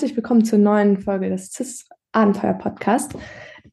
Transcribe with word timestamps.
herzlich 0.00 0.16
willkommen 0.16 0.46
zur 0.46 0.58
neuen 0.58 0.98
Folge 0.98 1.28
des 1.28 1.52
CIS 1.52 1.86
Abenteuer 2.12 2.54
Podcast. 2.54 3.12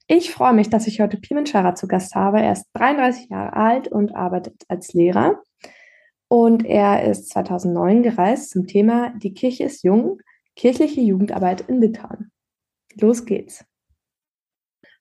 Ich 0.07 0.29
freue 0.29 0.51
mich, 0.51 0.69
dass 0.69 0.85
ich 0.85 0.99
heute 0.99 1.15
Pimen 1.15 1.45
Schara 1.45 1.73
zu 1.73 1.87
Gast 1.87 2.15
habe. 2.15 2.41
Er 2.41 2.51
ist 2.51 2.65
33 2.73 3.29
Jahre 3.29 3.53
alt 3.53 3.87
und 3.87 4.13
arbeitet 4.13 4.61
als 4.67 4.91
Lehrer. 4.91 5.41
Und 6.27 6.65
er 6.65 7.09
ist 7.09 7.29
2009 7.29 8.03
gereist 8.03 8.49
zum 8.49 8.67
Thema 8.67 9.13
Die 9.15 9.33
Kirche 9.33 9.63
ist 9.63 9.85
jung, 9.85 10.19
kirchliche 10.57 10.99
Jugendarbeit 10.99 11.61
in 11.69 11.79
Litauen. 11.79 12.29
Los 12.99 13.25
geht's. 13.25 13.63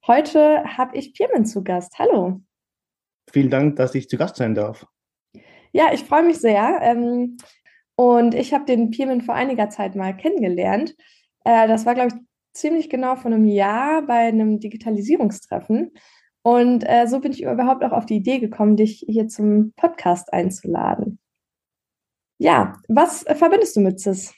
Heute 0.06 0.62
habe 0.76 0.96
ich 0.96 1.12
Pirmin 1.12 1.44
zu 1.44 1.64
Gast. 1.64 1.98
Hallo. 1.98 2.40
Vielen 3.32 3.50
Dank, 3.50 3.74
dass 3.74 3.96
ich 3.96 4.08
zu 4.08 4.16
Gast 4.16 4.36
sein 4.36 4.54
darf. 4.54 4.86
Ja, 5.72 5.92
ich 5.92 6.04
freue 6.04 6.22
mich 6.22 6.38
sehr. 6.38 6.78
Ähm, 6.82 7.36
und 7.96 8.34
ich 8.34 8.54
habe 8.54 8.66
den 8.66 8.90
Pirmin 8.90 9.22
vor 9.22 9.34
einiger 9.34 9.70
Zeit 9.70 9.96
mal 9.96 10.16
kennengelernt. 10.16 10.94
Äh, 11.46 11.68
das 11.68 11.86
war, 11.86 11.94
glaube 11.94 12.08
ich, 12.08 12.20
ziemlich 12.52 12.90
genau 12.90 13.14
vor 13.14 13.30
einem 13.30 13.44
Jahr 13.44 14.02
bei 14.02 14.26
einem 14.26 14.58
Digitalisierungstreffen. 14.58 15.92
Und 16.42 16.82
äh, 16.82 17.06
so 17.06 17.20
bin 17.20 17.32
ich 17.32 17.42
überhaupt 17.42 17.84
auch 17.84 17.92
auf 17.92 18.04
die 18.04 18.16
Idee 18.16 18.40
gekommen, 18.40 18.76
dich 18.76 19.04
hier 19.06 19.28
zum 19.28 19.72
Podcast 19.76 20.32
einzuladen. 20.32 21.20
Ja, 22.38 22.74
was 22.88 23.22
verbindest 23.22 23.76
du 23.76 23.80
mit 23.80 24.00
CIS? 24.00 24.34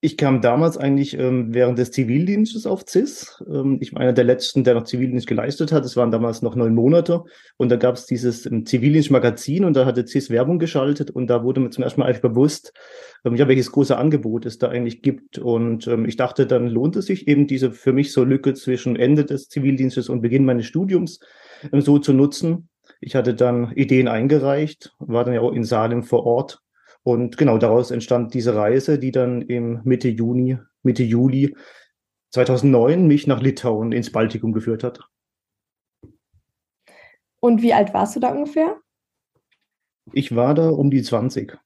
Ich 0.00 0.18
kam 0.18 0.42
damals 0.42 0.76
eigentlich 0.76 1.18
ähm, 1.18 1.54
während 1.54 1.78
des 1.78 1.90
Zivildienstes 1.90 2.66
auf 2.66 2.84
CIS. 2.86 3.42
Ähm, 3.50 3.78
ich 3.80 3.94
war 3.94 4.02
einer 4.02 4.12
der 4.12 4.24
letzten, 4.24 4.62
der 4.62 4.74
noch 4.74 4.84
Zivildienst 4.84 5.26
geleistet 5.26 5.72
hat. 5.72 5.86
Es 5.86 5.96
waren 5.96 6.10
damals 6.10 6.42
noch 6.42 6.54
neun 6.54 6.74
Monate. 6.74 7.24
Und 7.56 7.70
da 7.70 7.76
gab 7.76 7.94
es 7.94 8.04
dieses 8.04 8.44
ähm, 8.44 8.66
Zivildienstmagazin 8.66 9.64
und 9.64 9.74
da 9.74 9.86
hatte 9.86 10.06
CIS 10.06 10.28
Werbung 10.28 10.58
geschaltet 10.58 11.10
und 11.10 11.28
da 11.28 11.42
wurde 11.42 11.60
mir 11.60 11.70
zum 11.70 11.82
ersten 11.82 12.00
Mal 12.00 12.06
eigentlich 12.06 12.20
bewusst, 12.20 12.74
ähm, 13.24 13.36
ja, 13.36 13.48
welches 13.48 13.72
große 13.72 13.96
Angebot 13.96 14.44
es 14.44 14.58
da 14.58 14.68
eigentlich 14.68 15.00
gibt. 15.00 15.38
Und 15.38 15.86
ähm, 15.86 16.04
ich 16.04 16.16
dachte, 16.16 16.46
dann 16.46 16.68
lohnt 16.68 16.96
es 16.96 17.06
sich 17.06 17.26
eben 17.26 17.46
diese 17.46 17.72
für 17.72 17.94
mich 17.94 18.12
so 18.12 18.22
Lücke 18.22 18.52
zwischen 18.52 18.96
Ende 18.96 19.24
des 19.24 19.48
Zivildienstes 19.48 20.10
und 20.10 20.20
Beginn 20.20 20.44
meines 20.44 20.66
Studiums 20.66 21.20
ähm, 21.72 21.80
so 21.80 21.98
zu 21.98 22.12
nutzen. 22.12 22.68
Ich 23.00 23.16
hatte 23.16 23.34
dann 23.34 23.72
Ideen 23.72 24.08
eingereicht, 24.08 24.94
war 24.98 25.24
dann 25.24 25.34
ja 25.34 25.40
auch 25.40 25.52
in 25.52 25.64
Salem 25.64 26.02
vor 26.02 26.24
Ort 26.26 26.60
und 27.06 27.38
genau 27.38 27.56
daraus 27.56 27.92
entstand 27.92 28.34
diese 28.34 28.56
Reise, 28.56 28.98
die 28.98 29.12
dann 29.12 29.40
im 29.42 29.80
Mitte 29.84 30.08
Juni, 30.08 30.58
Mitte 30.82 31.04
Juli 31.04 31.54
2009 32.32 33.06
mich 33.06 33.28
nach 33.28 33.40
Litauen 33.40 33.92
ins 33.92 34.10
Baltikum 34.10 34.52
geführt 34.52 34.82
hat. 34.82 35.08
Und 37.38 37.62
wie 37.62 37.72
alt 37.72 37.94
warst 37.94 38.16
du 38.16 38.20
da 38.20 38.32
ungefähr? 38.32 38.80
Ich 40.14 40.34
war 40.34 40.54
da 40.54 40.68
um 40.68 40.90
die 40.90 41.00
20. 41.00 41.56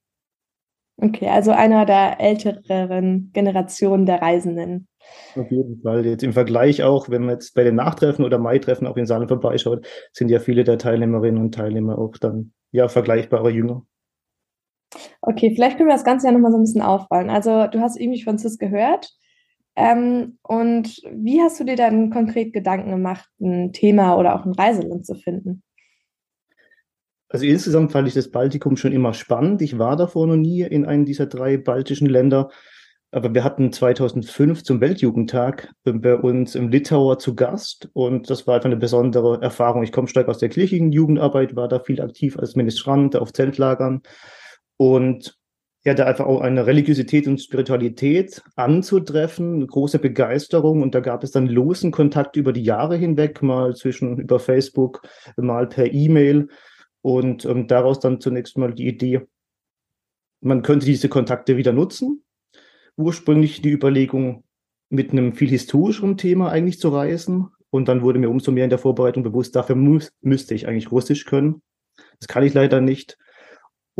Okay, 0.98 1.28
also 1.28 1.52
einer 1.52 1.86
der 1.86 2.20
älteren 2.20 3.30
Generationen 3.32 4.04
der 4.04 4.20
Reisenden. 4.20 4.88
Auf 5.36 5.50
jeden 5.50 5.80
Fall. 5.80 6.04
Jetzt 6.04 6.22
im 6.22 6.34
Vergleich 6.34 6.82
auch, 6.82 7.08
wenn 7.08 7.22
man 7.22 7.36
jetzt 7.36 7.54
bei 7.54 7.64
den 7.64 7.76
Nachtreffen 7.76 8.26
oder 8.26 8.38
Maitreffen 8.38 8.86
auch 8.86 8.98
in 8.98 9.06
Saalen 9.06 9.28
vorbeischaut, 9.28 9.86
sind 10.12 10.28
ja 10.28 10.38
viele 10.38 10.64
der 10.64 10.76
Teilnehmerinnen 10.76 11.40
und 11.40 11.54
Teilnehmer 11.54 11.96
auch 11.96 12.18
dann 12.18 12.52
ja 12.72 12.88
vergleichbare 12.88 13.48
Jünger. 13.48 13.86
Okay, 15.20 15.52
vielleicht 15.54 15.76
können 15.76 15.88
wir 15.88 15.94
das 15.94 16.04
Ganze 16.04 16.26
ja 16.26 16.32
nochmal 16.32 16.50
so 16.50 16.58
ein 16.58 16.64
bisschen 16.64 16.82
aufrollen. 16.82 17.30
Also 17.30 17.66
du 17.66 17.80
hast 17.80 17.98
irgendwie 17.98 18.22
von 18.22 18.38
CIS 18.38 18.58
gehört. 18.58 19.10
Ähm, 19.76 20.38
und 20.42 21.00
wie 21.12 21.40
hast 21.40 21.60
du 21.60 21.64
dir 21.64 21.76
dann 21.76 22.10
konkret 22.10 22.52
Gedanken 22.52 22.90
gemacht, 22.90 23.28
ein 23.40 23.72
Thema 23.72 24.16
oder 24.16 24.34
auch 24.34 24.44
ein 24.44 24.52
Reiseland 24.52 25.06
zu 25.06 25.14
finden? 25.14 25.62
Also 27.28 27.46
insgesamt 27.46 27.92
fand 27.92 28.08
ich 28.08 28.14
das 28.14 28.30
Baltikum 28.30 28.76
schon 28.76 28.92
immer 28.92 29.14
spannend. 29.14 29.62
Ich 29.62 29.78
war 29.78 29.96
davor 29.96 30.26
noch 30.26 30.36
nie 30.36 30.62
in 30.62 30.84
einem 30.84 31.04
dieser 31.04 31.26
drei 31.26 31.56
baltischen 31.56 32.08
Länder. 32.08 32.50
Aber 33.12 33.34
wir 33.34 33.42
hatten 33.42 33.72
2005 33.72 34.62
zum 34.62 34.80
Weltjugendtag 34.80 35.72
bei 35.84 36.16
uns 36.16 36.54
im 36.54 36.68
Litauer 36.68 37.18
zu 37.18 37.34
Gast 37.34 37.90
und 37.92 38.30
das 38.30 38.46
war 38.46 38.56
einfach 38.56 38.66
eine 38.66 38.76
besondere 38.76 39.42
Erfahrung. 39.42 39.82
Ich 39.82 39.90
komme 39.90 40.06
stark 40.06 40.28
aus 40.28 40.38
der 40.38 40.48
kirchlichen 40.48 40.92
Jugendarbeit, 40.92 41.56
war 41.56 41.66
da 41.66 41.80
viel 41.80 42.00
aktiv 42.00 42.38
als 42.38 42.54
Ministrant 42.54 43.16
auf 43.16 43.32
Zeltlagern 43.32 44.02
und 44.80 45.38
ja, 45.84 45.92
da 45.92 46.06
einfach 46.06 46.24
auch 46.24 46.40
eine 46.40 46.66
Religiosität 46.66 47.26
und 47.26 47.38
Spiritualität 47.38 48.42
anzutreffen, 48.56 49.56
eine 49.56 49.66
große 49.66 49.98
Begeisterung. 49.98 50.80
Und 50.80 50.94
da 50.94 51.00
gab 51.00 51.22
es 51.22 51.32
dann 51.32 51.48
losen 51.48 51.90
Kontakt 51.90 52.36
über 52.36 52.54
die 52.54 52.62
Jahre 52.62 52.96
hinweg, 52.96 53.42
mal 53.42 53.76
zwischen 53.76 54.16
über 54.16 54.40
Facebook, 54.40 55.02
mal 55.36 55.66
per 55.66 55.92
E-Mail. 55.92 56.48
Und 57.02 57.44
ähm, 57.44 57.66
daraus 57.66 58.00
dann 58.00 58.22
zunächst 58.22 58.56
mal 58.56 58.72
die 58.72 58.88
Idee, 58.88 59.20
man 60.40 60.62
könnte 60.62 60.86
diese 60.86 61.10
Kontakte 61.10 61.58
wieder 61.58 61.74
nutzen. 61.74 62.24
Ursprünglich 62.96 63.60
die 63.60 63.72
Überlegung, 63.72 64.44
mit 64.88 65.12
einem 65.12 65.34
viel 65.34 65.50
historischeren 65.50 66.16
Thema 66.16 66.50
eigentlich 66.50 66.80
zu 66.80 66.88
reisen. 66.88 67.48
Und 67.68 67.88
dann 67.88 68.00
wurde 68.00 68.18
mir 68.18 68.30
umso 68.30 68.50
mehr 68.50 68.64
in 68.64 68.70
der 68.70 68.78
Vorbereitung 68.78 69.24
bewusst, 69.24 69.54
dafür 69.54 69.76
muss, 69.76 70.10
müsste 70.22 70.54
ich 70.54 70.66
eigentlich 70.66 70.90
Russisch 70.90 71.26
können. 71.26 71.60
Das 72.18 72.28
kann 72.28 72.44
ich 72.44 72.54
leider 72.54 72.80
nicht. 72.80 73.18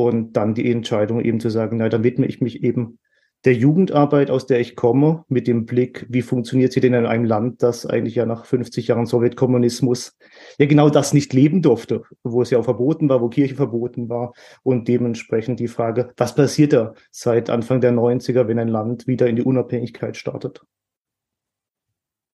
Und 0.00 0.32
dann 0.32 0.54
die 0.54 0.70
Entscheidung 0.72 1.20
eben 1.20 1.40
zu 1.40 1.50
sagen, 1.50 1.76
na, 1.76 1.90
dann 1.90 2.02
widme 2.02 2.24
ich 2.24 2.40
mich 2.40 2.62
eben 2.62 2.98
der 3.44 3.52
Jugendarbeit, 3.52 4.30
aus 4.30 4.46
der 4.46 4.58
ich 4.58 4.74
komme, 4.74 5.26
mit 5.28 5.46
dem 5.46 5.66
Blick, 5.66 6.06
wie 6.08 6.22
funktioniert 6.22 6.72
sie 6.72 6.80
denn 6.80 6.94
in 6.94 7.04
einem 7.04 7.26
Land, 7.26 7.62
das 7.62 7.84
eigentlich 7.84 8.14
ja 8.14 8.24
nach 8.24 8.46
50 8.46 8.86
Jahren 8.86 9.04
Sowjetkommunismus 9.04 10.16
ja 10.58 10.64
genau 10.64 10.88
das 10.88 11.12
nicht 11.12 11.34
leben 11.34 11.60
durfte, 11.60 12.00
wo 12.22 12.40
es 12.40 12.48
ja 12.48 12.58
auch 12.58 12.64
verboten 12.64 13.10
war, 13.10 13.20
wo 13.20 13.28
Kirche 13.28 13.56
verboten 13.56 14.08
war 14.08 14.32
und 14.62 14.88
dementsprechend 14.88 15.60
die 15.60 15.68
Frage, 15.68 16.14
was 16.16 16.34
passiert 16.34 16.72
da 16.72 16.94
seit 17.10 17.50
Anfang 17.50 17.82
der 17.82 17.92
90er, 17.92 18.48
wenn 18.48 18.58
ein 18.58 18.68
Land 18.68 19.06
wieder 19.06 19.26
in 19.26 19.36
die 19.36 19.42
Unabhängigkeit 19.42 20.16
startet? 20.16 20.62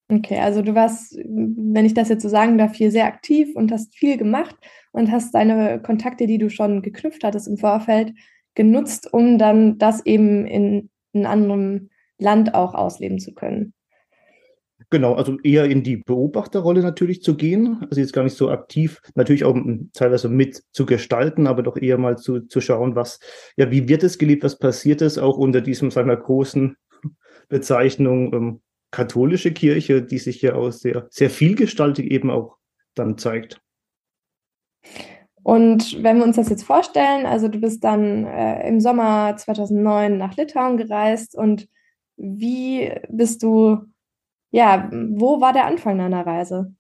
Okay, 0.09 0.39
also 0.39 0.63
du 0.63 0.75
warst, 0.75 1.17
wenn 1.17 1.85
ich 1.85 1.95
das 1.95 2.09
jetzt 2.09 2.23
so 2.23 2.29
sagen 2.29 2.59
darf, 2.59 2.75
hier 2.75 2.93
sehr 2.93 3.07
aktiv 3.07 3.49
und 3.57 3.73
hast 3.73 3.97
viel 3.97 4.17
gemacht 4.17 4.55
und 4.93 5.11
hast 5.11 5.35
deine 5.35 5.83
Kontakte, 5.83 6.29
die 6.29 6.39
du 6.39 6.49
schon 6.49 6.81
geknüpft 6.81 7.25
hattest 7.25 7.49
im 7.49 7.57
Vorfeld, 7.59 8.13
genutzt, 8.55 9.13
um 9.13 9.37
dann 9.37 9.79
das 9.79 10.07
eben 10.07 10.47
in 10.47 10.91
einem 11.13 11.27
anderen 11.27 11.91
Land 12.19 12.55
auch 12.55 12.75
ausleben 12.75 13.19
zu 13.19 13.35
können. 13.35 13.73
Genau, 14.91 15.15
also 15.15 15.41
eher 15.41 15.65
in 15.65 15.83
die 15.83 15.97
Beobachterrolle 15.97 16.83
natürlich 16.83 17.21
zu 17.21 17.37
gehen, 17.37 17.79
also 17.91 18.01
jetzt 18.01 18.13
gar 18.13 18.23
nicht 18.23 18.37
so 18.37 18.51
aktiv, 18.51 19.01
natürlich 19.17 19.45
auch 19.45 19.57
teilweise 19.93 20.29
mit 20.29 20.63
zu 20.71 20.87
gestalten, 20.87 21.49
aber 21.49 21.65
doch 21.65 21.77
eher 21.77 21.99
mal 21.99 22.17
zu, 22.17 22.41
zu 22.41 22.61
schauen, 22.61 22.95
was, 22.95 23.19
ja, 23.57 23.73
wie 23.73 23.89
wird 23.89 24.05
es 24.05 24.19
gelebt, 24.19 24.45
was 24.45 24.59
passiert 24.59 25.03
es 25.03 25.19
auch 25.19 25.39
unter 25.39 25.61
diesem, 25.61 25.91
sagen 25.91 26.09
wir, 26.09 26.17
großen 26.17 26.77
Bezeichnung 27.49 28.33
ähm, 28.33 28.61
katholische 28.97 29.53
Kirche, 29.53 30.01
die 30.01 30.17
sich 30.17 30.41
ja 30.41 30.55
auch 30.55 30.71
sehr, 30.71 31.07
sehr 31.11 31.29
vielgestaltig 31.29 32.11
eben 32.11 32.31
auch 32.31 32.57
dann 32.95 33.19
zeigt. 33.19 33.61
Und 35.43 36.03
wenn 36.03 36.17
wir 36.17 36.25
uns 36.25 36.37
das 36.37 36.49
jetzt 36.49 36.65
vorstellen, 36.65 37.27
also 37.27 37.49
du 37.49 37.61
bist 37.61 37.85
dann 37.85 38.25
äh, 38.25 38.67
im 38.67 38.81
Sommer 38.81 39.37
2009 39.37 40.17
nach 40.17 40.35
Litauen 40.37 40.79
gereist 40.79 41.37
und 41.37 41.69
wie 42.17 42.91
bist 43.11 43.43
du, 43.43 43.83
ja, 44.51 44.91
wo 44.91 45.43
war 45.43 45.53
der 45.53 45.67
Anfang 45.67 45.99
deiner 45.99 46.27
Reise? 46.27 46.75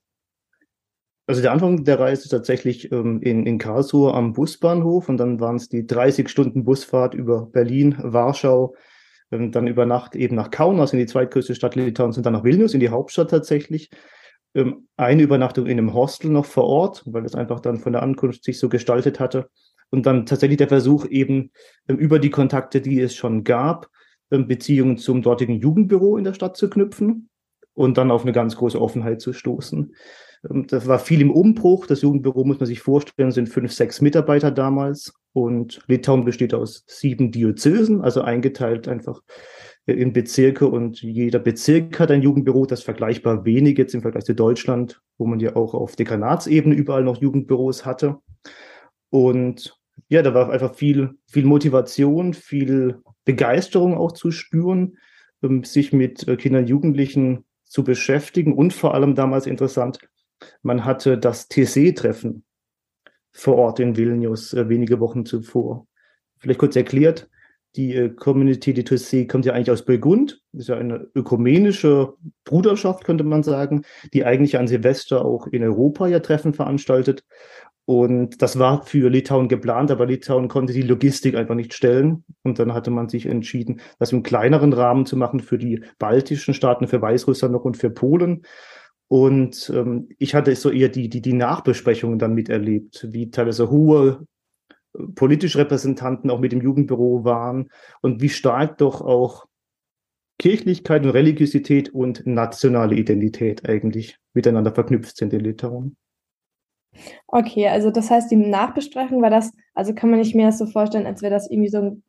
Also 1.26 1.43
der 1.43 1.53
Anfang 1.53 1.84
der 1.84 2.00
Reise 2.00 2.22
ist 2.22 2.31
tatsächlich 2.31 2.91
ähm, 2.93 3.21
in, 3.21 3.44
in 3.44 3.59
Karlsruhe 3.59 4.15
am 4.15 4.32
Busbahnhof 4.32 5.10
und 5.10 5.19
dann 5.19 5.38
waren 5.38 5.56
es 5.56 5.69
die 5.69 5.87
30 5.87 6.31
Stunden 6.31 6.65
Busfahrt 6.65 7.12
über 7.12 7.47
Berlin, 7.47 7.97
Warschau, 7.99 8.75
dann 9.31 9.66
über 9.66 9.87
Nacht 9.87 10.14
eben 10.14 10.37
nach 10.37 10.50
Kaunas 10.50 10.92
in 10.92 10.98
die 10.98 11.06
zweitgrößte 11.06 11.54
Stadt 11.54 11.75
Litauens 11.75 12.16
und 12.16 12.25
dann 12.25 12.32
nach 12.32 12.44
Vilnius 12.44 12.75
in 12.75 12.81
die 12.81 12.91
Hauptstadt 12.91 13.31
tatsächlich. 13.31 13.90
Ähm, 14.55 14.88
eine 14.96 15.23
Übernachtung 15.23 15.67
in 15.67 15.78
einem 15.78 15.94
Hostel 15.94 16.31
noch 16.31 16.46
vor 16.46 16.64
Ort, 16.64 17.02
weil 17.06 17.23
das 17.23 17.34
einfach 17.34 17.61
dann 17.61 17.78
von 17.78 17.93
der 17.93 18.02
Ankunft 18.02 18.44
sich 18.44 18.58
so 18.58 18.69
gestaltet 18.69 19.20
hatte. 19.20 19.49
Und 19.90 20.06
dann 20.06 20.26
tatsächlich 20.26 20.58
der 20.58 20.69
Versuch 20.69 21.06
eben 21.06 21.50
ähm, 21.88 21.96
über 21.96 22.19
die 22.19 22.31
Kontakte, 22.31 22.81
die 22.81 23.00
es 23.00 23.14
schon 23.14 23.44
gab, 23.44 23.88
Beziehungen 24.28 24.96
zum 24.96 25.23
dortigen 25.23 25.61
Jugendbüro 25.61 26.17
in 26.17 26.25
der 26.25 26.34
Stadt 26.34 26.56
zu 26.56 26.69
knüpfen 26.69 27.29
und 27.75 27.96
dann 27.96 28.11
auf 28.11 28.22
eine 28.22 28.32
ganz 28.32 28.56
große 28.56 28.81
Offenheit 28.81 29.20
zu 29.20 29.32
stoßen. 29.32 29.94
Das 30.43 30.88
war 30.88 30.99
viel 30.99 31.20
im 31.20 31.31
Umbruch. 31.31 31.87
Das 31.87 32.02
Jugendbüro, 32.02 32.44
muss 32.44 32.58
man 32.58 32.67
sich 32.67 32.81
vorstellen, 32.81 33.31
sind 33.31 33.49
fünf, 33.49 33.72
sechs 33.72 34.00
Mitarbeiter 34.00 34.50
damals. 34.50 35.14
Und 35.37 35.83
Litauen 35.87 36.25
besteht 36.25 36.55
aus 36.55 36.83
sieben 36.87 37.31
Diözesen, 37.31 38.00
also 38.00 38.23
eingeteilt 38.23 38.88
einfach 38.88 39.21
in 39.85 40.15
Bezirke. 40.15 40.67
Und 40.67 41.03
jeder 41.03 41.38
Bezirk 41.38 42.00
hat 42.00 42.11
ein 42.11 42.23
Jugendbüro, 42.23 42.65
das 42.65 42.83
vergleichbar 42.83 43.44
wenig 43.44 43.77
jetzt 43.77 43.93
im 43.94 44.00
Vergleich 44.00 44.25
zu 44.25 44.35
Deutschland, 44.35 45.03
wo 45.19 45.27
man 45.27 45.38
ja 45.38 45.55
auch 45.55 45.75
auf 45.75 45.94
Dekanatsebene 45.94 46.75
überall 46.75 47.05
noch 47.05 47.21
Jugendbüros 47.21 47.85
hatte. 47.85 48.17
Und 49.11 49.79
ja, 50.09 50.23
da 50.23 50.33
war 50.33 50.49
einfach 50.49 50.75
viel, 50.75 51.19
viel 51.27 51.44
Motivation, 51.44 52.32
viel 52.32 53.03
Begeisterung 53.27 53.94
auch 53.94 54.12
zu 54.12 54.31
spüren, 54.31 54.97
sich 55.65 55.93
mit 55.93 56.27
äh, 56.27 56.37
Kindern 56.37 56.62
und 56.62 56.71
Jugendlichen 56.71 57.44
zu 57.65 57.85
beschäftigen 57.85 58.55
und 58.55 58.73
vor 58.73 58.94
allem 58.94 59.15
damals 59.15 59.47
interessant, 59.47 59.99
man 60.62 60.87
hatte 60.87 61.19
das 61.19 61.49
TC-Treffen 61.49 62.45
vor 63.37 63.56
Ort 63.56 63.81
in 63.81 63.97
Vilnius 63.97 64.55
äh, 64.55 64.69
wenige 64.69 64.99
Wochen 64.99 65.27
zuvor. 65.27 65.87
Vielleicht 66.38 66.59
kurz 66.59 66.77
erklärt, 66.77 67.29
Die 67.77 67.94
äh, 67.94 68.09
Community 68.09 68.73
de 68.73 68.85
Tossé 68.85 69.29
kommt 69.29 69.44
ja 69.44 69.53
eigentlich 69.53 69.71
aus 69.71 69.85
Burgund. 69.85 70.41
Ist 70.53 70.69
ja 70.69 70.77
eine 70.77 71.09
ökumenische 71.15 72.15
Bruderschaft, 72.44 73.05
könnte 73.05 73.25
man 73.25 73.43
sagen, 73.43 73.83
die 74.15 74.25
eigentlich 74.25 74.59
an 74.59 74.67
Silvester 74.67 75.25
auch 75.25 75.47
in 75.47 75.62
Europa 75.62 76.06
ja 76.06 76.21
Treffen 76.21 76.55
veranstaltet. 76.55 77.25
Und 77.85 78.43
das 78.43 78.59
war 78.59 78.83
für 78.83 79.11
Litauen 79.11 79.49
geplant, 79.49 79.93
aber 79.93 80.06
Litauen 80.06 80.49
konnte 80.49 80.73
die 80.73 80.82
Logistik 80.82 81.37
einfach 81.37 81.55
nicht 81.55 81.73
stellen. 81.73 82.25
Und 82.43 82.59
dann 82.59 82.73
hatte 82.73 82.91
man 82.91 83.09
sich 83.09 83.27
entschieden, 83.27 83.81
das 83.99 84.11
im 84.11 84.23
kleineren 84.23 84.73
Rahmen 84.73 85.06
zu 85.06 85.17
machen 85.17 85.41
für 85.41 85.59
die 85.59 85.85
baltischen 85.99 86.55
Staaten, 86.55 86.89
für 86.89 87.00
Weißrussland 87.00 87.53
noch 87.53 87.65
und 87.65 87.77
für 87.77 87.91
Polen. 87.91 88.43
Und 89.08 89.70
ähm, 89.75 90.08
ich 90.19 90.35
hatte 90.35 90.55
so 90.56 90.70
eher 90.70 90.88
die, 90.88 91.08
die, 91.08 91.20
die 91.20 91.32
Nachbesprechungen 91.32 92.19
dann 92.19 92.35
miterlebt, 92.35 93.06
wie 93.12 93.31
teilweise 93.31 93.70
hohe 93.70 94.26
äh, 94.94 95.03
politische 95.14 95.58
Repräsentanten 95.58 96.31
auch 96.31 96.41
mit 96.41 96.53
dem 96.53 96.61
Jugendbüro 96.61 97.25
waren 97.25 97.70
und 98.03 98.20
wie 98.20 98.29
stark 98.29 98.79
doch 98.79 99.00
auch 99.00 99.47
Kirchlichkeit 100.38 101.05
und 101.05 101.11
Religiosität 101.11 101.88
und 101.91 102.26
nationale 102.26 102.97
Identität 102.97 103.69
eigentlich 103.69 104.19
miteinander 104.35 104.75
verknüpft 104.75 105.17
sind 105.17 105.32
in 105.32 105.41
Litauen. 105.41 105.97
Okay, 107.26 107.69
also 107.69 107.91
das 107.91 108.11
heißt, 108.11 108.31
die 108.31 108.37
Nachbesprechung 108.37 109.23
war 109.23 109.31
das, 109.31 109.53
also 109.75 109.94
kann 109.94 110.11
man 110.11 110.19
nicht 110.19 110.35
mehr 110.35 110.50
so 110.53 110.67
vorstellen, 110.67 111.06
als 111.06 111.23
wäre 111.23 111.32
das 111.32 111.50
irgendwie 111.50 111.69
so 111.69 111.79
ein, 111.79 112.03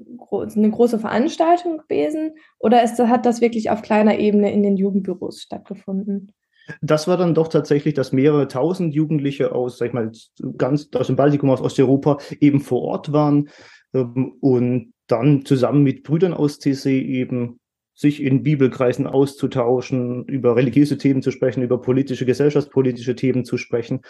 eine 0.56 0.72
große 0.72 1.00
Veranstaltung 1.00 1.80
gewesen 1.80 2.36
oder 2.58 2.84
ist, 2.84 2.98
hat 3.00 3.26
das 3.26 3.42
wirklich 3.42 3.70
auf 3.70 3.82
kleiner 3.82 4.18
Ebene 4.18 4.52
in 4.52 4.64
den 4.64 4.78
Jugendbüros 4.78 5.42
stattgefunden? 5.42 6.32
Das 6.82 7.08
war 7.08 7.18
dann 7.18 7.34
doch 7.34 7.48
tatsächlich, 7.48 7.94
dass 7.94 8.12
mehrere 8.12 8.48
tausend 8.48 8.94
Jugendliche 8.94 9.54
aus, 9.54 9.78
sag 9.78 9.88
ich 9.88 9.94
mal, 9.94 10.12
ganz 10.58 10.90
aus 10.94 11.08
dem 11.08 11.16
Baltikum, 11.16 11.50
aus 11.50 11.62
Osteuropa 11.62 12.18
eben 12.40 12.60
vor 12.60 12.82
Ort 12.82 13.14
waren 13.14 13.50
ähm, 13.94 14.34
und 14.42 14.94
dann 15.08 15.46
zusammen 15.46 15.84
mit 15.84 16.04
Brüdern 16.04 16.34
aus 16.34 16.60
CC 16.60 17.00
eben 17.02 17.60
sich 17.98 18.22
in 18.22 18.44
Bibelkreisen 18.44 19.08
auszutauschen, 19.08 20.24
über 20.26 20.56
religiöse 20.56 21.00
Themen 21.00 21.24
zu 21.24 21.32
sprechen, 21.32 21.64
über 21.64 21.82
politische, 21.82 22.28
gesellschaftspolitische 22.28 23.16
Themen 23.16 23.44
zu 23.44 23.58
sprechen. 23.58 24.02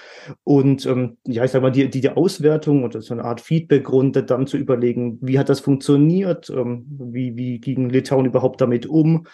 Und 0.44 0.86
ähm, 0.86 1.18
ja, 1.25 1.45
ich 1.45 1.51
sag 1.51 1.62
mal, 1.62 1.71
die, 1.71 1.89
die 1.89 2.10
Auswertung 2.10 2.83
oder 2.83 3.01
so 3.01 3.13
eine 3.13 3.24
Art 3.24 3.39
Feedbackrunde 3.39 4.24
dann 4.24 4.45
zu 4.45 4.57
überlegen, 4.57 5.19
wie 5.21 5.39
hat 5.39 5.48
das 5.48 5.62
funktioniert, 5.62 6.50
ähm, 6.50 6.86
wie, 7.00 7.38
wie 7.38 7.60
ging 7.60 7.89
Litauen 7.89 8.25
überhaupt 8.25 8.60
damit 8.60 8.88
um, 8.88 9.25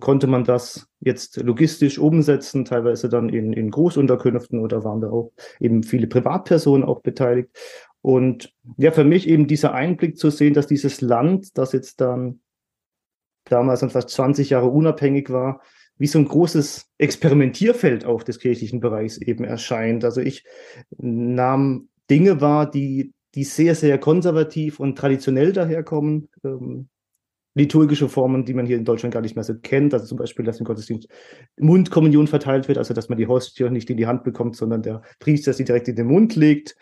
konnte 0.00 0.26
man 0.26 0.44
das 0.44 0.88
jetzt 1.00 1.36
logistisch 1.36 1.98
umsetzen, 1.98 2.64
teilweise 2.64 3.08
dann 3.08 3.28
in, 3.28 3.52
in 3.52 3.70
Großunterkünften 3.70 4.60
oder 4.60 4.84
waren 4.84 5.00
da 5.00 5.10
auch 5.10 5.32
eben 5.60 5.82
viele 5.82 6.06
Privatpersonen 6.06 6.84
auch 6.84 7.00
beteiligt. 7.00 7.50
Und 8.00 8.52
ja, 8.76 8.90
für 8.90 9.04
mich 9.04 9.28
eben 9.28 9.46
dieser 9.46 9.74
Einblick 9.74 10.18
zu 10.18 10.30
sehen, 10.30 10.54
dass 10.54 10.66
dieses 10.66 11.00
Land, 11.00 11.56
das 11.58 11.72
jetzt 11.72 12.00
dann 12.00 12.40
damals 13.44 13.80
dann 13.80 13.90
fast 13.90 14.10
20 14.10 14.50
Jahre 14.50 14.68
unabhängig 14.68 15.30
war, 15.30 15.60
wie 15.96 16.06
so 16.06 16.18
ein 16.18 16.26
großes 16.26 16.86
Experimentierfeld 16.98 18.04
auch 18.04 18.22
des 18.22 18.38
kirchlichen 18.38 18.80
Bereichs 18.80 19.18
eben 19.18 19.44
erscheint. 19.44 20.04
Also 20.04 20.20
ich 20.20 20.44
nahm 20.96 21.88
Dinge 22.08 22.40
wahr, 22.40 22.70
die, 22.70 23.12
die 23.34 23.44
sehr, 23.44 23.74
sehr 23.74 23.98
konservativ 23.98 24.80
und 24.80 24.96
traditionell 24.96 25.52
daherkommen. 25.52 26.28
Ähm, 26.44 26.88
liturgische 27.54 28.08
Formen, 28.08 28.44
die 28.44 28.54
man 28.54 28.66
hier 28.66 28.76
in 28.76 28.84
Deutschland 28.84 29.12
gar 29.12 29.20
nicht 29.20 29.34
mehr 29.34 29.44
so 29.44 29.54
kennt. 29.54 29.92
Also 29.92 30.06
zum 30.06 30.18
Beispiel, 30.18 30.44
dass 30.44 30.60
im 30.60 30.64
Gottesdienst 30.64 31.08
Mundkommunion 31.58 32.26
verteilt 32.26 32.68
wird, 32.68 32.78
also 32.78 32.94
dass 32.94 33.08
man 33.08 33.18
die 33.18 33.26
Hostie 33.26 33.68
nicht 33.70 33.90
in 33.90 33.96
die 33.96 34.06
Hand 34.06 34.24
bekommt, 34.24 34.56
sondern 34.56 34.82
der 34.82 35.02
Priester 35.18 35.52
sie 35.52 35.64
direkt 35.64 35.88
in 35.88 35.96
den 35.96 36.06
Mund 36.06 36.36
legt, 36.36 36.76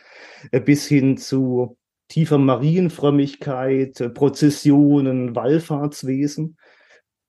äh, 0.52 0.60
bis 0.60 0.86
hin 0.86 1.16
zu 1.16 1.76
tiefer 2.08 2.38
Marienfrömmigkeit, 2.38 4.00
äh, 4.00 4.10
Prozessionen, 4.10 5.34
Wallfahrtswesen. 5.34 6.56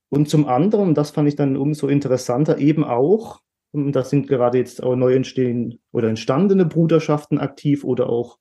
Und 0.10 0.30
zum 0.30 0.48
anderen, 0.48 0.94
das 0.94 1.12
fand 1.12 1.28
ich 1.28 1.36
dann 1.36 1.58
umso 1.58 1.88
interessanter, 1.88 2.58
eben 2.58 2.84
auch, 2.84 3.42
das 3.74 4.10
sind 4.10 4.28
gerade 4.28 4.58
jetzt 4.58 4.82
auch 4.82 4.96
neu 4.96 5.14
entstehen 5.14 5.80
oder 5.92 6.08
entstandene 6.08 6.66
Bruderschaften 6.66 7.38
aktiv 7.38 7.84
oder 7.84 8.10
auch 8.10 8.38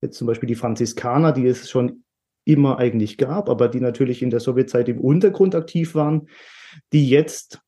jetzt 0.00 0.16
zum 0.16 0.26
Beispiel 0.26 0.46
die 0.46 0.54
Franziskaner, 0.54 1.32
die 1.32 1.46
es 1.46 1.68
schon 1.68 2.04
immer 2.44 2.78
eigentlich 2.78 3.18
gab, 3.18 3.48
aber 3.48 3.68
die 3.68 3.80
natürlich 3.80 4.22
in 4.22 4.30
der 4.30 4.40
Sowjetzeit 4.40 4.88
im 4.88 5.00
Untergrund 5.00 5.54
aktiv 5.54 5.94
waren, 5.94 6.28
die 6.92 7.08
jetzt 7.08 7.60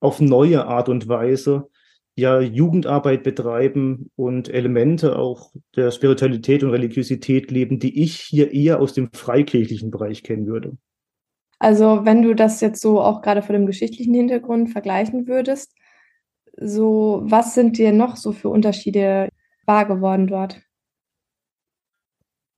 auf 0.00 0.20
neue 0.20 0.66
Art 0.66 0.88
und 0.88 1.08
Weise 1.08 1.68
ja 2.14 2.40
Jugendarbeit 2.40 3.22
betreiben 3.22 4.10
und 4.16 4.48
Elemente 4.48 5.18
auch 5.18 5.52
der 5.76 5.90
Spiritualität 5.90 6.62
und 6.62 6.70
Religiosität 6.70 7.50
leben, 7.50 7.78
die 7.78 8.02
ich 8.02 8.16
hier 8.16 8.52
eher 8.52 8.80
aus 8.80 8.92
dem 8.92 9.10
freikirchlichen 9.12 9.90
Bereich 9.90 10.22
kennen 10.22 10.46
würde. 10.46 10.76
Also 11.58 12.04
wenn 12.04 12.22
du 12.22 12.34
das 12.34 12.60
jetzt 12.60 12.82
so 12.82 13.00
auch 13.00 13.22
gerade 13.22 13.40
vor 13.40 13.54
dem 13.54 13.66
geschichtlichen 13.66 14.14
Hintergrund 14.14 14.70
vergleichen 14.70 15.26
würdest, 15.26 15.72
so 16.56 17.22
was 17.24 17.54
sind 17.54 17.78
dir 17.78 17.92
noch 17.92 18.16
so 18.16 18.32
für 18.32 18.48
Unterschiede 18.48 19.28
wahr 19.64 19.86
geworden 19.86 20.26
dort? 20.26 20.60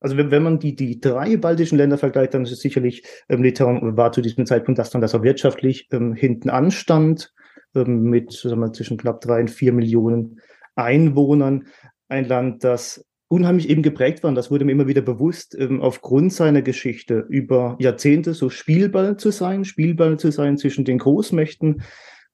Also 0.05 0.19
wenn, 0.19 0.31
wenn 0.31 0.43
man 0.43 0.59
die, 0.59 0.77
die 0.77 1.01
drei 1.01 1.39
baltischen 1.39 1.79
Länder 1.79 1.97
vergleicht, 1.97 2.35
dann 2.35 2.43
ist 2.43 2.53
es 2.53 2.61
sicherlich, 2.61 3.05
ähm, 3.31 3.43
Litauen 3.43 3.97
war 3.97 4.12
zu 4.12 4.21
diesem 4.21 4.45
Zeitpunkt 4.45 4.79
das 4.79 4.91
dann, 4.91 5.01
das 5.01 5.15
auch 5.15 5.23
wirtschaftlich 5.23 5.89
ähm, 5.93 6.12
hinten 6.12 6.51
anstand 6.51 7.33
ähm, 7.75 8.03
mit 8.03 8.31
sagen 8.31 8.61
wir, 8.61 8.71
zwischen 8.75 8.99
knapp 8.99 9.23
drei 9.23 9.41
und 9.41 9.51
vier 9.51 9.73
Millionen 9.73 10.43
Einwohnern. 10.75 11.69
Ein 12.09 12.29
Land, 12.29 12.65
das 12.65 13.03
unheimlich 13.29 13.71
eben 13.71 13.81
geprägt 13.81 14.23
war, 14.23 14.29
und 14.29 14.35
das 14.35 14.51
wurde 14.51 14.67
mir 14.67 14.73
immer 14.73 14.89
wieder 14.89 15.01
bewusst, 15.01 15.56
ähm, 15.59 15.81
aufgrund 15.81 16.35
seiner 16.35 16.61
Geschichte 16.61 17.25
über 17.31 17.79
Jahrzehnte 17.81 18.35
so 18.35 18.51
Spielball 18.51 19.17
zu 19.17 19.31
sein, 19.31 19.65
Spielball 19.65 20.19
zu 20.19 20.31
sein 20.31 20.59
zwischen 20.59 20.85
den 20.85 20.99
Großmächten, 20.99 21.83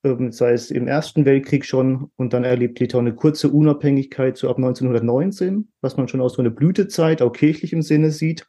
ähm, 0.04 0.32
sei 0.32 0.52
es 0.52 0.70
im 0.70 0.88
Ersten 0.88 1.24
Weltkrieg 1.24 1.64
schon, 1.64 2.10
und 2.16 2.32
dann 2.32 2.44
erlebt 2.44 2.80
Litauen 2.80 3.06
eine 3.06 3.14
kurze 3.14 3.50
Unabhängigkeit 3.50 4.36
so 4.36 4.48
ab 4.48 4.56
1919, 4.56 5.68
was 5.80 5.96
man 5.96 6.08
schon 6.08 6.20
aus 6.20 6.34
so 6.34 6.42
einer 6.42 6.50
Blütezeit, 6.50 7.22
auch 7.22 7.32
kirchlich 7.32 7.72
im 7.72 7.82
Sinne 7.82 8.10
sieht. 8.10 8.46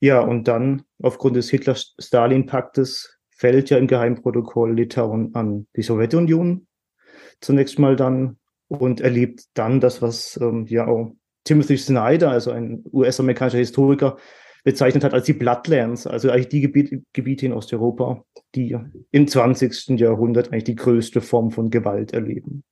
Ja, 0.00 0.20
und 0.20 0.48
dann 0.48 0.82
aufgrund 1.02 1.36
des 1.36 1.50
Hitler-Stalin-Paktes 1.50 3.18
fällt 3.30 3.70
ja 3.70 3.78
im 3.78 3.86
Geheimprotokoll 3.86 4.74
Litauen 4.74 5.34
an 5.34 5.66
die 5.76 5.82
Sowjetunion 5.82 6.66
zunächst 7.40 7.78
mal 7.78 7.96
dann 7.96 8.38
und 8.68 9.00
erlebt 9.00 9.44
dann 9.54 9.80
das, 9.80 10.02
was 10.02 10.38
ähm, 10.40 10.66
ja 10.66 10.86
auch 10.86 11.14
Timothy 11.44 11.76
Snyder, 11.76 12.30
also 12.30 12.50
ein 12.50 12.84
US-amerikanischer 12.92 13.58
Historiker, 13.58 14.16
bezeichnet 14.64 15.04
hat 15.04 15.14
als 15.14 15.26
die 15.26 15.32
Bloodlands, 15.32 16.06
also 16.06 16.30
eigentlich 16.30 16.48
die 16.48 16.60
Gebiete, 16.60 17.02
Gebiete 17.12 17.46
in 17.46 17.52
Osteuropa, 17.52 18.24
die 18.54 18.76
im 19.10 19.26
20. 19.26 19.98
Jahrhundert 20.00 20.48
eigentlich 20.48 20.64
die 20.64 20.76
größte 20.76 21.20
Form 21.20 21.50
von 21.50 21.70
Gewalt 21.70 22.12
erleben. 22.12 22.64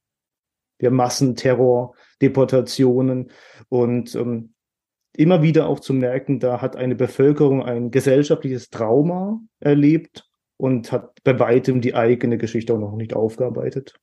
Wir 0.79 0.91
Massenterror, 0.91 1.95
Deportationen 2.23 3.31
und 3.69 4.15
ähm, 4.15 4.55
immer 5.17 5.43
wieder 5.43 5.69
auch 5.69 5.81
zu 5.81 5.93
merken, 5.93 6.39
da 6.39 6.63
hat 6.63 6.77
eine 6.77 6.95
Bevölkerung 6.95 7.65
ein 7.65 7.91
gesellschaftliches 7.91 8.71
Trauma 8.71 9.41
erlebt 9.59 10.29
und 10.57 10.93
hat 10.93 11.19
bei 11.25 11.39
weitem 11.39 11.81
die 11.81 11.95
eigene 11.95 12.39
Geschichte 12.39 12.75
auch 12.75 12.79
noch 12.79 12.95
nicht 12.95 13.15
aufgearbeitet. 13.15 13.99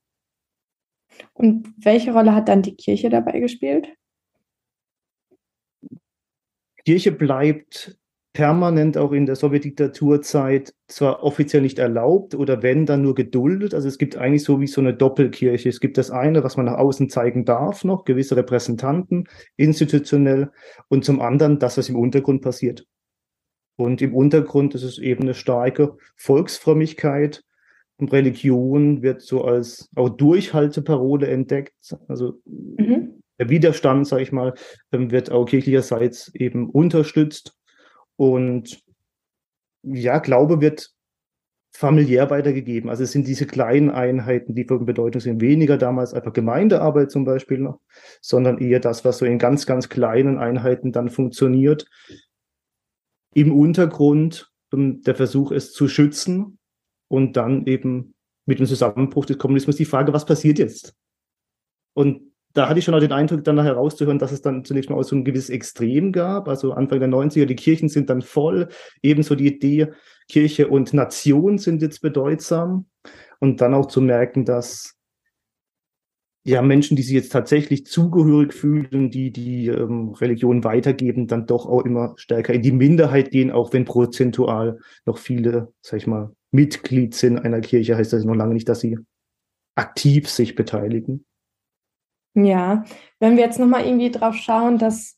Und 1.33 1.73
welche 1.77 2.11
Rolle 2.11 2.35
hat 2.35 2.49
dann 2.49 2.61
die 2.61 2.75
Kirche 2.75 3.09
dabei 3.09 3.39
gespielt? 3.39 3.87
Kirche 6.85 7.11
bleibt 7.11 7.97
permanent 8.35 8.97
auch 8.97 9.13
in 9.13 9.25
der 9.25 9.37
Sowjetdiktaturzeit 9.37 10.73
zwar 10.87 11.23
offiziell 11.23 11.61
nicht 11.61 11.79
erlaubt 11.79 12.35
oder 12.35 12.61
wenn, 12.61 12.85
dann 12.85 13.01
nur 13.01 13.15
geduldet. 13.15 13.73
Also 13.73 13.87
es 13.87 13.97
gibt 13.97 14.17
eigentlich 14.17 14.43
so 14.43 14.59
wie 14.59 14.67
so 14.67 14.81
eine 14.81 14.93
Doppelkirche. 14.93 15.69
Es 15.69 15.79
gibt 15.79 15.97
das 15.97 16.11
eine, 16.11 16.43
was 16.43 16.57
man 16.57 16.65
nach 16.65 16.77
außen 16.77 17.09
zeigen 17.09 17.45
darf, 17.45 17.85
noch 17.85 18.03
gewisse 18.03 18.35
Repräsentanten 18.35 19.29
institutionell 19.55 20.51
und 20.89 21.05
zum 21.05 21.21
anderen 21.21 21.59
das, 21.59 21.77
was 21.77 21.87
im 21.87 21.95
Untergrund 21.95 22.41
passiert. 22.41 22.85
Und 23.77 24.01
im 24.01 24.13
Untergrund 24.13 24.75
ist 24.75 24.83
es 24.83 24.99
eben 24.99 25.23
eine 25.23 25.33
starke 25.33 25.97
Volksfrömmigkeit. 26.17 27.41
Und 27.97 28.11
Religion 28.11 29.01
wird 29.01 29.21
so 29.21 29.45
als 29.45 29.89
auch 29.95 30.09
Durchhalteparole 30.09 31.27
entdeckt. 31.27 31.73
Also 32.09 32.41
mhm. 32.45 33.21
Der 33.39 33.49
Widerstand, 33.49 34.07
sage 34.07 34.23
ich 34.23 34.31
mal, 34.31 34.53
ähm, 34.91 35.11
wird 35.11 35.31
auch 35.31 35.45
kirchlicherseits 35.45 36.33
eben 36.33 36.69
unterstützt. 36.69 37.57
Und 38.15 38.81
ja, 39.83 40.19
Glaube 40.19 40.61
wird 40.61 40.91
familiär 41.75 42.29
weitergegeben. 42.29 42.89
Also 42.89 43.03
es 43.03 43.11
sind 43.11 43.27
diese 43.27 43.45
kleinen 43.45 43.89
Einheiten, 43.91 44.55
die 44.55 44.63
von 44.63 44.85
Bedeutung 44.85 45.19
sind, 45.19 45.41
weniger 45.41 45.77
damals 45.77 46.13
einfach 46.13 46.31
Gemeindearbeit 46.31 47.11
zum 47.11 47.25
Beispiel 47.25 47.57
noch, 47.57 47.81
sondern 48.21 48.59
eher 48.59 48.79
das, 48.79 49.03
was 49.03 49.17
so 49.17 49.25
in 49.25 49.39
ganz, 49.39 49.65
ganz 49.65 49.89
kleinen 49.89 50.37
Einheiten 50.37 50.93
dann 50.93 51.09
funktioniert 51.09 51.85
im 53.33 53.51
Untergrund 53.51 54.49
ähm, 54.73 55.01
der 55.01 55.15
Versuch 55.15 55.51
ist 55.51 55.73
zu 55.73 55.89
schützen 55.89 56.57
und 57.09 57.35
dann 57.35 57.65
eben 57.65 58.15
mit 58.45 58.59
dem 58.59 58.65
Zusammenbruch 58.65 59.25
des 59.25 59.37
Kommunismus 59.37 59.75
die 59.75 59.85
Frage, 59.85 60.13
was 60.13 60.25
passiert 60.25 60.59
jetzt? 60.59 60.95
Und 61.93 62.31
da 62.55 62.69
hatte 62.69 62.79
ich 62.79 62.85
schon 62.85 62.95
auch 62.95 62.99
den 62.99 63.11
Eindruck, 63.11 63.43
dann 63.43 63.61
herauszuhören, 63.61 64.17
dass 64.17 64.31
es 64.31 64.41
dann 64.41 64.63
zunächst 64.63 64.89
mal 64.89 64.95
auch 64.95 65.03
so 65.03 65.15
ein 65.15 65.25
gewisses 65.25 65.49
Extrem 65.49 66.13
gab. 66.13 66.47
Also 66.47 66.71
Anfang 66.71 67.01
der 67.01 67.09
90er, 67.09 67.45
die 67.45 67.55
Kirchen 67.55 67.89
sind 67.89 68.09
dann 68.09 68.21
voll. 68.21 68.69
Ebenso 69.03 69.35
die 69.35 69.47
Idee, 69.47 69.91
Kirche 70.29 70.69
und 70.69 70.93
Nation 70.93 71.57
sind 71.57 71.81
jetzt 71.81 72.01
bedeutsam. 72.01 72.85
Und 73.39 73.59
dann 73.59 73.73
auch 73.73 73.87
zu 73.87 73.99
merken, 73.99 74.45
dass 74.45 74.95
ja, 76.45 76.61
Menschen, 76.61 76.95
die 76.95 77.03
sich 77.03 77.15
jetzt 77.15 77.33
tatsächlich 77.33 77.87
zugehörig 77.87 78.53
fühlen, 78.53 79.09
die 79.09 79.31
die 79.31 79.67
ähm, 79.67 80.11
Religion 80.11 80.63
weitergeben, 80.63 81.27
dann 81.27 81.47
doch 81.47 81.65
auch 81.65 81.83
immer 81.83 82.13
stärker 82.15 82.53
in 82.53 82.61
die 82.61 82.71
Minderheit 82.71 83.31
gehen, 83.31 83.51
auch 83.51 83.73
wenn 83.73 83.83
prozentual 83.83 84.79
noch 85.05 85.17
viele, 85.17 85.73
sag 85.81 85.97
ich 85.97 86.07
mal, 86.07 86.33
Mitglied 86.51 87.15
sind 87.15 87.39
einer 87.39 87.59
Kirche, 87.61 87.97
heißt 87.97 88.13
das 88.13 88.23
noch 88.23 88.35
lange 88.35 88.53
nicht, 88.53 88.69
dass 88.69 88.79
sie 88.79 88.97
aktiv 89.75 90.29
sich 90.29 90.55
beteiligen. 90.55 91.25
Ja, 92.35 92.83
wenn 93.19 93.37
wir 93.37 93.43
jetzt 93.43 93.59
nochmal 93.59 93.85
irgendwie 93.85 94.11
drauf 94.11 94.35
schauen, 94.35 94.77
dass, 94.77 95.17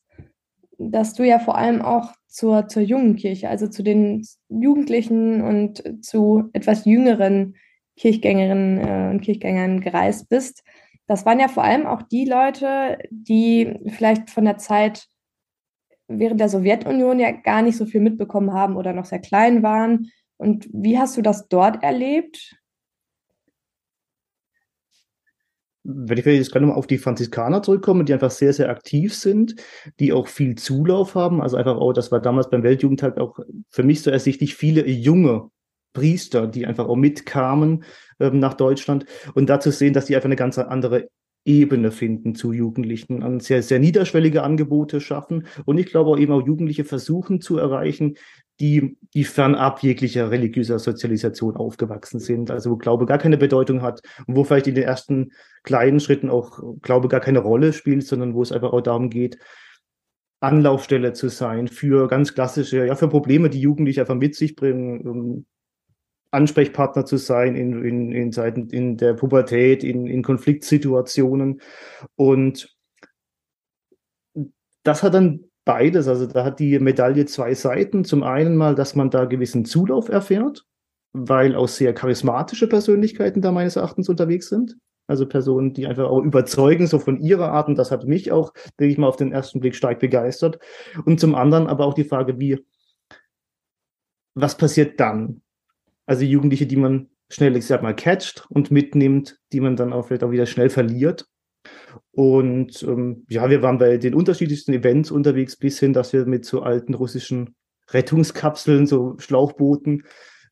dass 0.78 1.14
du 1.14 1.24
ja 1.24 1.40
vor 1.40 1.56
allem 1.58 1.82
auch 1.82 2.12
zur, 2.28 2.68
zur 2.68 2.82
jungen 2.82 3.16
Kirche, 3.16 3.48
also 3.48 3.66
zu 3.66 3.82
den 3.82 4.24
Jugendlichen 4.48 5.42
und 5.42 6.04
zu 6.04 6.48
etwas 6.52 6.84
jüngeren 6.84 7.56
Kirchgängerinnen 7.96 8.78
äh, 8.78 9.10
und 9.10 9.20
Kirchgängern 9.20 9.80
gereist 9.80 10.28
bist, 10.28 10.62
das 11.08 11.24
waren 11.26 11.40
ja 11.40 11.48
vor 11.48 11.64
allem 11.64 11.86
auch 11.86 12.02
die 12.02 12.26
Leute, 12.26 12.98
die 13.10 13.74
vielleicht 13.86 14.30
von 14.30 14.44
der 14.44 14.58
Zeit 14.58 15.08
während 16.06 16.38
der 16.38 16.50
Sowjetunion 16.50 17.18
ja 17.18 17.30
gar 17.32 17.62
nicht 17.62 17.76
so 17.76 17.86
viel 17.86 18.00
mitbekommen 18.00 18.52
haben 18.52 18.76
oder 18.76 18.92
noch 18.92 19.06
sehr 19.06 19.18
klein 19.18 19.62
waren. 19.62 20.10
Und 20.36 20.68
wie 20.72 20.98
hast 20.98 21.16
du 21.16 21.22
das 21.22 21.48
dort 21.48 21.82
erlebt? 21.82 22.57
Wenn 25.90 26.18
ich 26.18 26.26
jetzt 26.26 26.52
gerade 26.52 26.66
mal 26.66 26.74
auf 26.74 26.86
die 26.86 26.98
Franziskaner 26.98 27.62
zurückkomme, 27.62 28.04
die 28.04 28.12
einfach 28.12 28.30
sehr, 28.30 28.52
sehr 28.52 28.68
aktiv 28.68 29.14
sind, 29.14 29.54
die 30.00 30.12
auch 30.12 30.28
viel 30.28 30.54
Zulauf 30.54 31.14
haben. 31.14 31.40
Also 31.40 31.56
einfach 31.56 31.76
auch, 31.76 31.94
das 31.94 32.12
war 32.12 32.20
damals 32.20 32.50
beim 32.50 32.62
Weltjugendtag 32.62 33.18
auch 33.18 33.38
für 33.70 33.82
mich 33.82 34.02
so 34.02 34.10
ersichtlich, 34.10 34.54
viele 34.54 34.86
junge 34.86 35.50
Priester, 35.94 36.46
die 36.46 36.66
einfach 36.66 36.86
auch 36.86 36.96
mitkamen 36.96 37.84
ähm, 38.20 38.38
nach 38.38 38.54
Deutschland 38.54 39.06
und 39.34 39.48
dazu 39.48 39.70
sehen, 39.70 39.94
dass 39.94 40.06
die 40.06 40.14
einfach 40.14 40.26
eine 40.26 40.36
ganz 40.36 40.58
andere 40.58 41.08
Ebene 41.44 41.90
finden 41.90 42.34
zu 42.34 42.52
Jugendlichen, 42.52 43.22
an 43.22 43.40
sehr, 43.40 43.62
sehr 43.62 43.78
niederschwellige 43.78 44.42
Angebote 44.42 45.00
schaffen. 45.00 45.46
Und 45.64 45.78
ich 45.78 45.86
glaube 45.86 46.10
auch 46.10 46.18
eben 46.18 46.32
auch 46.32 46.46
Jugendliche 46.46 46.84
versuchen 46.84 47.40
zu 47.40 47.56
erreichen, 47.56 48.16
die, 48.60 48.98
die 49.14 49.24
fernab 49.24 49.82
jeglicher 49.82 50.30
religiöser 50.30 50.78
Sozialisation 50.78 51.56
aufgewachsen 51.56 52.18
sind, 52.18 52.50
also 52.50 52.70
wo 52.70 52.76
Glaube 52.76 53.06
gar 53.06 53.18
keine 53.18 53.38
Bedeutung 53.38 53.82
hat 53.82 54.00
und 54.26 54.36
wo 54.36 54.44
vielleicht 54.44 54.66
in 54.66 54.74
den 54.74 54.84
ersten 54.84 55.32
kleinen 55.62 56.00
Schritten 56.00 56.28
auch 56.28 56.60
Glaube 56.82 57.08
gar 57.08 57.20
keine 57.20 57.38
Rolle 57.38 57.72
spielt, 57.72 58.06
sondern 58.06 58.34
wo 58.34 58.42
es 58.42 58.52
einfach 58.52 58.72
auch 58.72 58.80
darum 58.80 59.10
geht, 59.10 59.38
Anlaufstelle 60.40 61.12
zu 61.12 61.28
sein 61.28 61.68
für 61.68 62.08
ganz 62.08 62.34
klassische, 62.34 62.86
ja, 62.86 62.94
für 62.94 63.08
Probleme, 63.08 63.50
die 63.50 63.60
Jugendliche 63.60 64.02
einfach 64.02 64.14
mit 64.14 64.34
sich 64.34 64.54
bringen, 64.54 65.00
ähm, 65.06 65.46
Ansprechpartner 66.30 67.06
zu 67.06 67.16
sein 67.16 67.56
in, 67.56 67.84
in, 67.84 68.12
in, 68.12 68.32
Seiten, 68.32 68.68
in 68.68 68.96
der 68.96 69.14
Pubertät, 69.14 69.82
in, 69.82 70.06
in 70.06 70.22
Konfliktsituationen. 70.22 71.60
Und 72.16 72.76
das 74.82 75.02
hat 75.02 75.14
dann 75.14 75.47
beides. 75.68 76.08
Also 76.08 76.26
da 76.26 76.44
hat 76.44 76.60
die 76.60 76.78
Medaille 76.78 77.26
zwei 77.26 77.52
Seiten. 77.52 78.02
Zum 78.02 78.22
einen 78.22 78.56
mal, 78.56 78.74
dass 78.74 78.96
man 78.96 79.10
da 79.10 79.26
gewissen 79.26 79.66
Zulauf 79.66 80.08
erfährt, 80.08 80.64
weil 81.12 81.54
auch 81.54 81.68
sehr 81.68 81.92
charismatische 81.92 82.68
Persönlichkeiten 82.68 83.42
da 83.42 83.52
meines 83.52 83.76
Erachtens 83.76 84.08
unterwegs 84.08 84.48
sind. 84.48 84.78
Also 85.08 85.28
Personen, 85.28 85.74
die 85.74 85.86
einfach 85.86 86.06
auch 86.06 86.22
überzeugen, 86.22 86.86
so 86.86 86.98
von 86.98 87.20
ihrer 87.20 87.52
Art. 87.52 87.68
Und 87.68 87.76
das 87.76 87.90
hat 87.90 88.06
mich 88.06 88.32
auch, 88.32 88.54
denke 88.80 88.92
ich 88.92 88.98
mal, 88.98 89.08
auf 89.08 89.16
den 89.16 89.30
ersten 89.30 89.60
Blick 89.60 89.76
stark 89.76 89.98
begeistert. 89.98 90.58
Und 91.04 91.20
zum 91.20 91.34
anderen 91.34 91.66
aber 91.66 91.84
auch 91.84 91.94
die 91.94 92.04
Frage, 92.04 92.40
wie, 92.40 92.64
was 94.34 94.56
passiert 94.56 94.98
dann? 94.98 95.42
Also 96.06 96.24
Jugendliche, 96.24 96.66
die 96.66 96.76
man 96.76 97.10
schnell, 97.28 97.54
ich 97.58 97.66
sag 97.66 97.82
mal, 97.82 97.94
catcht 97.94 98.46
und 98.48 98.70
mitnimmt, 98.70 99.38
die 99.52 99.60
man 99.60 99.76
dann 99.76 99.92
auch 99.92 100.06
vielleicht 100.06 100.24
auch 100.24 100.30
wieder 100.30 100.46
schnell 100.46 100.70
verliert. 100.70 101.28
Und 102.18 102.82
ähm, 102.82 103.24
ja, 103.28 103.48
wir 103.48 103.62
waren 103.62 103.78
bei 103.78 103.96
den 103.96 104.12
unterschiedlichsten 104.12 104.72
Events 104.72 105.12
unterwegs, 105.12 105.54
bis 105.54 105.78
hin, 105.78 105.92
dass 105.92 106.12
wir 106.12 106.26
mit 106.26 106.44
so 106.44 106.62
alten 106.62 106.94
russischen 106.94 107.54
Rettungskapseln, 107.90 108.88
so 108.88 109.14
Schlauchbooten 109.18 110.02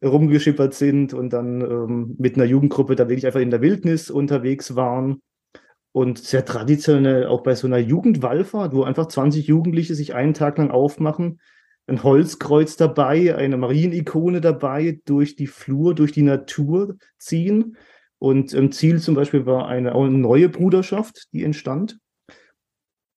rumgeschippert 0.01 0.75
sind 0.75 1.13
und 1.13 1.33
dann 1.33 1.63
ähm, 1.63 2.15
mit 2.21 2.37
einer 2.37 2.45
Jugendgruppe 2.45 2.95
da 2.95 3.09
wirklich 3.09 3.27
einfach 3.27 3.41
in 3.41 3.51
der 3.51 3.63
Wildnis 3.63 4.13
unterwegs 4.13 4.77
waren. 4.77 5.23
Und 5.91 6.19
sehr 6.19 6.45
traditionell 6.45 7.27
auch 7.27 7.43
bei 7.43 7.57
so 7.57 7.67
einer 7.67 7.79
Jugendwallfahrt, 7.79 8.73
wo 8.73 8.85
einfach 8.85 9.09
20 9.09 9.49
Jugendliche 9.49 9.97
sich 9.97 10.15
einen 10.15 10.35
Tag 10.35 10.59
lang 10.59 10.71
aufmachen, 10.71 11.41
ein 11.89 12.05
Holzkreuz 12.05 12.77
dabei, 12.77 13.35
eine 13.35 13.57
Marienikone 13.57 14.41
dabei, 14.41 15.01
durch 15.05 15.35
die 15.35 15.49
Flur, 15.49 15.97
durch 15.97 16.13
die 16.13 16.23
Natur 16.23 16.95
ziehen. 17.19 17.77
Und 18.19 18.55
ähm, 18.55 18.73
Ziel 18.73 19.01
zum 19.01 19.15
Beispiel 19.15 19.47
war 19.47 19.69
eine, 19.69 19.95
eine 19.95 20.11
neue 20.11 20.49
Bruderschaft, 20.49 21.29
die 21.33 21.45
entstand 21.45 21.99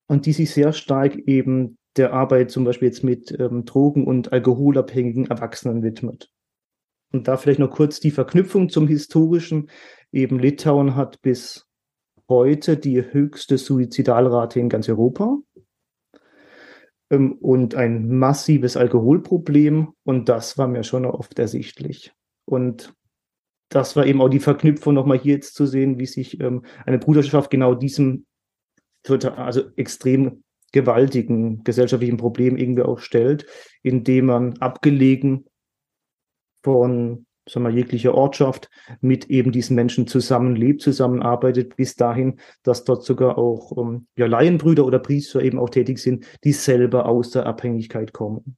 und 0.07 0.25
die 0.25 0.33
sich 0.33 0.51
sehr 0.51 0.73
stark 0.73 1.15
eben 1.15 1.77
der 1.95 2.13
Arbeit 2.13 2.51
zum 2.51 2.63
Beispiel 2.65 2.89
jetzt 2.89 3.03
mit 3.03 3.37
ähm, 3.39 3.65
Drogen- 3.65 4.05
und 4.05 4.31
alkoholabhängigen 4.31 5.27
Erwachsenen 5.27 5.83
widmet. 5.83 6.29
Und 7.11 7.27
da 7.27 7.37
vielleicht 7.37 7.59
noch 7.59 7.71
kurz 7.71 7.99
die 7.99 8.11
Verknüpfung 8.11 8.69
zum 8.69 8.87
historischen. 8.87 9.69
Eben 10.11 10.39
Litauen 10.39 10.95
hat 10.95 11.21
bis 11.21 11.67
heute 12.27 12.77
die 12.77 13.01
höchste 13.01 13.57
Suizidalrate 13.57 14.59
in 14.59 14.69
ganz 14.69 14.87
Europa 14.87 15.39
ähm, 17.09 17.33
und 17.33 17.75
ein 17.75 18.07
massives 18.17 18.77
Alkoholproblem. 18.77 19.93
Und 20.03 20.29
das 20.29 20.57
war 20.57 20.67
mir 20.67 20.83
schon 20.83 21.05
oft 21.05 21.39
ersichtlich. 21.39 22.13
Und 22.45 22.93
das 23.69 23.95
war 23.95 24.05
eben 24.05 24.21
auch 24.21 24.29
die 24.29 24.39
Verknüpfung 24.39 24.93
nochmal 24.93 25.19
hier 25.19 25.35
jetzt 25.35 25.55
zu 25.55 25.65
sehen, 25.65 25.99
wie 25.99 26.05
sich 26.05 26.39
ähm, 26.41 26.65
eine 26.85 26.99
Bruderschaft 26.99 27.49
genau 27.49 27.75
diesem 27.75 28.25
also 29.07 29.61
extrem 29.77 30.43
gewaltigen 30.71 31.63
gesellschaftlichen 31.63 32.17
Problem 32.17 32.57
irgendwie 32.57 32.83
auch 32.83 32.99
stellt, 32.99 33.45
indem 33.81 34.25
man 34.25 34.57
abgelegen 34.57 35.45
von 36.63 37.25
sagen 37.47 37.65
wir, 37.65 37.71
jeglicher 37.71 38.13
Ortschaft 38.13 38.69
mit 39.01 39.29
eben 39.29 39.51
diesen 39.51 39.75
Menschen 39.75 40.05
zusammenlebt, 40.07 40.81
zusammenarbeitet, 40.81 41.75
bis 41.75 41.95
dahin, 41.95 42.39
dass 42.63 42.83
dort 42.83 43.03
sogar 43.03 43.37
auch 43.37 43.71
um, 43.71 44.07
ja, 44.15 44.27
Laienbrüder 44.27 44.85
oder 44.85 44.99
Priester 44.99 45.41
eben 45.41 45.57
auch 45.57 45.69
tätig 45.69 45.99
sind, 45.99 46.25
die 46.43 46.51
selber 46.51 47.07
aus 47.07 47.31
der 47.31 47.45
Abhängigkeit 47.47 48.13
kommen. 48.13 48.57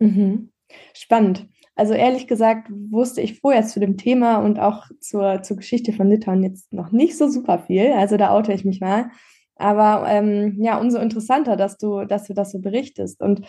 Mhm. 0.00 0.50
Spannend. 0.94 1.48
Also 1.76 1.92
ehrlich 1.92 2.26
gesagt 2.26 2.68
wusste 2.70 3.20
ich 3.20 3.38
vorher 3.38 3.64
zu 3.66 3.80
dem 3.80 3.98
Thema 3.98 4.38
und 4.38 4.58
auch 4.58 4.86
zur, 4.98 5.42
zur 5.42 5.58
Geschichte 5.58 5.92
von 5.92 6.08
Litauen 6.08 6.42
jetzt 6.42 6.72
noch 6.72 6.90
nicht 6.90 7.18
so 7.18 7.28
super 7.28 7.58
viel. 7.58 7.92
Also 7.92 8.16
da 8.16 8.30
oute 8.30 8.52
ich 8.54 8.64
mich 8.64 8.80
mal. 8.80 9.10
Aber 9.56 10.08
ähm, 10.08 10.56
ja, 10.58 10.78
umso 10.80 10.98
interessanter, 10.98 11.56
dass 11.56 11.76
du, 11.76 12.04
dass 12.06 12.24
du 12.24 12.34
das 12.34 12.52
so 12.52 12.60
berichtest. 12.60 13.22
Und 13.22 13.42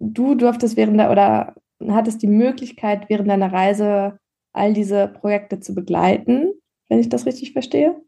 du 0.00 0.34
durftest 0.34 0.76
während 0.78 0.98
der 0.98 1.10
oder 1.10 1.54
hattest 1.88 2.22
die 2.22 2.26
Möglichkeit, 2.26 3.08
während 3.08 3.28
deiner 3.28 3.52
Reise 3.52 4.18
all 4.52 4.72
diese 4.72 5.08
Projekte 5.08 5.60
zu 5.60 5.74
begleiten, 5.74 6.52
wenn 6.88 7.00
ich 7.00 7.10
das 7.10 7.26
richtig 7.26 7.52
verstehe? 7.52 8.00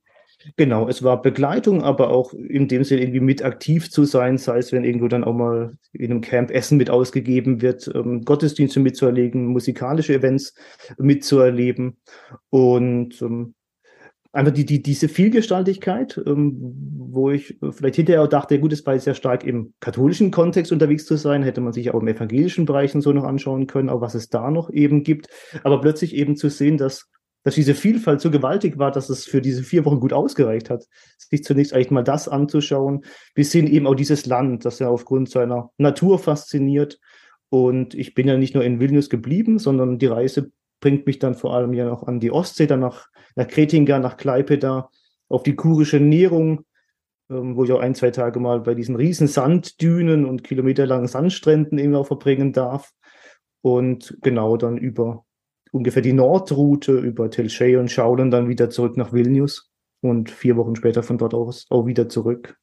Genau, 0.57 0.89
es 0.89 1.03
war 1.03 1.23
Begleitung, 1.23 1.83
aber 1.83 2.11
auch 2.11 2.33
in 2.33 2.69
dem 2.69 2.85
Sinne 2.85 3.03
irgendwie 3.03 3.21
mit 3.21 3.43
aktiv 3.43 3.91
zu 3.91 4.05
sein, 4.05 4.39
sei 4.39 4.59
es, 4.59 4.73
wenn 4.73 4.85
irgendwo 4.85 5.09
dann 5.09 5.25
auch 5.25 5.33
mal 5.33 5.77
in 5.93 6.11
einem 6.11 6.21
Camp 6.21 6.51
Essen 6.51 6.77
mit 6.79 6.91
ausgegeben 6.91 7.63
wird, 7.63 7.91
ähm, 7.95 8.23
Gottesdienste 8.25 8.81
mitzuerlegen, 8.81 9.47
musikalische 9.47 10.15
Events 10.15 10.55
mitzuerleben. 10.99 11.97
Und 12.51 13.21
ähm, 13.23 13.55
einfach 14.35 14.53
die, 14.53 14.67
die, 14.67 14.83
diese 14.83 15.09
Vielgestaltigkeit, 15.09 16.21
ähm, 16.27 16.57
wo 17.09 17.31
ich 17.31 17.57
vielleicht 17.71 17.97
hinterher 17.97 18.23
auch 18.23 18.29
dachte, 18.29 18.59
gut, 18.59 18.73
es 18.73 18.85
war 18.85 18.99
sehr 18.99 19.15
stark 19.15 19.45
im 19.45 19.73
katholischen 19.81 20.31
Kontext 20.31 20.73
unterwegs 20.73 21.07
zu 21.07 21.17
sein, 21.17 21.43
hätte 21.43 21.61
man 21.61 21.73
sich 21.73 21.91
auch 21.93 22.01
im 22.01 22.09
evangelischen 22.09 22.67
Bereich 22.67 22.93
so 22.93 23.13
noch 23.13 23.25
anschauen 23.25 23.67
können, 23.67 23.89
auch 23.89 24.01
was 24.01 24.15
es 24.15 24.29
da 24.29 24.51
noch 24.51 24.71
eben 24.71 25.05
gibt. 25.05 25.29
Aber 25.63 25.81
plötzlich 25.81 26.15
eben 26.15 26.37
zu 26.37 26.51
sehen, 26.51 26.77
dass, 26.77 27.09
dass 27.45 27.55
diese 27.55 27.75
Vielfalt 27.75 28.21
so 28.21 28.31
gewaltig 28.31 28.79
war, 28.79 28.91
dass 28.91 29.11
es 29.11 29.27
für 29.27 29.41
diese 29.41 29.63
vier 29.63 29.85
Wochen 29.85 30.01
gut 30.01 30.13
ausgereicht 30.13 30.71
hat, 30.71 30.87
sich 31.19 31.45
zunächst 31.45 31.75
eigentlich 31.75 31.91
mal 31.91 32.03
das 32.03 32.27
anzuschauen, 32.27 33.05
bis 33.35 33.53
hin 33.53 33.67
eben 33.67 33.87
auch 33.87 33.95
dieses 33.95 34.27
Land, 34.27 34.65
das 34.65 34.79
ja 34.79 34.89
aufgrund 34.89 35.29
seiner 35.29 35.71
Natur 35.77 36.19
fasziniert. 36.19 36.99
Und 37.51 37.95
ich 37.95 38.15
bin 38.15 38.27
ja 38.27 38.37
nicht 38.39 38.55
nur 38.55 38.65
in 38.65 38.81
Vilnius 38.81 39.11
geblieben, 39.11 39.59
sondern 39.59 39.99
die 39.99 40.07
Reise 40.07 40.51
bringt 40.81 41.07
mich 41.07 41.19
dann 41.19 41.35
vor 41.35 41.55
allem 41.55 41.75
ja 41.75 41.85
noch 41.85 42.03
an 42.05 42.19
die 42.19 42.31
Ostsee, 42.31 42.67
dann 42.67 42.81
nach, 42.81 43.09
nach 43.37 43.47
Kretinga, 43.47 43.99
nach 43.99 44.17
Klaipeda, 44.17 44.91
auf 45.29 45.43
die 45.43 45.55
kurische 45.55 46.01
Nährung, 46.01 46.65
ähm, 47.31 47.57
wo 47.57 47.65
ich 47.65 47.73
auch 47.73 47.81
ein, 47.81 47.95
zwei 47.95 48.11
Tage 48.11 48.41
mal 48.41 48.61
bei 48.61 48.75
diesen 48.75 48.97
riesen 48.97 49.27
Sanddünen 49.29 50.25
und 50.25 50.45
kilometerlangen 50.45 51.09
Sandstränden 51.09 51.79
eben 51.79 51.95
auch 51.95 52.07
verbringen 52.07 52.53
darf. 52.53 52.93
Und 53.61 54.19
genau 54.23 54.57
dann 54.57 54.77
über 54.77 55.25
ungefähr 55.75 56.03
die 56.03 56.13
Nordroute, 56.13 56.93
über 56.93 57.31
Telschei 57.31 57.79
und 57.79 57.91
Schaulen 57.91 58.31
dann 58.31 58.49
wieder 58.49 58.71
zurück 58.71 58.97
nach 58.97 59.13
Vilnius, 59.13 59.71
und 60.05 60.31
vier 60.31 60.57
Wochen 60.57 60.77
später 60.77 61.03
von 61.03 61.19
dort 61.19 61.35
aus 61.35 61.67
auch 61.71 61.87
wieder 61.87 62.09
zurück. 62.09 62.57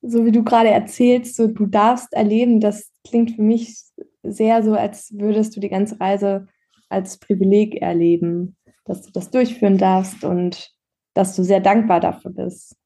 So 0.00 0.24
wie 0.24 0.32
du 0.32 0.44
gerade 0.44 0.70
erzählst, 0.70 1.34
so 1.34 1.48
du 1.48 1.66
darfst 1.66 2.12
erleben, 2.12 2.60
das 2.60 2.90
klingt 3.06 3.32
für 3.32 3.42
mich 3.42 3.82
sehr 4.22 4.62
so, 4.62 4.74
als 4.74 5.12
würdest 5.12 5.56
du 5.56 5.60
die 5.60 5.68
ganze 5.68 5.98
Reise 6.00 6.46
als 6.88 7.18
Privileg 7.18 7.82
erleben, 7.82 8.56
dass 8.84 9.02
du 9.02 9.10
das 9.12 9.30
durchführen 9.30 9.76
darfst 9.76 10.24
und 10.24 10.70
dass 11.14 11.34
du 11.34 11.42
sehr 11.42 11.60
dankbar 11.60 12.00
dafür 12.00 12.30
bist. 12.30 12.76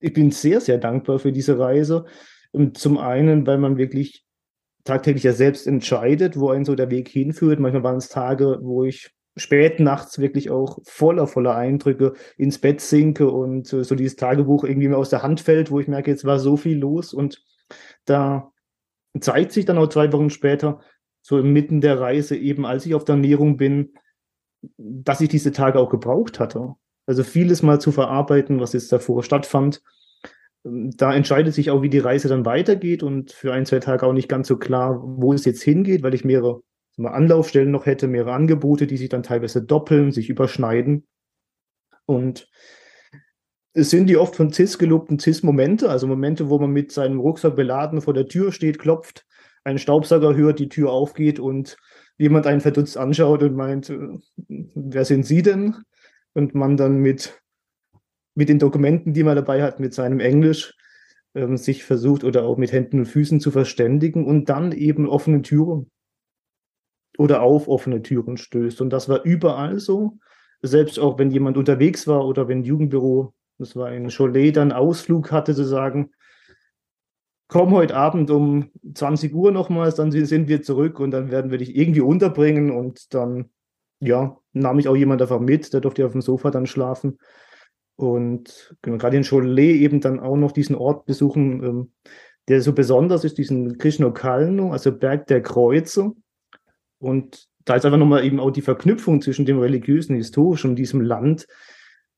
Ich 0.00 0.12
bin 0.12 0.30
sehr, 0.30 0.60
sehr 0.60 0.78
dankbar 0.78 1.18
für 1.18 1.32
diese 1.32 1.58
Reise. 1.58 2.04
Und 2.52 2.78
zum 2.78 2.98
einen, 2.98 3.46
weil 3.46 3.58
man 3.58 3.78
wirklich 3.78 4.25
tagtäglich 4.86 5.24
ja 5.24 5.32
selbst 5.32 5.66
entscheidet, 5.66 6.38
wo 6.38 6.50
einen 6.50 6.64
so 6.64 6.74
der 6.74 6.90
Weg 6.90 7.08
hinführt. 7.08 7.60
Manchmal 7.60 7.82
waren 7.82 7.96
es 7.96 8.08
Tage, 8.08 8.58
wo 8.62 8.84
ich 8.84 9.10
spät 9.36 9.80
nachts 9.80 10.18
wirklich 10.18 10.50
auch 10.50 10.78
voller, 10.84 11.26
voller 11.26 11.54
Eindrücke 11.54 12.14
ins 12.38 12.58
Bett 12.58 12.80
sinke 12.80 13.30
und 13.30 13.66
so 13.66 13.94
dieses 13.94 14.16
Tagebuch 14.16 14.64
irgendwie 14.64 14.88
mir 14.88 14.96
aus 14.96 15.10
der 15.10 15.22
Hand 15.22 15.40
fällt, 15.40 15.70
wo 15.70 15.78
ich 15.78 15.88
merke, 15.88 16.10
jetzt 16.10 16.24
war 16.24 16.38
so 16.38 16.56
viel 16.56 16.78
los 16.78 17.12
und 17.12 17.44
da 18.06 18.50
zeigt 19.20 19.52
sich 19.52 19.66
dann 19.66 19.78
auch 19.78 19.88
zwei 19.88 20.12
Wochen 20.12 20.30
später, 20.30 20.80
so 21.20 21.38
inmitten 21.38 21.80
der 21.80 22.00
Reise, 22.00 22.36
eben 22.36 22.64
als 22.64 22.86
ich 22.86 22.94
auf 22.94 23.04
der 23.04 23.16
Ernährung 23.16 23.56
bin, 23.56 23.92
dass 24.78 25.20
ich 25.20 25.28
diese 25.28 25.52
Tage 25.52 25.78
auch 25.78 25.90
gebraucht 25.90 26.40
hatte. 26.40 26.74
Also 27.04 27.22
vieles 27.22 27.62
mal 27.62 27.80
zu 27.80 27.92
verarbeiten, 27.92 28.60
was 28.60 28.72
jetzt 28.72 28.92
davor 28.92 29.22
stattfand. 29.22 29.82
Da 30.68 31.14
entscheidet 31.14 31.54
sich 31.54 31.70
auch, 31.70 31.82
wie 31.82 31.90
die 31.90 32.00
Reise 32.00 32.28
dann 32.28 32.44
weitergeht 32.44 33.04
und 33.04 33.30
für 33.30 33.52
ein, 33.52 33.66
zwei 33.66 33.78
Tage 33.78 34.04
auch 34.04 34.12
nicht 34.12 34.28
ganz 34.28 34.48
so 34.48 34.56
klar, 34.56 35.00
wo 35.00 35.32
es 35.32 35.44
jetzt 35.44 35.62
hingeht, 35.62 36.02
weil 36.02 36.14
ich 36.14 36.24
mehrere 36.24 36.60
mal, 36.96 37.12
Anlaufstellen 37.12 37.70
noch 37.70 37.86
hätte, 37.86 38.08
mehrere 38.08 38.32
Angebote, 38.32 38.86
die 38.86 38.96
sich 38.96 39.08
dann 39.08 39.22
teilweise 39.22 39.62
doppeln, 39.62 40.10
sich 40.10 40.28
überschneiden. 40.28 41.06
Und 42.04 42.48
es 43.74 43.90
sind 43.90 44.06
die 44.06 44.16
oft 44.16 44.34
von 44.34 44.52
CIS 44.52 44.78
gelobten 44.78 45.18
CIS-Momente, 45.18 45.88
also 45.88 46.06
Momente, 46.06 46.48
wo 46.48 46.58
man 46.58 46.70
mit 46.70 46.90
seinem 46.90 47.20
Rucksack 47.20 47.54
beladen 47.54 48.00
vor 48.00 48.14
der 48.14 48.26
Tür 48.26 48.50
steht, 48.50 48.78
klopft, 48.78 49.26
einen 49.64 49.78
Staubsauger 49.78 50.34
hört, 50.34 50.58
die 50.58 50.68
Tür 50.68 50.90
aufgeht 50.90 51.38
und 51.38 51.76
jemand 52.18 52.46
einen 52.46 52.60
verdutzt 52.60 52.96
anschaut 52.96 53.42
und 53.42 53.54
meint, 53.54 53.90
äh, 53.90 53.98
wer 54.48 55.04
sind 55.04 55.26
Sie 55.26 55.42
denn? 55.42 55.76
Und 56.32 56.54
man 56.54 56.76
dann 56.76 56.98
mit, 56.98 57.40
mit 58.36 58.48
den 58.48 58.58
Dokumenten, 58.58 59.12
die 59.14 59.24
man 59.24 59.34
dabei 59.34 59.62
hat, 59.62 59.80
mit 59.80 59.94
seinem 59.94 60.20
Englisch 60.20 60.74
ähm, 61.34 61.56
sich 61.56 61.84
versucht 61.84 62.22
oder 62.22 62.44
auch 62.44 62.56
mit 62.58 62.70
Händen 62.70 63.00
und 63.00 63.06
Füßen 63.06 63.40
zu 63.40 63.50
verständigen 63.50 64.26
und 64.26 64.48
dann 64.48 64.72
eben 64.72 65.08
offene 65.08 65.42
Türen 65.42 65.90
oder 67.18 67.42
auf 67.42 67.66
offene 67.66 68.02
Türen 68.02 68.36
stößt. 68.36 68.80
Und 68.80 68.90
das 68.90 69.08
war 69.08 69.24
überall 69.24 69.78
so. 69.78 70.18
Selbst 70.62 70.98
auch 70.98 71.18
wenn 71.18 71.30
jemand 71.30 71.56
unterwegs 71.56 72.06
war 72.06 72.26
oder 72.26 72.48
wenn 72.48 72.62
Jugendbüro, 72.62 73.34
das 73.58 73.74
war 73.74 73.88
ein 73.88 74.08
Cholet, 74.08 74.56
dann 74.56 74.72
Ausflug 74.72 75.32
hatte, 75.32 75.54
zu 75.54 75.64
sagen, 75.64 76.10
komm 77.48 77.72
heute 77.72 77.96
Abend 77.96 78.30
um 78.30 78.70
20 78.94 79.34
Uhr 79.34 79.52
nochmals, 79.52 79.94
dann 79.94 80.10
sind 80.10 80.48
wir 80.48 80.62
zurück 80.62 80.98
und 81.00 81.10
dann 81.10 81.30
werden 81.30 81.50
wir 81.50 81.58
dich 81.58 81.76
irgendwie 81.76 82.00
unterbringen 82.00 82.70
und 82.70 83.14
dann, 83.14 83.50
ja, 84.00 84.36
nahm 84.52 84.78
ich 84.78 84.88
auch 84.88 84.96
jemand 84.96 85.22
einfach 85.22 85.40
mit, 85.40 85.72
der 85.72 85.80
durfte 85.80 86.04
auf 86.04 86.12
dem 86.12 86.22
Sofa 86.22 86.50
dann 86.50 86.66
schlafen. 86.66 87.18
Und 87.96 88.76
genau, 88.82 88.98
gerade 88.98 89.16
in 89.16 89.24
Cholet 89.24 89.80
eben 89.80 90.00
dann 90.00 90.20
auch 90.20 90.36
noch 90.36 90.52
diesen 90.52 90.76
Ort 90.76 91.06
besuchen, 91.06 91.62
ähm, 91.64 91.92
der 92.48 92.60
so 92.60 92.72
besonders 92.72 93.24
ist, 93.24 93.38
diesen 93.38 93.78
Krishna 93.78 94.10
Kalno, 94.10 94.70
also 94.72 94.92
Berg 94.92 95.26
der 95.26 95.42
Kreuze. 95.42 96.12
Und 96.98 97.48
da 97.64 97.74
ist 97.74 97.84
einfach 97.84 97.98
nochmal 97.98 98.24
eben 98.24 98.38
auch 98.38 98.50
die 98.50 98.62
Verknüpfung 98.62 99.20
zwischen 99.20 99.46
dem 99.46 99.58
religiösen, 99.58 100.14
historischen 100.14 100.70
und 100.70 100.76
diesem 100.76 101.00
Land. 101.00 101.46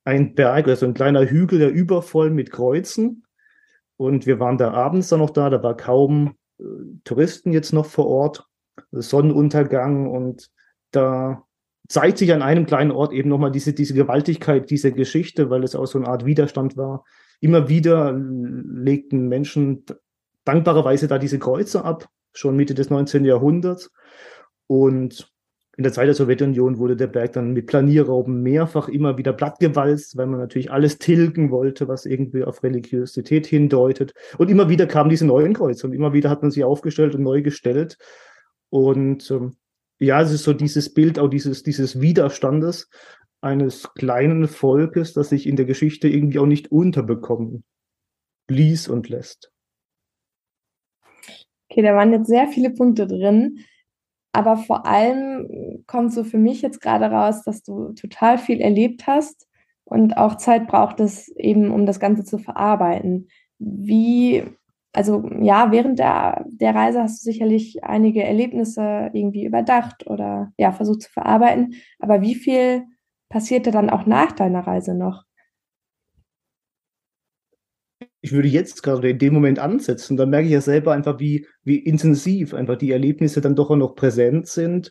Ein 0.04 0.35
Berg, 0.35 0.68
also 0.68 0.85
ein 0.85 0.94
kleiner 0.94 1.25
Hügel, 1.25 1.58
der 1.58 1.70
übervoll 1.70 2.31
mit 2.31 2.50
Kreuzen. 2.50 3.24
Und 3.96 4.26
wir 4.26 4.38
waren 4.40 4.59
da 4.59 4.72
abends 4.72 5.09
dann 5.09 5.20
noch 5.20 5.31
da, 5.31 5.48
da 5.48 5.62
war 5.62 5.76
kaum 5.76 6.37
äh, 6.59 6.64
Touristen 7.05 7.52
jetzt 7.52 7.72
noch 7.72 7.87
vor 7.87 8.07
Ort, 8.07 8.46
Sonnenuntergang 8.92 10.09
und 10.09 10.50
da 10.92 11.44
zeigt 11.88 12.18
sich 12.18 12.33
an 12.33 12.42
einem 12.42 12.66
kleinen 12.66 12.90
Ort 12.90 13.12
eben 13.12 13.29
nochmal 13.29 13.51
diese, 13.51 13.72
diese 13.72 13.94
Gewaltigkeit 13.94 14.70
dieser 14.70 14.90
Geschichte, 14.90 15.51
weil 15.51 15.64
es 15.64 15.74
auch 15.74 15.87
so 15.87 15.98
eine 15.98 16.09
Art 16.09 16.24
Widerstand 16.27 16.77
war. 16.77 17.05
Immer 17.40 17.68
wieder 17.68 18.12
legten 18.12 19.29
Menschen 19.29 19.85
dankbarerweise 20.44 21.09
da 21.09 21.18
diese 21.18 21.38
Kreuze 21.38 21.85
ab, 21.85 22.09
schon 22.33 22.57
Mitte 22.57 22.74
des 22.74 22.90
19. 22.90 23.24
Jahrhunderts. 23.24 23.90
Und 24.66 25.33
in 25.79 25.85
der 25.85 25.92
Zeit 25.92 26.09
der 26.09 26.14
Sowjetunion 26.14 26.79
wurde 26.79 26.96
der 26.96 27.07
Berg 27.07 27.35
dann 27.35 27.53
mit 27.53 27.68
Planierrauben 27.68 28.42
mehrfach 28.42 28.88
immer 28.88 29.16
wieder 29.16 29.33
plattgewalzt, 29.33 30.16
weil 30.16 30.27
man 30.27 30.40
natürlich 30.40 30.72
alles 30.72 30.98
tilgen 30.98 31.53
wollte, 31.53 31.87
was 31.87 32.05
irgendwie 32.05 32.42
auf 32.42 32.64
Religiosität 32.64 33.46
hindeutet. 33.46 34.12
Und 34.38 34.51
immer 34.51 34.68
wieder 34.68 34.87
kamen 34.87 35.09
diese 35.09 35.24
neuen 35.24 35.55
Kreuze 35.55 35.87
und 35.87 35.92
immer 35.92 36.12
wieder 36.12 36.31
hat 36.31 36.42
man 36.42 36.51
sie 36.51 36.64
aufgestellt 36.64 37.14
und 37.14 37.22
neu 37.22 37.42
gestellt. 37.42 37.96
Und 38.70 39.31
ähm, 39.31 39.55
ja, 39.98 40.20
es 40.22 40.32
ist 40.32 40.44
so 40.44 40.52
dieses 40.52 40.92
Bild 40.92 41.18
auch 41.18 41.28
dieses, 41.28 41.62
dieses 41.62 42.00
Widerstandes 42.00 42.88
eines 43.40 43.92
kleinen 43.94 44.48
Volkes, 44.48 45.12
das 45.12 45.30
sich 45.30 45.46
in 45.46 45.56
der 45.56 45.66
Geschichte 45.66 46.08
irgendwie 46.08 46.38
auch 46.38 46.46
nicht 46.46 46.72
unterbekommen 46.72 47.64
ließ 48.50 48.88
und 48.88 49.08
lässt. 49.08 49.52
Okay, 51.70 51.82
da 51.82 51.94
waren 51.94 52.12
jetzt 52.12 52.28
sehr 52.28 52.48
viele 52.48 52.70
Punkte 52.70 53.06
drin. 53.06 53.64
Aber 54.32 54.56
vor 54.56 54.87
allem 54.87 55.82
kommt 55.87 56.12
so 56.12 56.22
für 56.22 56.38
mich 56.38 56.62
jetzt 56.62 56.80
gerade 56.80 57.06
raus, 57.06 57.42
dass 57.44 57.62
du 57.62 57.92
total 57.92 58.38
viel 58.38 58.61
erlebt 58.61 59.06
hast 59.06 59.48
und 59.84 60.16
auch 60.16 60.37
Zeit 60.37 60.68
braucht 60.68 61.00
es 61.00 61.28
eben, 61.37 61.70
um 61.70 61.87
das 61.87 61.98
Ganze 61.98 62.24
zu 62.24 62.38
verarbeiten. 62.38 63.28
Wie, 63.58 64.44
also 64.92 65.29
ja, 65.40 65.70
während 65.70 65.98
der, 65.98 66.44
der 66.48 66.74
Reise 66.74 67.03
hast 67.03 67.20
du 67.20 67.31
sicherlich 67.31 67.85
einige 67.85 68.24
Erlebnisse 68.24 69.11
irgendwie 69.12 69.44
überdacht 69.44 70.07
oder 70.07 70.53
ja, 70.57 70.72
versucht 70.72 71.03
zu 71.03 71.11
verarbeiten. 71.11 71.74
Aber 71.98 72.22
wie 72.22 72.35
viel 72.35 72.85
passierte 73.29 73.70
dann 73.70 73.90
auch 73.90 74.07
nach 74.07 74.33
deiner 74.33 74.66
Reise 74.66 74.94
noch? 74.94 75.24
ich 78.20 78.33
würde 78.33 78.48
jetzt 78.48 78.83
gerade 78.83 79.11
in 79.11 79.18
dem 79.18 79.33
Moment 79.35 79.59
ansetzen, 79.59 80.16
dann 80.16 80.31
merke 80.31 80.46
ich 80.46 80.53
ja 80.53 80.61
selber 80.61 80.92
einfach, 80.92 81.20
wie, 81.20 81.46
wie 81.64 81.79
intensiv 81.79 82.53
einfach 82.55 82.77
die 82.77 82.90
Erlebnisse 82.90 83.40
dann 83.40 83.55
doch 83.55 83.70
auch 83.70 83.77
noch 83.77 83.94
präsent 83.94 84.48
sind. 84.48 84.90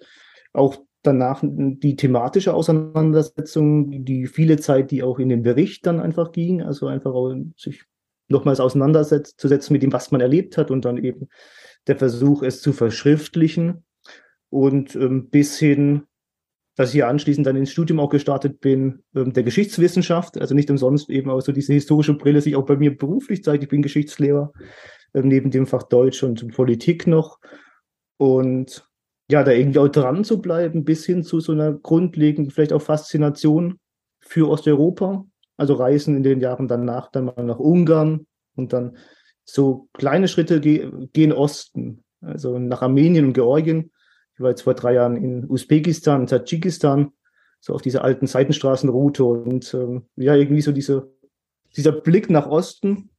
Auch 0.54 0.78
danach 1.04 1.42
die 1.44 1.96
thematische 1.96 2.54
Auseinandersetzung, 2.54 4.06
die 4.06 4.28
viele 4.28 4.58
Zeit, 4.58 4.92
die 4.92 5.04
auch 5.04 5.20
in 5.20 5.30
den 5.30 5.44
Bericht 5.44 5.86
dann 5.86 6.00
einfach 6.00 6.32
ging, 6.32 6.62
also 6.62 6.88
einfach 6.88 7.14
sich 7.58 7.84
nochmals 8.28 8.60
auseinanderzusetzen 8.60 9.74
mit 9.74 9.84
dem, 9.84 9.94
was 9.94 10.12
man 10.12 10.22
erlebt 10.22 10.58
hat 10.58 10.72
und 10.72 10.86
dann 10.86 10.98
eben 10.98 11.30
der 11.88 11.98
Versuch, 11.98 12.44
es 12.44 12.62
zu 12.62 12.74
verschriftlichen 12.74 13.86
und 14.50 14.96
ähm, 14.96 15.30
bis 15.30 15.58
hin 15.58 16.08
dass 16.78 16.90
ich 16.90 16.94
hier 16.94 17.08
anschließend 17.08 17.46
dann 17.46 17.56
ins 17.56 17.72
Studium 17.72 18.00
auch 18.00 18.10
gestartet 18.10 18.62
bin, 18.62 19.04
ähm, 19.16 19.34
der 19.34 19.44
Geschichtswissenschaft, 19.44 20.40
also 20.40 20.54
nicht 20.54 20.70
umsonst 20.70 21.10
eben 21.10 21.30
auch 21.32 21.42
so 21.42 21.52
diese 21.52 21.74
historische 21.74 22.14
Brille 22.14 22.40
sich 22.40 22.56
auch 22.56 22.66
bei 22.66 22.78
mir 22.78 22.96
beruflich 22.96 23.44
zeigt. 23.44 23.64
Ich 23.64 23.70
bin 23.70 23.82
Geschichtslehrer, 23.82 24.54
ähm, 25.16 25.28
neben 25.28 25.50
dem 25.50 25.66
Fach 25.66 25.84
Deutsch 25.84 26.22
und 26.22 26.48
Politik 26.54 27.08
noch. 27.08 27.40
Und 28.18 28.88
ja, 29.30 29.44
da 29.44 29.52
irgendwie 29.52 29.80
auch 29.80 29.88
dran 29.88 30.24
zu 30.24 30.40
bleiben, 30.40 30.86
bis 30.86 31.04
hin 31.04 31.24
zu 31.24 31.40
so 31.40 31.52
einer 31.52 31.74
grundlegenden, 31.74 32.52
vielleicht 32.52 32.74
auch 32.74 32.82
Faszination 32.82 33.80
für 34.20 34.48
Osteuropa. 34.48 35.26
Also 35.58 35.74
Reisen 35.74 36.16
in 36.16 36.24
den 36.24 36.40
Jahren 36.40 36.68
danach 36.68 37.12
dann 37.12 37.26
mal 37.26 37.44
nach 37.44 37.60
Ungarn 37.60 38.28
und 38.56 38.74
dann 38.74 38.98
so 39.44 39.90
kleine 39.94 40.28
Schritte 40.28 40.62
ge 40.62 40.92
gehen 41.14 41.34
Osten, 41.34 42.04
also 42.22 42.60
nach 42.60 42.82
Armenien 42.82 43.26
und 43.26 43.34
Georgien 43.34 43.92
ich 44.38 44.42
war 44.42 44.52
jetzt 44.52 44.62
vor 44.62 44.76
drei 44.76 44.94
Jahren 44.94 45.18
in 45.18 45.50
Usbekistan, 45.50 46.28
Tadschikistan, 46.28 47.12
so 47.60 47.74
auf 47.74 47.82
dieser 47.82 48.04
alten 48.04 48.28
Seitenstraßenroute 48.28 49.24
und 49.24 49.74
ähm, 49.74 50.06
ja, 50.16 50.36
irgendwie 50.36 50.62
so 50.62 50.72
diese, 50.72 51.12
dieser 51.76 51.92
Blick 51.92 52.30
nach 52.30 52.46
Osten 52.46 53.10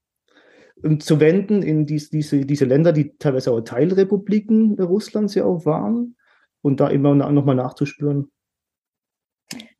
ähm, 0.84 1.00
zu 1.00 1.18
wenden 1.18 1.62
in 1.62 1.86
dies, 1.86 2.10
diese, 2.10 2.46
diese 2.46 2.66
Länder, 2.66 2.92
die 2.92 3.16
teilweise 3.18 3.50
auch 3.50 3.60
Teilrepubliken 3.62 4.80
Russlands 4.80 5.34
ja 5.34 5.44
auch 5.44 5.66
waren 5.66 6.14
und 6.62 6.78
da 6.78 6.86
immer 6.86 7.16
nochmal 7.16 7.56
nachzuspüren, 7.56 8.30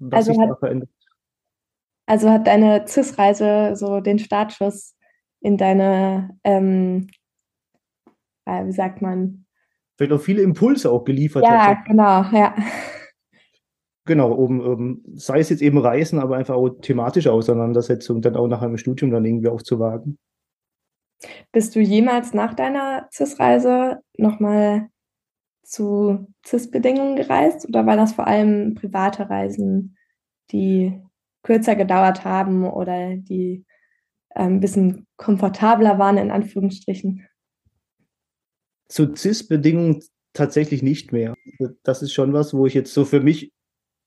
was 0.01 0.27
also 0.27 0.33
sich 0.33 0.40
da 0.40 0.57
verändert. 0.57 0.90
Also 2.09 2.31
hat 2.31 2.47
deine 2.47 2.87
CIS-Reise 2.88 3.77
so 3.77 4.01
den 4.01 4.18
Startschuss 4.18 4.97
in 5.40 5.59
deine, 5.59 6.31
ähm, 6.42 7.09
äh, 8.47 8.64
wie 8.64 8.73
sagt 8.73 9.03
man, 9.03 9.44
vielleicht 9.99 10.12
auch 10.12 10.21
viele 10.21 10.40
Impulse 10.40 10.90
auch 10.90 11.05
geliefert 11.05 11.44
ja, 11.44 11.66
hat. 11.66 11.77
Ja, 11.77 11.85
genau, 11.87 12.23
ja. 12.33 12.55
Genau, 14.07 14.33
um, 14.33 14.61
um, 14.61 15.03
sei 15.16 15.40
es 15.40 15.51
jetzt 15.51 15.61
eben 15.61 15.77
Reisen, 15.77 16.18
aber 16.18 16.38
einfach 16.38 16.55
auch 16.55 16.71
thematische 16.81 17.31
Auseinandersetzungen 17.31 18.23
dann 18.23 18.37
auch 18.37 18.49
nach 18.49 18.62
einem 18.62 18.79
Studium 18.79 19.11
dann 19.11 19.27
irgendwie 19.27 19.49
auch 19.49 19.61
zu 19.61 19.79
wagen. 19.79 20.16
Bist 21.53 21.77
du 21.77 21.81
jemals 21.81 22.33
nach 22.33 22.55
deiner 22.55 23.07
CIS-Reise 23.12 23.99
nochmal 24.16 24.88
zu 25.62 26.27
CIS-Bedingungen 26.47 27.16
gereist 27.16 27.68
oder 27.68 27.85
war 27.85 27.97
das 27.99 28.14
vor 28.14 28.27
allem 28.27 28.75
private 28.77 29.29
Reisen, 29.29 29.99
die 30.53 31.03
kürzer 31.42 31.77
gedauert 31.77 32.24
haben 32.24 32.66
oder 32.66 33.16
die 33.16 33.64
äh, 34.31 34.42
ein 34.42 34.61
bisschen 34.61 35.07
komfortabler 35.16 35.98
waren, 35.98 36.18
in 36.18 36.31
Anführungsstrichen? 36.31 37.27
Zu 38.88 39.14
CIS-Bedingungen 39.14 40.03
tatsächlich 40.33 40.83
nicht 40.83 41.12
mehr. 41.12 41.35
Das 41.83 42.03
ist 42.03 42.12
schon 42.12 42.33
was, 42.33 42.55
wo 42.55 42.66
ich 42.66 42.74
jetzt 42.74 42.92
so 42.94 43.05
für 43.05 43.20
mich 43.20 43.53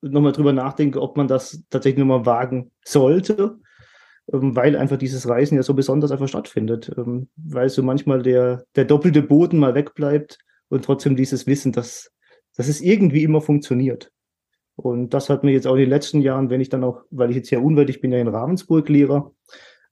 nochmal 0.02 0.32
drüber 0.32 0.52
nachdenke, 0.52 1.00
ob 1.00 1.16
man 1.16 1.28
das 1.28 1.62
tatsächlich 1.70 2.00
nochmal 2.00 2.26
wagen 2.26 2.72
sollte, 2.84 3.58
ähm, 4.32 4.54
weil 4.56 4.76
einfach 4.76 4.96
dieses 4.96 5.28
Reisen 5.28 5.56
ja 5.56 5.62
so 5.62 5.74
besonders 5.74 6.10
einfach 6.10 6.28
stattfindet. 6.28 6.92
Ähm, 6.96 7.28
weil 7.36 7.68
so 7.68 7.82
manchmal 7.82 8.22
der, 8.22 8.64
der 8.76 8.84
doppelte 8.84 9.22
Boden 9.22 9.58
mal 9.58 9.74
wegbleibt 9.74 10.38
und 10.68 10.84
trotzdem 10.84 11.16
dieses 11.16 11.46
Wissen, 11.46 11.72
dass, 11.72 12.12
dass 12.56 12.68
es 12.68 12.80
irgendwie 12.80 13.22
immer 13.22 13.40
funktioniert. 13.40 14.11
Und 14.82 15.14
das 15.14 15.30
hat 15.30 15.44
mir 15.44 15.52
jetzt 15.52 15.68
auch 15.68 15.74
in 15.74 15.82
den 15.82 15.90
letzten 15.90 16.20
Jahren, 16.20 16.50
wenn 16.50 16.60
ich 16.60 16.68
dann 16.68 16.82
auch, 16.82 17.04
weil 17.10 17.30
ich 17.30 17.36
jetzt 17.36 17.50
ja 17.50 17.60
unweit, 17.60 17.88
ich 17.88 18.00
bin 18.00 18.10
ja 18.10 18.18
in 18.18 18.26
Ravensburg 18.26 18.88
Lehrer, 18.88 19.32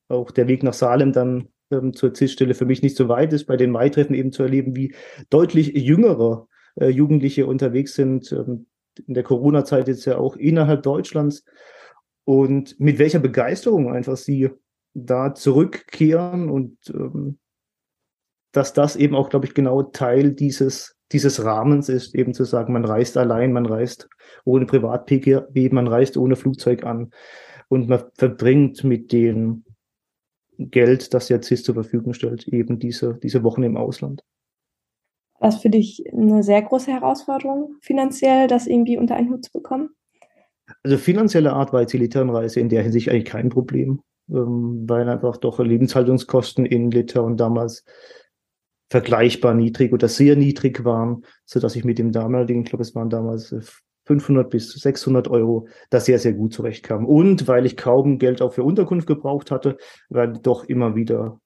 auch 0.09 0.33
der 0.33 0.49
Weg 0.49 0.65
nach 0.65 0.75
Salem 0.75 1.13
dann 1.13 1.47
ähm, 1.71 1.95
zur 1.95 2.13
CIS-Stelle 2.13 2.55
für 2.55 2.65
mich 2.65 2.83
nicht 2.83 2.97
so 2.97 3.09
weit 3.09 3.33
ist, 3.33 3.47
bei 3.47 3.57
den 3.57 3.71
Maitreffen 3.71 4.17
eben 4.17 4.33
zu 4.33 4.43
erleben, 4.43 4.75
wie 4.75 4.93
deutlich 5.31 5.69
jüngere 5.69 6.49
äh, 6.75 6.89
Jugendliche 6.89 7.47
unterwegs 7.47 7.95
sind, 7.95 8.33
ähm, 8.33 8.67
in 9.07 9.15
der 9.15 9.23
Corona-Zeit 9.23 9.87
jetzt 9.87 10.07
ja 10.07 10.19
auch 10.19 10.35
innerhalb 10.35 10.83
Deutschlands. 10.83 11.45
Und 12.25 12.79
mit 12.81 12.99
welcher 12.99 13.21
Begeisterung 13.21 13.93
einfach 13.93 14.17
sie 14.17 14.51
da 14.95 15.35
zurückkehren 15.35 16.51
und 16.51 16.79
ähm, 16.93 17.39
dass 18.51 18.73
das 18.73 18.97
eben 18.97 19.15
auch, 19.15 19.29
glaube 19.29 19.47
ich, 19.47 19.55
genau 19.55 19.85
Teil 19.85 20.33
dieses, 20.33 20.97
dieses 21.13 21.45
Rahmens 21.45 21.89
ist, 21.89 22.15
eben 22.15 22.35
zu 22.35 22.45
sagen, 22.45 22.73
man 22.73 22.85
reist 22.85 23.17
allein, 23.17 23.53
man 23.53 23.67
reist 23.67 24.09
ohne 24.45 24.67
Privat-PKW, 24.67 25.71
man 25.71 25.89
reist 25.89 26.17
ohne 26.17 26.37
Flugzeug 26.37 26.85
an 26.85 27.11
und 27.69 27.89
man 27.89 28.05
verbringt 28.15 28.85
mit 28.85 29.13
dem 29.13 29.65
Geld, 30.59 31.15
das 31.15 31.29
der 31.29 31.43
CIS 31.43 31.63
zur 31.63 31.75
Verfügung 31.75 32.13
stellt, 32.13 32.47
eben 32.49 32.79
diese, 32.79 33.15
diese 33.15 33.43
Wochen 33.43 33.63
im 33.63 33.77
Ausland. 33.77 34.23
Was 35.39 35.63
für 35.63 35.71
dich 35.71 36.05
eine 36.13 36.43
sehr 36.43 36.61
große 36.61 36.91
Herausforderung, 36.91 37.77
finanziell 37.81 38.47
das 38.47 38.67
irgendwie 38.67 38.99
unter 38.99 39.17
einen 39.17 39.31
Hut 39.31 39.45
zu 39.45 39.53
bekommen? 39.53 39.91
Also 40.83 40.99
finanzielle 40.99 41.53
Art 41.53 41.73
war 41.73 41.81
jetzt 41.81 41.95
die 41.95 41.99
Litauen-Reise 41.99 42.61
in 42.61 42.69
der 42.69 42.83
Hinsicht 42.83 43.09
eigentlich 43.09 43.25
kein 43.25 43.49
Problem, 43.49 44.03
ähm, 44.29 44.85
weil 44.87 45.09
einfach 45.09 45.39
doch 45.39 45.59
Lebenshaltungskosten 45.59 46.67
in 46.67 46.91
Litauen 46.91 47.39
damals 47.39 47.85
vergleichbar 48.91 49.55
niedrig 49.55 49.93
oder 49.93 50.09
sehr 50.09 50.37
niedrig 50.37 50.85
waren, 50.85 51.25
so 51.45 51.61
dass 51.61 51.77
ich 51.77 51.85
mit 51.85 51.99
dem 51.99 52.11
damaligen, 52.13 52.63
ich 52.63 52.69
glaube, 52.69 52.83
es 52.83 52.95
waren 52.95 53.09
damals 53.09 53.55
500 54.07 54.47
äh, 54.47 54.51
bis 54.51 54.73
600 54.73 55.29
Euro, 55.29 55.69
da 55.91 56.01
sehr, 56.01 56.19
sehr 56.19 56.33
gut 56.33 56.53
zurechtkam. 56.53 57.07
Und 57.07 57.47
weil 57.47 57.65
ich 57.67 57.77
kaum 57.77 58.19
Geld 58.19 58.43
auch 58.43 58.53
für 58.53 58.65
Unterkunft 58.65 59.07
gebraucht 59.07 59.53
hatte, 59.53 59.79
weil 60.09 60.33
doch 60.33 60.65
immer 60.65 60.97
wieder 60.97 61.41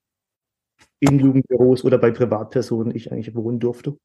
in 1.00 1.18
Jugendbüros 1.18 1.84
oder 1.84 1.98
bei 1.98 2.10
Privatpersonen 2.10 2.96
ich 2.96 3.12
eigentlich 3.12 3.34
wohnen 3.34 3.60
durfte. 3.60 3.98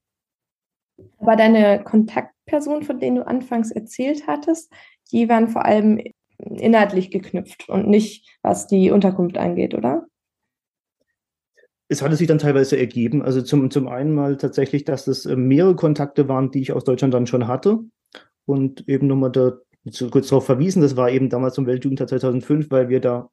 Aber 1.17 1.37
deine 1.37 1.81
Kontaktpersonen, 1.81 2.83
von 2.83 2.99
denen 2.99 3.17
du 3.17 3.27
anfangs 3.27 3.71
erzählt 3.71 4.27
hattest, 4.27 4.71
die 5.13 5.29
waren 5.29 5.47
vor 5.47 5.63
allem 5.63 6.01
inhaltlich 6.37 7.09
geknüpft 7.09 7.69
und 7.69 7.87
nicht, 7.87 8.37
was 8.41 8.67
die 8.67 8.91
Unterkunft 8.91 9.37
angeht, 9.37 9.75
oder? 9.75 10.07
Es 11.89 12.01
hatte 12.01 12.15
sich 12.15 12.27
dann 12.27 12.37
teilweise 12.37 12.77
ergeben. 12.77 13.21
Also 13.21 13.41
zum, 13.41 13.69
zum 13.71 13.87
einen 13.87 14.13
mal 14.13 14.37
tatsächlich, 14.37 14.85
dass 14.85 15.07
es 15.07 15.25
äh, 15.25 15.35
mehrere 15.35 15.75
Kontakte 15.75 16.27
waren, 16.27 16.51
die 16.51 16.61
ich 16.61 16.71
aus 16.71 16.83
Deutschland 16.83 17.13
dann 17.13 17.27
schon 17.27 17.47
hatte. 17.47 17.79
Und 18.45 18.87
eben 18.87 19.07
nochmal 19.07 19.31
da 19.31 19.57
kurz 20.11 20.29
darauf 20.29 20.45
verwiesen, 20.45 20.81
das 20.81 20.95
war 20.95 21.09
eben 21.09 21.29
damals 21.29 21.55
zum 21.55 21.65
Weltjugendtag 21.65 22.09
2005, 22.09 22.69
weil 22.69 22.89
wir 22.89 22.99
da 22.99 23.29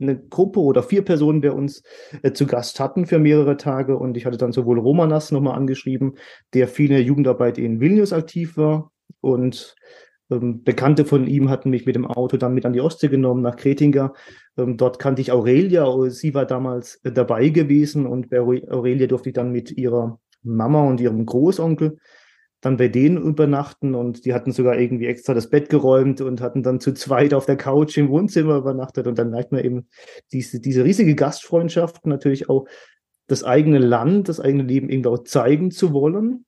eine 0.00 0.18
Gruppe 0.18 0.60
oder 0.60 0.82
vier 0.82 1.02
Personen 1.02 1.40
bei 1.40 1.52
uns 1.52 1.82
äh, 2.22 2.32
zu 2.32 2.46
Gast 2.46 2.80
hatten 2.80 3.06
für 3.06 3.18
mehrere 3.18 3.56
Tage. 3.56 3.96
Und 3.96 4.16
ich 4.16 4.26
hatte 4.26 4.38
dann 4.38 4.52
sowohl 4.52 4.78
Romanas 4.78 5.30
nochmal 5.30 5.56
angeschrieben, 5.56 6.16
der 6.52 6.68
viel 6.68 6.86
in 6.86 6.96
der 6.96 7.02
Jugendarbeit 7.02 7.58
in 7.58 7.80
Vilnius 7.80 8.12
aktiv 8.12 8.56
war. 8.56 8.90
Und 9.20 9.74
Bekannte 10.40 11.04
von 11.04 11.26
ihm 11.26 11.50
hatten 11.50 11.70
mich 11.70 11.86
mit 11.86 11.96
dem 11.96 12.06
Auto 12.06 12.36
dann 12.36 12.54
mit 12.54 12.66
an 12.66 12.72
die 12.72 12.80
Ostsee 12.80 13.08
genommen, 13.08 13.42
nach 13.42 13.56
Kretinger. 13.56 14.12
Ähm, 14.56 14.76
dort 14.76 14.98
kannte 14.98 15.22
ich 15.22 15.32
Aurelia. 15.32 16.10
Sie 16.10 16.34
war 16.34 16.46
damals 16.46 16.96
äh, 17.04 17.12
dabei 17.12 17.48
gewesen. 17.48 18.06
Und 18.06 18.30
bei 18.30 18.40
Aurelia 18.40 19.06
durfte 19.06 19.30
ich 19.30 19.34
dann 19.34 19.52
mit 19.52 19.70
ihrer 19.72 20.18
Mama 20.42 20.84
und 20.84 21.00
ihrem 21.00 21.24
Großonkel 21.24 21.98
dann 22.64 22.76
bei 22.78 22.88
denen 22.88 23.18
übernachten 23.18 23.94
und 23.94 24.24
die 24.24 24.32
hatten 24.32 24.50
sogar 24.50 24.78
irgendwie 24.78 25.06
extra 25.06 25.34
das 25.34 25.50
Bett 25.50 25.68
geräumt 25.68 26.22
und 26.22 26.40
hatten 26.40 26.62
dann 26.62 26.80
zu 26.80 26.94
zweit 26.94 27.34
auf 27.34 27.44
der 27.44 27.56
Couch 27.56 27.98
im 27.98 28.08
Wohnzimmer 28.08 28.56
übernachtet 28.56 29.06
und 29.06 29.18
dann 29.18 29.30
merkt 29.30 29.52
man 29.52 29.62
eben 29.62 29.88
diese, 30.32 30.60
diese 30.60 30.82
riesige 30.82 31.14
Gastfreundschaft, 31.14 32.06
natürlich 32.06 32.48
auch 32.48 32.66
das 33.26 33.44
eigene 33.44 33.78
Land, 33.78 34.30
das 34.30 34.40
eigene 34.40 34.62
Leben 34.62 34.88
irgendwie 34.88 35.10
auch 35.10 35.24
zeigen 35.24 35.70
zu 35.70 35.92
wollen. 35.92 36.46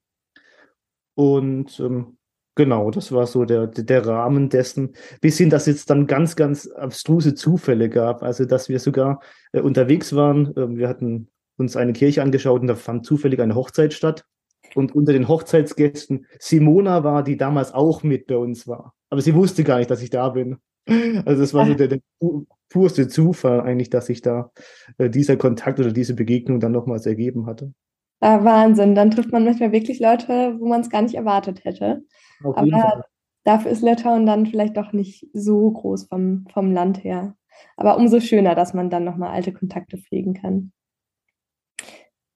Und 1.14 1.80
ähm, 1.80 2.16
genau, 2.56 2.90
das 2.90 3.12
war 3.12 3.26
so 3.26 3.44
der, 3.44 3.68
der 3.68 4.04
Rahmen 4.04 4.48
dessen, 4.48 4.94
bis 5.20 5.38
hin, 5.38 5.50
dass 5.50 5.68
es 5.68 5.86
dann 5.86 6.08
ganz, 6.08 6.34
ganz 6.34 6.66
abstruse 6.66 7.34
Zufälle 7.34 7.88
gab. 7.88 8.24
Also, 8.24 8.44
dass 8.44 8.68
wir 8.68 8.80
sogar 8.80 9.20
äh, 9.52 9.60
unterwegs 9.60 10.16
waren. 10.16 10.56
Äh, 10.56 10.76
wir 10.76 10.88
hatten 10.88 11.28
uns 11.56 11.76
eine 11.76 11.92
Kirche 11.92 12.22
angeschaut 12.22 12.60
und 12.60 12.66
da 12.66 12.74
fand 12.74 13.06
zufällig 13.06 13.40
eine 13.40 13.54
Hochzeit 13.54 13.94
statt 13.94 14.24
und 14.74 14.94
unter 14.94 15.12
den 15.12 15.28
Hochzeitsgästen 15.28 16.26
Simona 16.38 17.04
war, 17.04 17.22
die 17.22 17.36
damals 17.36 17.72
auch 17.72 18.02
mit 18.02 18.26
bei 18.26 18.36
uns 18.36 18.66
war. 18.66 18.94
Aber 19.10 19.20
sie 19.20 19.34
wusste 19.34 19.64
gar 19.64 19.78
nicht, 19.78 19.90
dass 19.90 20.02
ich 20.02 20.10
da 20.10 20.30
bin. 20.30 20.56
Also 21.24 21.42
es 21.42 21.52
war 21.54 21.66
so 21.66 21.74
der, 21.74 21.88
der 21.88 22.00
purste 22.68 23.08
Zufall 23.08 23.60
eigentlich, 23.60 23.90
dass 23.90 24.06
sich 24.06 24.22
da 24.22 24.50
äh, 24.98 25.10
dieser 25.10 25.36
Kontakt 25.36 25.80
oder 25.80 25.92
diese 25.92 26.14
Begegnung 26.14 26.60
dann 26.60 26.72
nochmals 26.72 27.06
ergeben 27.06 27.46
hatte. 27.46 27.72
Ah, 28.20 28.44
Wahnsinn, 28.44 28.94
dann 28.94 29.10
trifft 29.10 29.32
man 29.32 29.44
manchmal 29.44 29.72
wirklich 29.72 30.00
Leute, 30.00 30.56
wo 30.58 30.66
man 30.66 30.80
es 30.80 30.90
gar 30.90 31.02
nicht 31.02 31.14
erwartet 31.14 31.64
hätte. 31.64 32.02
Auf 32.42 32.56
Aber 32.56 33.04
dafür 33.44 33.70
ist 33.70 33.82
Litauen 33.82 34.26
dann 34.26 34.46
vielleicht 34.46 34.76
doch 34.76 34.92
nicht 34.92 35.26
so 35.32 35.70
groß 35.70 36.04
vom, 36.04 36.46
vom 36.52 36.72
Land 36.72 37.04
her. 37.04 37.34
Aber 37.76 37.96
umso 37.96 38.20
schöner, 38.20 38.54
dass 38.54 38.74
man 38.74 38.90
dann 38.90 39.04
nochmal 39.04 39.30
alte 39.30 39.52
Kontakte 39.52 39.98
pflegen 39.98 40.34
kann. 40.34 40.72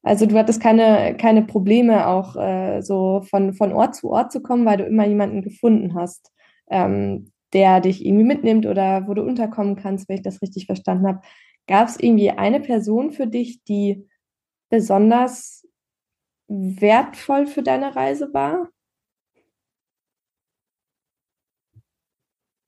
Also 0.02 0.24
du 0.24 0.38
hattest 0.38 0.62
keine, 0.62 1.14
keine 1.16 1.42
Probleme, 1.42 2.06
auch 2.06 2.34
äh, 2.36 2.80
so 2.80 3.22
von, 3.28 3.52
von 3.52 3.72
Ort 3.72 3.94
zu 3.94 4.10
Ort 4.10 4.32
zu 4.32 4.40
kommen, 4.40 4.64
weil 4.64 4.78
du 4.78 4.84
immer 4.84 5.06
jemanden 5.06 5.42
gefunden 5.42 5.94
hast, 5.94 6.32
ähm, 6.70 7.32
der 7.52 7.80
dich 7.80 8.06
irgendwie 8.06 8.24
mitnimmt 8.24 8.64
oder 8.64 9.06
wo 9.08 9.14
du 9.14 9.22
unterkommen 9.22 9.76
kannst, 9.76 10.08
wenn 10.08 10.16
ich 10.16 10.22
das 10.22 10.40
richtig 10.40 10.66
verstanden 10.66 11.06
habe. 11.06 11.20
Gab 11.66 11.88
es 11.88 12.00
irgendwie 12.00 12.30
eine 12.30 12.60
Person 12.60 13.12
für 13.12 13.26
dich, 13.26 13.62
die 13.64 14.08
besonders 14.70 15.68
wertvoll 16.48 17.46
für 17.46 17.62
deine 17.62 17.94
Reise 17.94 18.32
war? 18.32 18.68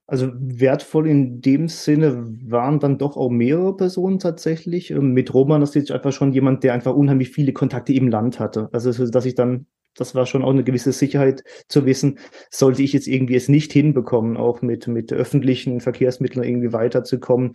Also 0.06 0.30
wertvoll 0.34 1.06
in 1.08 1.40
dem 1.40 1.68
Sinne 1.68 2.26
waren 2.44 2.80
dann 2.80 2.98
doch 2.98 3.16
auch 3.16 3.30
mehrere 3.30 3.76
Personen 3.76 4.18
tatsächlich. 4.18 4.90
Ähm, 4.90 5.12
mit 5.12 5.32
Roman 5.32 5.62
ist 5.62 5.74
jetzt 5.74 5.90
einfach 5.90 6.12
schon 6.12 6.32
jemand, 6.32 6.64
der 6.64 6.74
einfach 6.74 6.94
unheimlich 6.94 7.30
viele 7.30 7.52
Kontakte 7.52 7.92
im 7.94 8.08
Land 8.08 8.40
hatte. 8.40 8.68
Also 8.72 9.06
dass 9.06 9.24
ich 9.24 9.34
dann, 9.34 9.66
das 9.96 10.14
war 10.14 10.26
schon 10.26 10.42
auch 10.42 10.50
eine 10.50 10.64
gewisse 10.64 10.92
Sicherheit 10.92 11.44
zu 11.68 11.86
wissen, 11.86 12.18
sollte 12.50 12.82
ich 12.82 12.92
jetzt 12.92 13.06
irgendwie 13.06 13.36
es 13.36 13.48
nicht 13.48 13.72
hinbekommen, 13.72 14.36
auch 14.36 14.60
mit, 14.60 14.88
mit 14.88 15.12
öffentlichen 15.12 15.80
Verkehrsmitteln 15.80 16.44
irgendwie 16.44 16.72
weiterzukommen, 16.72 17.52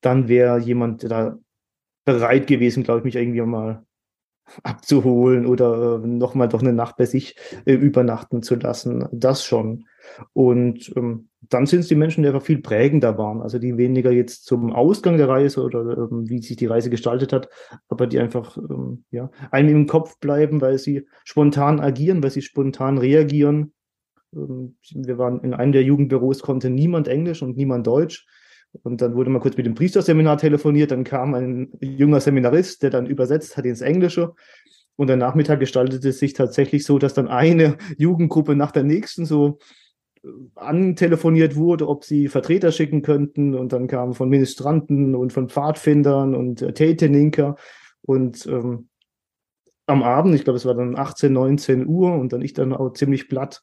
dann 0.00 0.28
wäre 0.28 0.58
jemand 0.58 1.10
da 1.10 1.38
bereit 2.04 2.46
gewesen, 2.46 2.82
glaube 2.82 3.00
ich, 3.00 3.04
mich 3.04 3.16
irgendwie 3.16 3.40
mal 3.42 3.84
abzuholen 4.62 5.46
oder 5.46 6.00
äh, 6.02 6.06
nochmal 6.06 6.48
doch 6.48 6.60
eine 6.60 6.72
Nacht 6.72 6.96
bei 6.96 7.06
sich 7.06 7.36
äh, 7.64 7.72
übernachten 7.72 8.42
zu 8.42 8.56
lassen. 8.56 9.06
Das 9.12 9.44
schon. 9.44 9.86
Und 10.32 10.92
ähm, 10.96 11.28
dann 11.48 11.66
sind 11.66 11.80
es 11.80 11.88
die 11.88 11.94
Menschen, 11.94 12.22
die 12.22 12.28
einfach 12.28 12.42
viel 12.42 12.60
prägender 12.60 13.18
waren, 13.18 13.42
also 13.42 13.58
die 13.58 13.76
weniger 13.76 14.10
jetzt 14.10 14.44
zum 14.44 14.72
Ausgang 14.72 15.16
der 15.16 15.28
Reise 15.28 15.62
oder 15.62 16.08
ähm, 16.10 16.28
wie 16.28 16.40
sich 16.40 16.56
die 16.56 16.66
Reise 16.66 16.90
gestaltet 16.90 17.32
hat, 17.32 17.48
aber 17.88 18.06
die 18.06 18.18
einfach 18.18 18.56
ähm, 18.56 19.04
ja, 19.10 19.30
einem 19.50 19.70
im 19.70 19.86
Kopf 19.86 20.18
bleiben, 20.20 20.60
weil 20.60 20.78
sie 20.78 21.06
spontan 21.24 21.80
agieren, 21.80 22.22
weil 22.22 22.30
sie 22.30 22.42
spontan 22.42 22.98
reagieren. 22.98 23.72
Ähm, 24.34 24.76
wir 24.92 25.18
waren 25.18 25.40
in 25.42 25.54
einem 25.54 25.72
der 25.72 25.82
Jugendbüros, 25.82 26.40
konnte 26.40 26.70
niemand 26.70 27.08
Englisch 27.08 27.42
und 27.42 27.56
niemand 27.56 27.86
Deutsch. 27.86 28.26
Und 28.82 29.00
dann 29.00 29.14
wurde 29.14 29.30
mal 29.30 29.38
kurz 29.38 29.56
mit 29.56 29.66
dem 29.66 29.74
Priesterseminar 29.74 30.36
telefoniert, 30.38 30.90
dann 30.90 31.04
kam 31.04 31.34
ein 31.34 31.72
junger 31.80 32.20
Seminarist, 32.20 32.82
der 32.82 32.90
dann 32.90 33.06
übersetzt 33.06 33.56
hat 33.56 33.64
ins 33.64 33.82
Englische. 33.82 34.34
Und 34.96 35.08
der 35.08 35.16
Nachmittag 35.16 35.60
gestaltete 35.60 36.08
es 36.08 36.18
sich 36.18 36.32
tatsächlich 36.32 36.84
so, 36.84 36.98
dass 36.98 37.14
dann 37.14 37.28
eine 37.28 37.76
Jugendgruppe 37.98 38.56
nach 38.56 38.72
der 38.72 38.84
nächsten 38.84 39.26
so 39.26 39.58
antelefoniert 40.54 41.56
wurde, 41.56 41.88
ob 41.88 42.04
sie 42.04 42.28
Vertreter 42.28 42.72
schicken 42.72 43.02
könnten. 43.02 43.54
Und 43.54 43.72
dann 43.72 43.86
kamen 43.86 44.14
von 44.14 44.28
Ministranten 44.28 45.14
und 45.14 45.32
von 45.32 45.48
Pfadfindern 45.48 46.34
und 46.34 46.62
äh, 46.62 46.72
Täteninker. 46.72 47.56
Und 48.02 48.46
ähm, 48.46 48.88
am 49.86 50.02
Abend, 50.02 50.34
ich 50.34 50.44
glaube, 50.44 50.56
es 50.56 50.66
war 50.66 50.74
dann 50.74 50.96
18, 50.96 51.32
19 51.32 51.86
Uhr 51.86 52.14
und 52.14 52.32
dann 52.32 52.42
ich 52.42 52.54
dann 52.54 52.72
auch 52.72 52.92
ziemlich 52.92 53.28
platt 53.28 53.62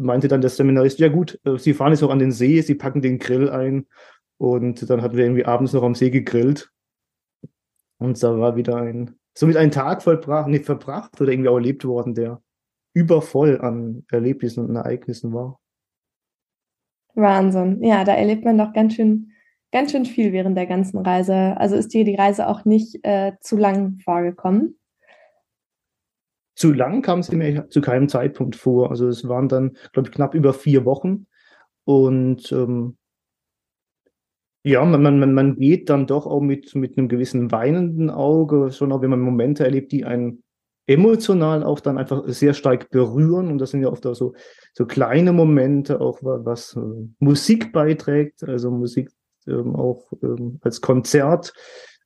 meinte 0.00 0.28
dann 0.28 0.40
der 0.40 0.50
Seminarist, 0.50 0.98
ja 0.98 1.08
gut, 1.08 1.38
äh, 1.44 1.58
Sie 1.58 1.74
fahren 1.74 1.92
jetzt 1.92 2.02
auch 2.02 2.10
an 2.10 2.18
den 2.18 2.32
See, 2.32 2.60
Sie 2.62 2.74
packen 2.74 3.02
den 3.02 3.18
Grill 3.18 3.50
ein. 3.50 3.86
Und 4.38 4.88
dann 4.88 5.02
hatten 5.02 5.16
wir 5.16 5.24
irgendwie 5.24 5.44
abends 5.44 5.72
noch 5.72 5.82
am 5.82 5.94
See 5.94 6.10
gegrillt. 6.10 6.70
Und 7.98 8.22
da 8.22 8.38
war 8.38 8.56
wieder 8.56 8.76
ein, 8.76 9.16
somit 9.36 9.56
ein 9.56 9.70
Tag 9.70 10.02
vollbracht, 10.02 10.48
nicht 10.48 10.64
verbracht 10.64 11.20
oder 11.20 11.30
irgendwie 11.30 11.50
auch 11.50 11.56
erlebt 11.56 11.84
worden, 11.84 12.14
der 12.14 12.42
übervoll 12.94 13.60
an 13.60 14.04
Erlebnissen 14.10 14.64
und 14.64 14.74
Ereignissen 14.74 15.34
war. 15.34 15.60
Wahnsinn. 17.14 17.82
Ja, 17.82 18.04
da 18.04 18.14
erlebt 18.14 18.44
man 18.44 18.58
doch 18.58 18.72
ganz 18.72 18.94
schön, 18.94 19.32
ganz 19.72 19.92
schön 19.92 20.04
viel 20.04 20.32
während 20.32 20.56
der 20.56 20.66
ganzen 20.66 20.98
Reise. 20.98 21.56
Also 21.56 21.76
ist 21.76 21.92
dir 21.92 22.04
die 22.04 22.14
Reise 22.14 22.48
auch 22.48 22.64
nicht 22.64 23.04
äh, 23.04 23.32
zu 23.40 23.56
lang 23.56 23.98
vorgekommen? 24.04 24.78
Zu 26.54 26.72
lang 26.72 27.02
kam 27.02 27.20
es 27.20 27.32
mir 27.32 27.68
zu 27.70 27.80
keinem 27.80 28.08
Zeitpunkt 28.08 28.56
vor. 28.56 28.90
Also 28.90 29.08
es 29.08 29.26
waren 29.26 29.48
dann, 29.48 29.76
glaube 29.92 30.08
ich, 30.08 30.14
knapp 30.14 30.34
über 30.34 30.52
vier 30.52 30.84
Wochen. 30.84 31.26
Und 31.84 32.52
ähm, 32.52 32.98
ja, 34.62 34.84
man, 34.84 35.18
man, 35.18 35.32
man 35.32 35.56
geht 35.56 35.88
dann 35.88 36.06
doch 36.06 36.26
auch 36.26 36.40
mit, 36.40 36.74
mit 36.74 36.98
einem 36.98 37.08
gewissen 37.08 37.50
weinenden 37.50 38.10
Auge, 38.10 38.70
schon 38.72 38.92
auch 38.92 39.00
wenn 39.00 39.10
man 39.10 39.20
Momente 39.20 39.64
erlebt, 39.64 39.90
die 39.90 40.04
einen 40.04 40.42
emotional 40.90 41.62
auch 41.62 41.80
dann 41.80 41.98
einfach 41.98 42.24
sehr 42.26 42.52
stark 42.52 42.90
berühren. 42.90 43.50
Und 43.50 43.58
das 43.58 43.70
sind 43.70 43.82
ja 43.82 43.88
oft 43.88 44.04
auch 44.06 44.14
so, 44.14 44.34
so 44.72 44.86
kleine 44.86 45.32
Momente, 45.32 46.00
auch 46.00 46.18
was 46.22 46.76
äh, 46.76 46.80
Musik 47.20 47.72
beiträgt, 47.72 48.42
also 48.42 48.70
Musik 48.70 49.10
ähm, 49.46 49.76
auch 49.76 50.10
ähm, 50.22 50.58
als 50.62 50.80
Konzert 50.80 51.52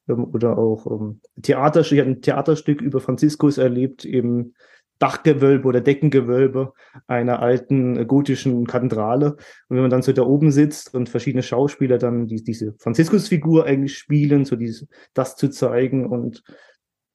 ähm, 0.08 0.24
oder 0.24 0.58
auch 0.58 0.86
ähm, 0.86 1.20
Theaterstück. 1.40 1.96
Ich 1.96 2.00
habe 2.00 2.10
ein 2.10 2.22
Theaterstück 2.22 2.82
über 2.82 3.00
Franziskus 3.00 3.58
erlebt 3.58 4.04
im 4.04 4.52
Dachgewölbe 4.98 5.66
oder 5.66 5.80
Deckengewölbe 5.80 6.72
einer 7.06 7.40
alten 7.40 8.06
gotischen 8.06 8.66
Kathedrale. 8.66 9.32
Und 9.68 9.76
wenn 9.76 9.80
man 9.80 9.90
dann 9.90 10.02
so 10.02 10.12
da 10.12 10.22
oben 10.22 10.52
sitzt 10.52 10.94
und 10.94 11.08
verschiedene 11.08 11.42
Schauspieler 11.42 11.98
dann 11.98 12.26
die, 12.26 12.44
diese 12.44 12.74
Franziskusfigur 12.78 13.64
eigentlich 13.64 13.96
spielen, 13.98 14.44
so 14.44 14.56
dieses, 14.56 14.86
das 15.14 15.36
zu 15.36 15.48
zeigen 15.48 16.06
und 16.06 16.44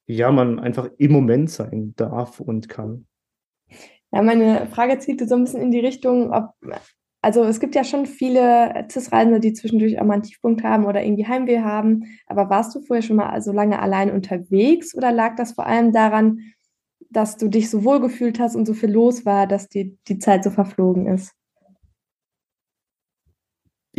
ja, 0.10 0.32
man 0.32 0.60
einfach 0.60 0.90
im 0.98 1.12
Moment 1.12 1.52
sein 1.52 1.94
darf 1.96 2.40
und 2.40 2.68
kann. 2.68 3.06
Ja, 4.12 4.24
meine 4.24 4.66
Frage 4.72 4.98
zielte 4.98 5.28
so 5.28 5.36
ein 5.36 5.44
bisschen 5.44 5.62
in 5.62 5.70
die 5.70 5.80
Richtung, 5.80 6.32
ob, 6.34 6.50
also 7.22 7.44
es 7.44 7.60
gibt 7.60 7.76
ja 7.76 7.84
schon 7.84 8.08
viele 8.08 8.88
CIS-Reisende, 8.90 9.40
die 9.40 9.54
zwischendurch 9.54 10.00
auch 10.00 10.06
mal 10.06 10.16
einen 10.16 10.24
Tiefpunkt 10.24 10.64
haben 10.64 10.86
oder 10.86 11.04
irgendwie 11.04 11.28
Heimweh 11.28 11.60
haben. 11.60 12.06
Aber 12.26 12.50
warst 12.50 12.74
du 12.74 12.82
vorher 12.82 13.04
schon 13.04 13.18
mal 13.18 13.40
so 13.44 13.52
lange 13.52 13.80
allein 13.80 14.12
unterwegs 14.12 14.96
oder 14.96 15.12
lag 15.12 15.36
das 15.36 15.52
vor 15.52 15.68
allem 15.68 15.92
daran, 15.92 16.40
dass 17.12 17.38
du 17.38 17.48
dich 17.48 17.70
so 17.70 17.84
wohl 17.84 18.00
gefühlt 18.00 18.40
hast 18.40 18.56
und 18.56 18.66
so 18.66 18.74
viel 18.74 18.92
los 18.92 19.28
war, 19.28 19.46
dass 19.46 19.70
die, 19.70 20.00
die 20.08 20.18
Zeit 20.18 20.44
so 20.44 20.50
verflogen 20.50 21.06
ist? 21.06 21.34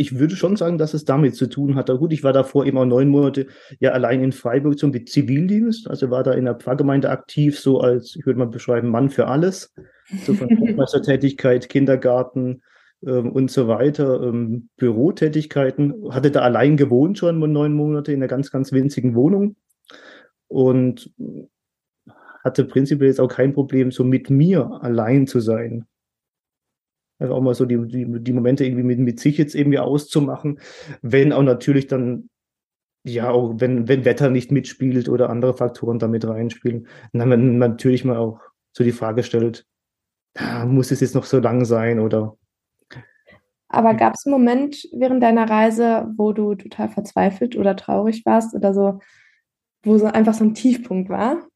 Ich 0.01 0.17
würde 0.17 0.35
schon 0.35 0.55
sagen, 0.55 0.77
dass 0.77 0.93
es 0.93 1.05
damit 1.05 1.35
zu 1.35 1.47
tun 1.47 1.75
hat. 1.75 1.89
Gut, 1.89 2.11
ich 2.11 2.23
war 2.23 2.33
davor 2.33 2.65
eben 2.65 2.77
auch 2.77 2.85
neun 2.85 3.09
Monate 3.09 3.47
ja 3.79 3.91
allein 3.91 4.23
in 4.23 4.31
Freiburg 4.31 4.77
zum 4.79 4.93
Zivildienst, 5.05 5.89
also 5.89 6.09
war 6.09 6.23
da 6.23 6.33
in 6.33 6.45
der 6.45 6.55
Pfarrgemeinde 6.55 7.09
aktiv, 7.09 7.59
so 7.59 7.79
als, 7.79 8.15
ich 8.15 8.25
würde 8.25 8.39
mal 8.39 8.47
beschreiben, 8.47 8.89
Mann 8.89 9.09
für 9.09 9.27
alles. 9.27 9.73
So 10.25 10.33
von 10.33 10.49
Meistertätigkeit, 10.75 11.69
Kindergarten 11.69 12.63
ähm, 13.05 13.31
und 13.31 13.51
so 13.51 13.67
weiter, 13.67 14.21
ähm, 14.23 14.69
Bürotätigkeiten. 14.77 16.11
Hatte 16.11 16.31
da 16.31 16.41
allein 16.41 16.77
gewohnt 16.77 17.19
schon 17.19 17.39
neun 17.39 17.73
Monate 17.73 18.11
in 18.11 18.19
einer 18.19 18.27
ganz, 18.27 18.51
ganz 18.51 18.71
winzigen 18.71 19.15
Wohnung 19.15 19.55
und 20.47 21.13
hatte 22.43 22.65
prinzipiell 22.65 23.09
jetzt 23.09 23.21
auch 23.21 23.27
kein 23.27 23.53
Problem, 23.53 23.91
so 23.91 24.03
mit 24.03 24.29
mir 24.29 24.79
allein 24.81 25.27
zu 25.27 25.39
sein. 25.39 25.85
Also 27.21 27.35
auch 27.35 27.41
mal 27.41 27.53
so 27.53 27.65
die, 27.65 27.77
die, 27.87 28.05
die 28.23 28.33
Momente 28.33 28.65
irgendwie 28.65 28.83
mit, 28.83 28.99
mit 28.99 29.19
sich 29.19 29.37
jetzt 29.37 29.53
irgendwie 29.53 29.79
auszumachen, 29.79 30.59
wenn 31.01 31.31
auch 31.31 31.43
natürlich 31.43 31.87
dann, 31.87 32.29
ja, 33.03 33.29
auch 33.29 33.53
wenn, 33.59 33.87
wenn 33.87 34.05
Wetter 34.05 34.29
nicht 34.29 34.51
mitspielt 34.51 35.07
oder 35.07 35.29
andere 35.29 35.53
Faktoren 35.53 35.99
damit 35.99 36.27
reinspielen, 36.27 36.87
dann 37.13 37.29
man 37.29 37.57
natürlich 37.59 38.03
mal 38.03 38.17
auch 38.17 38.39
so 38.73 38.83
die 38.83 38.91
Frage 38.91 39.23
stellt, 39.23 39.65
muss 40.65 40.91
es 40.91 41.01
jetzt 41.01 41.13
noch 41.13 41.25
so 41.25 41.39
lang 41.39 41.63
sein 41.65 41.99
oder 41.99 42.37
aber 43.73 43.93
gab 43.93 44.15
es 44.15 44.25
einen 44.25 44.33
Moment 44.33 44.85
während 44.91 45.23
deiner 45.23 45.49
Reise, 45.49 46.11
wo 46.17 46.33
du 46.33 46.55
total 46.55 46.89
verzweifelt 46.89 47.55
oder 47.55 47.77
traurig 47.77 48.25
warst 48.25 48.53
oder 48.53 48.73
so, 48.73 48.99
wo 49.83 49.97
so 49.97 50.07
einfach 50.07 50.33
so 50.33 50.43
ein 50.43 50.53
Tiefpunkt 50.53 51.09
war? 51.09 51.47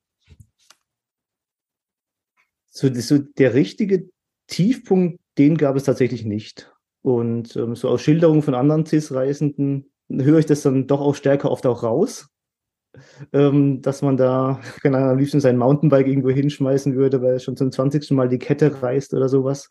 So, 2.67 2.93
so 2.93 3.17
der 3.17 3.53
richtige 3.53 4.09
Tiefpunkt 4.47 5.19
den 5.37 5.57
gab 5.57 5.75
es 5.75 5.83
tatsächlich 5.83 6.25
nicht. 6.25 6.71
Und 7.01 7.55
ähm, 7.55 7.75
so 7.75 7.89
aus 7.89 8.01
Schilderungen 8.01 8.41
von 8.41 8.55
anderen 8.55 8.85
CIS-Reisenden 8.85 9.91
höre 10.09 10.39
ich 10.39 10.45
das 10.45 10.63
dann 10.63 10.87
doch 10.87 11.01
auch 11.01 11.15
stärker 11.15 11.51
oft 11.51 11.65
auch 11.67 11.83
raus, 11.83 12.29
ähm, 13.31 13.81
dass 13.81 14.01
man 14.01 14.17
da 14.17 14.59
keine 14.81 14.97
Ahnung, 14.97 15.09
am 15.11 15.17
liebsten 15.19 15.39
sein 15.39 15.57
Mountainbike 15.57 16.07
irgendwo 16.07 16.29
hinschmeißen 16.29 16.95
würde, 16.95 17.21
weil 17.21 17.33
er 17.33 17.39
schon 17.39 17.57
zum 17.57 17.71
20. 17.71 18.11
Mal 18.11 18.29
die 18.29 18.39
Kette 18.39 18.81
reißt 18.81 19.13
oder 19.13 19.29
sowas. 19.29 19.69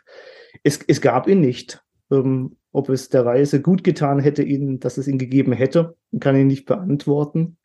Es, 0.63 0.79
es 0.87 1.01
gab 1.01 1.27
ihn 1.27 1.41
nicht. 1.41 1.83
Ähm, 2.11 2.57
ob 2.71 2.89
es 2.89 3.09
der 3.09 3.25
Reise 3.25 3.61
gut 3.63 3.83
getan 3.83 4.19
hätte, 4.19 4.43
ihn, 4.43 4.79
dass 4.79 4.99
es 4.99 5.09
ihn 5.09 5.19
gegeben 5.19 5.53
hätte, 5.53 5.97
kann 6.21 6.37
ich 6.37 6.45
nicht 6.45 6.67
beantworten. 6.67 7.57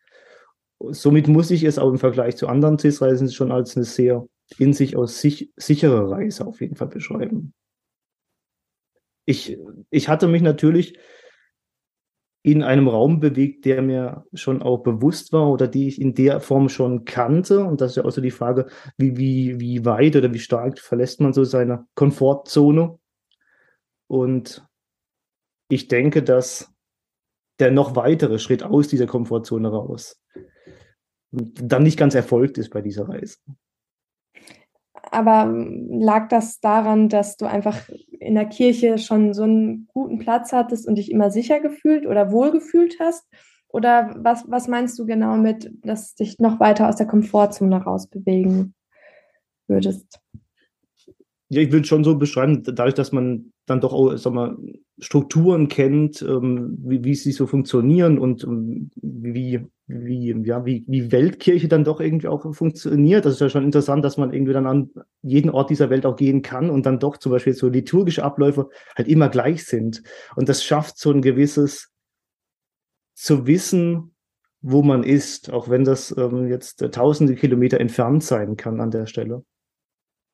Somit 0.79 1.27
muss 1.27 1.51
ich 1.51 1.63
es 1.63 1.77
auch 1.77 1.89
im 1.89 1.97
Vergleich 1.99 2.37
zu 2.37 2.47
anderen 2.47 2.79
CIS-Reisen 2.79 3.31
schon 3.31 3.51
als 3.51 3.75
eine 3.75 3.85
sehr 3.85 4.25
in 4.57 4.73
sich 4.73 4.95
aus 4.95 5.21
sich 5.21 5.51
sichere 5.57 6.09
Reise 6.09 6.47
auf 6.47 6.61
jeden 6.61 6.75
Fall 6.75 6.87
beschreiben 6.87 7.53
ich, 9.29 9.59
ich 9.91 10.09
hatte 10.09 10.27
mich 10.27 10.41
natürlich 10.41 10.97
in 12.41 12.63
einem 12.63 12.87
Raum 12.87 13.19
bewegt, 13.19 13.65
der 13.65 13.83
mir 13.83 14.25
schon 14.33 14.63
auch 14.63 14.79
bewusst 14.79 15.33
war 15.33 15.51
oder 15.51 15.67
die 15.67 15.87
ich 15.87 16.01
in 16.01 16.15
der 16.15 16.39
Form 16.39 16.67
schon 16.67 17.05
kannte. 17.05 17.63
Und 17.63 17.79
das 17.79 17.91
ist 17.91 17.97
ja 17.97 18.05
auch 18.05 18.11
so 18.11 18.21
die 18.21 18.31
Frage, 18.31 18.65
wie, 18.97 19.17
wie, 19.17 19.59
wie 19.59 19.85
weit 19.85 20.15
oder 20.15 20.33
wie 20.33 20.39
stark 20.39 20.79
verlässt 20.79 21.21
man 21.21 21.33
so 21.33 21.43
seine 21.43 21.85
Komfortzone. 21.93 22.97
Und 24.07 24.65
ich 25.69 25.87
denke, 25.87 26.23
dass 26.23 26.73
der 27.59 27.69
noch 27.69 27.95
weitere 27.95 28.39
Schritt 28.39 28.63
aus 28.63 28.87
dieser 28.87 29.05
Komfortzone 29.05 29.69
raus 29.69 30.19
dann 31.31 31.83
nicht 31.83 31.99
ganz 31.99 32.15
erfolgt 32.15 32.57
ist 32.57 32.71
bei 32.71 32.81
dieser 32.81 33.07
Reise. 33.07 33.37
Aber 35.11 35.51
lag 35.89 36.27
das 36.29 36.59
daran, 36.59 37.09
dass 37.09 37.37
du 37.37 37.45
einfach 37.45 37.89
in 38.11 38.35
der 38.35 38.45
Kirche 38.45 38.97
schon 38.97 39.33
so 39.33 39.43
einen 39.43 39.87
guten 39.87 40.19
Platz 40.19 40.51
hattest 40.51 40.87
und 40.87 40.95
dich 40.95 41.11
immer 41.11 41.31
sicher 41.31 41.59
gefühlt 41.59 42.05
oder 42.05 42.31
wohl 42.31 42.51
gefühlt 42.51 42.97
hast? 42.99 43.25
Oder 43.69 44.15
was, 44.17 44.45
was 44.47 44.67
meinst 44.67 44.97
du 44.97 45.05
genau 45.05 45.37
mit, 45.37 45.71
dass 45.83 46.15
dich 46.15 46.39
noch 46.39 46.59
weiter 46.59 46.89
aus 46.89 46.95
der 46.95 47.07
Komfortzone 47.07 47.83
rausbewegen 47.83 48.73
würdest? 49.67 50.19
Ja, 51.49 51.61
ich 51.61 51.71
würde 51.71 51.87
schon 51.87 52.03
so 52.03 52.17
beschreiben, 52.17 52.63
dadurch, 52.63 52.95
dass 52.95 53.11
man 53.11 53.51
dann 53.69 53.81
doch 53.81 53.93
auch, 53.93 54.15
sag 54.17 54.33
mal, 54.33 54.57
Strukturen 54.99 55.67
kennt, 55.67 56.21
ähm, 56.21 56.77
wie, 56.81 57.03
wie 57.03 57.15
sie 57.15 57.31
so 57.31 57.47
funktionieren 57.47 58.17
und 58.17 58.43
ähm, 58.43 58.89
wie, 58.95 59.59
wie, 59.87 60.35
ja, 60.43 60.65
wie, 60.65 60.83
wie 60.87 61.11
Weltkirche 61.11 61.67
dann 61.67 61.83
doch 61.83 61.99
irgendwie 61.99 62.27
auch 62.27 62.53
funktioniert. 62.53 63.25
Das 63.25 63.33
ist 63.33 63.41
ja 63.41 63.49
schon 63.49 63.63
interessant, 63.63 64.03
dass 64.03 64.17
man 64.17 64.33
irgendwie 64.33 64.53
dann 64.53 64.67
an 64.67 64.89
jeden 65.21 65.49
Ort 65.49 65.69
dieser 65.69 65.89
Welt 65.89 66.05
auch 66.05 66.15
gehen 66.15 66.41
kann 66.41 66.69
und 66.69 66.85
dann 66.85 66.99
doch 66.99 67.17
zum 67.17 67.31
Beispiel 67.31 67.53
so 67.53 67.69
liturgische 67.69 68.23
Abläufe 68.23 68.69
halt 68.95 69.07
immer 69.07 69.29
gleich 69.29 69.65
sind. 69.65 70.03
Und 70.35 70.49
das 70.49 70.63
schafft 70.63 70.97
so 70.97 71.11
ein 71.11 71.21
gewisses 71.21 71.91
zu 73.15 73.47
wissen, 73.47 74.15
wo 74.61 74.81
man 74.83 75.03
ist, 75.03 75.51
auch 75.51 75.69
wenn 75.69 75.83
das 75.83 76.15
ähm, 76.17 76.47
jetzt 76.47 76.81
äh, 76.81 76.89
tausende 76.89 77.35
Kilometer 77.35 77.79
entfernt 77.79 78.23
sein 78.23 78.57
kann 78.57 78.81
an 78.81 78.91
der 78.91 79.05
Stelle. 79.05 79.43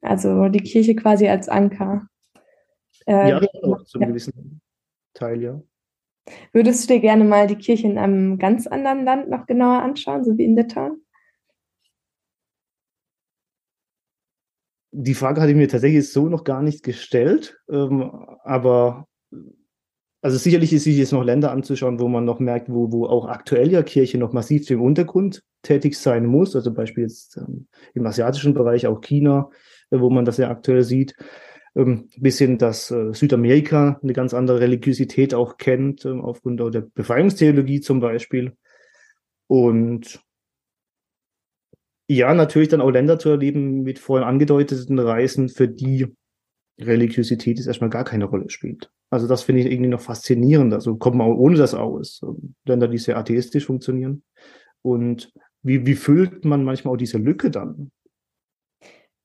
Also 0.02 0.50
die 0.50 0.62
Kirche 0.62 0.96
quasi 0.96 1.28
als 1.28 1.50
Anker. 1.50 2.08
Äh, 3.06 3.30
ja, 3.30 3.42
auch 3.64 3.84
zum 3.84 4.02
ja. 4.02 4.08
gewissen 4.08 4.62
Teil, 5.14 5.42
ja. 5.42 5.62
Würdest 6.52 6.90
du 6.90 6.94
dir 6.94 7.00
gerne 7.02 7.24
mal 7.24 7.48
die 7.48 7.58
Kirche 7.58 7.88
in 7.88 7.98
einem 7.98 8.40
ganz 8.40 8.66
anderen 8.68 9.06
Land 9.06 9.30
noch 9.30 9.46
genauer 9.46 9.84
anschauen, 9.84 10.24
so 10.24 10.38
wie 10.38 10.46
in 10.46 10.56
Litauen? 10.56 11.06
Die 14.92 15.14
Frage 15.14 15.42
hatte 15.42 15.52
ich 15.52 15.58
mir 15.58 15.68
tatsächlich 15.68 16.12
so 16.12 16.30
noch 16.30 16.44
gar 16.46 16.62
nicht 16.62 16.82
gestellt, 16.82 17.60
ähm, 17.70 18.12
aber 18.44 19.08
also 20.26 20.38
sicherlich 20.38 20.74
ist 20.74 20.86
sich 20.86 20.98
jetzt 20.98 21.12
noch 21.12 21.24
Länder 21.24 21.52
anzuschauen, 21.52 22.00
wo 22.00 22.08
man 22.08 22.26
noch 22.26 22.40
merkt, 22.40 22.68
wo, 22.70 22.92
wo 22.92 23.06
auch 23.06 23.28
aktuell 23.28 23.72
ja 23.72 23.84
Kirche 23.84 24.18
noch 24.18 24.34
massiv 24.34 24.68
im 24.72 24.82
Untergrund 24.82 25.44
tätig 25.62 26.00
sein 26.00 26.26
muss, 26.26 26.56
also 26.56 26.74
beispielsweise 26.74 27.46
ähm, 27.48 27.68
im 27.94 28.08
asiatischen 28.08 28.56
Bereich, 28.56 28.88
auch 28.88 29.02
China, 29.02 29.52
äh, 29.92 30.00
wo 30.00 30.10
man 30.10 30.26
das 30.26 30.38
ja 30.38 30.50
aktuell 30.50 30.82
sieht. 30.82 31.14
Ähm, 31.76 32.10
bisschen, 32.18 32.58
dass 32.58 32.90
äh, 32.92 33.14
Südamerika 33.14 34.00
eine 34.02 34.14
ganz 34.14 34.34
andere 34.34 34.62
Religiosität 34.62 35.34
auch 35.34 35.58
kennt, 35.58 36.06
ähm, 36.06 36.22
aufgrund 36.22 36.60
der 36.74 36.82
Befreiungstheologie 36.82 37.82
zum 37.82 38.00
Beispiel. 38.00 38.56
Und 39.48 40.22
ja, 42.08 42.34
natürlich 42.34 42.70
dann 42.70 42.82
auch 42.82 42.92
Länder 42.92 43.20
zu 43.20 43.30
erleben 43.30 43.82
mit 43.82 44.00
vorhin 44.00 44.28
angedeuteten 44.28 45.00
Reisen, 45.00 45.50
für 45.50 45.68
die 45.68 46.08
Religiosität 46.80 47.58
jetzt 47.58 47.68
erstmal 47.68 47.90
gar 47.90 48.04
keine 48.04 48.26
Rolle 48.26 48.50
spielt. 48.50 48.92
Also 49.10 49.28
das 49.28 49.44
finde 49.44 49.62
ich 49.62 49.72
irgendwie 49.72 49.90
noch 49.90 50.02
faszinierend. 50.02 50.74
Also 50.74 50.98
kommt 50.98 51.18
man 51.18 51.28
auch 51.28 51.38
ohne 51.38 51.58
das 51.58 51.74
aus. 51.74 52.22
Länder, 52.66 52.88
die 52.88 52.98
sehr 52.98 53.18
atheistisch 53.18 53.66
funktionieren. 53.66 54.24
Und 54.82 55.32
wie, 55.62 55.86
wie 55.86 55.96
füllt 55.96 56.46
man 56.46 56.64
manchmal 56.64 56.94
auch 56.94 56.98
diese 56.98 57.18
Lücke 57.18 57.50
dann? 57.50 57.92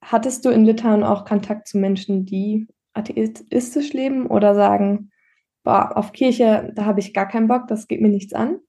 Hattest 0.02 0.44
du 0.44 0.50
in 0.50 0.64
Litauen 0.64 1.02
auch 1.02 1.24
Kontakt 1.24 1.68
zu 1.68 1.78
Menschen, 1.78 2.24
die 2.24 2.66
atheistisch 2.92 3.92
leben 3.92 4.26
oder 4.26 4.54
sagen, 4.54 5.10
boah, 5.62 5.96
auf 5.96 6.12
Kirche, 6.12 6.72
da 6.74 6.84
habe 6.86 7.00
ich 7.00 7.14
gar 7.14 7.28
keinen 7.28 7.48
Bock, 7.48 7.68
das 7.68 7.86
geht 7.86 8.00
mir 8.00 8.08
nichts 8.08 8.32
an? 8.32 8.60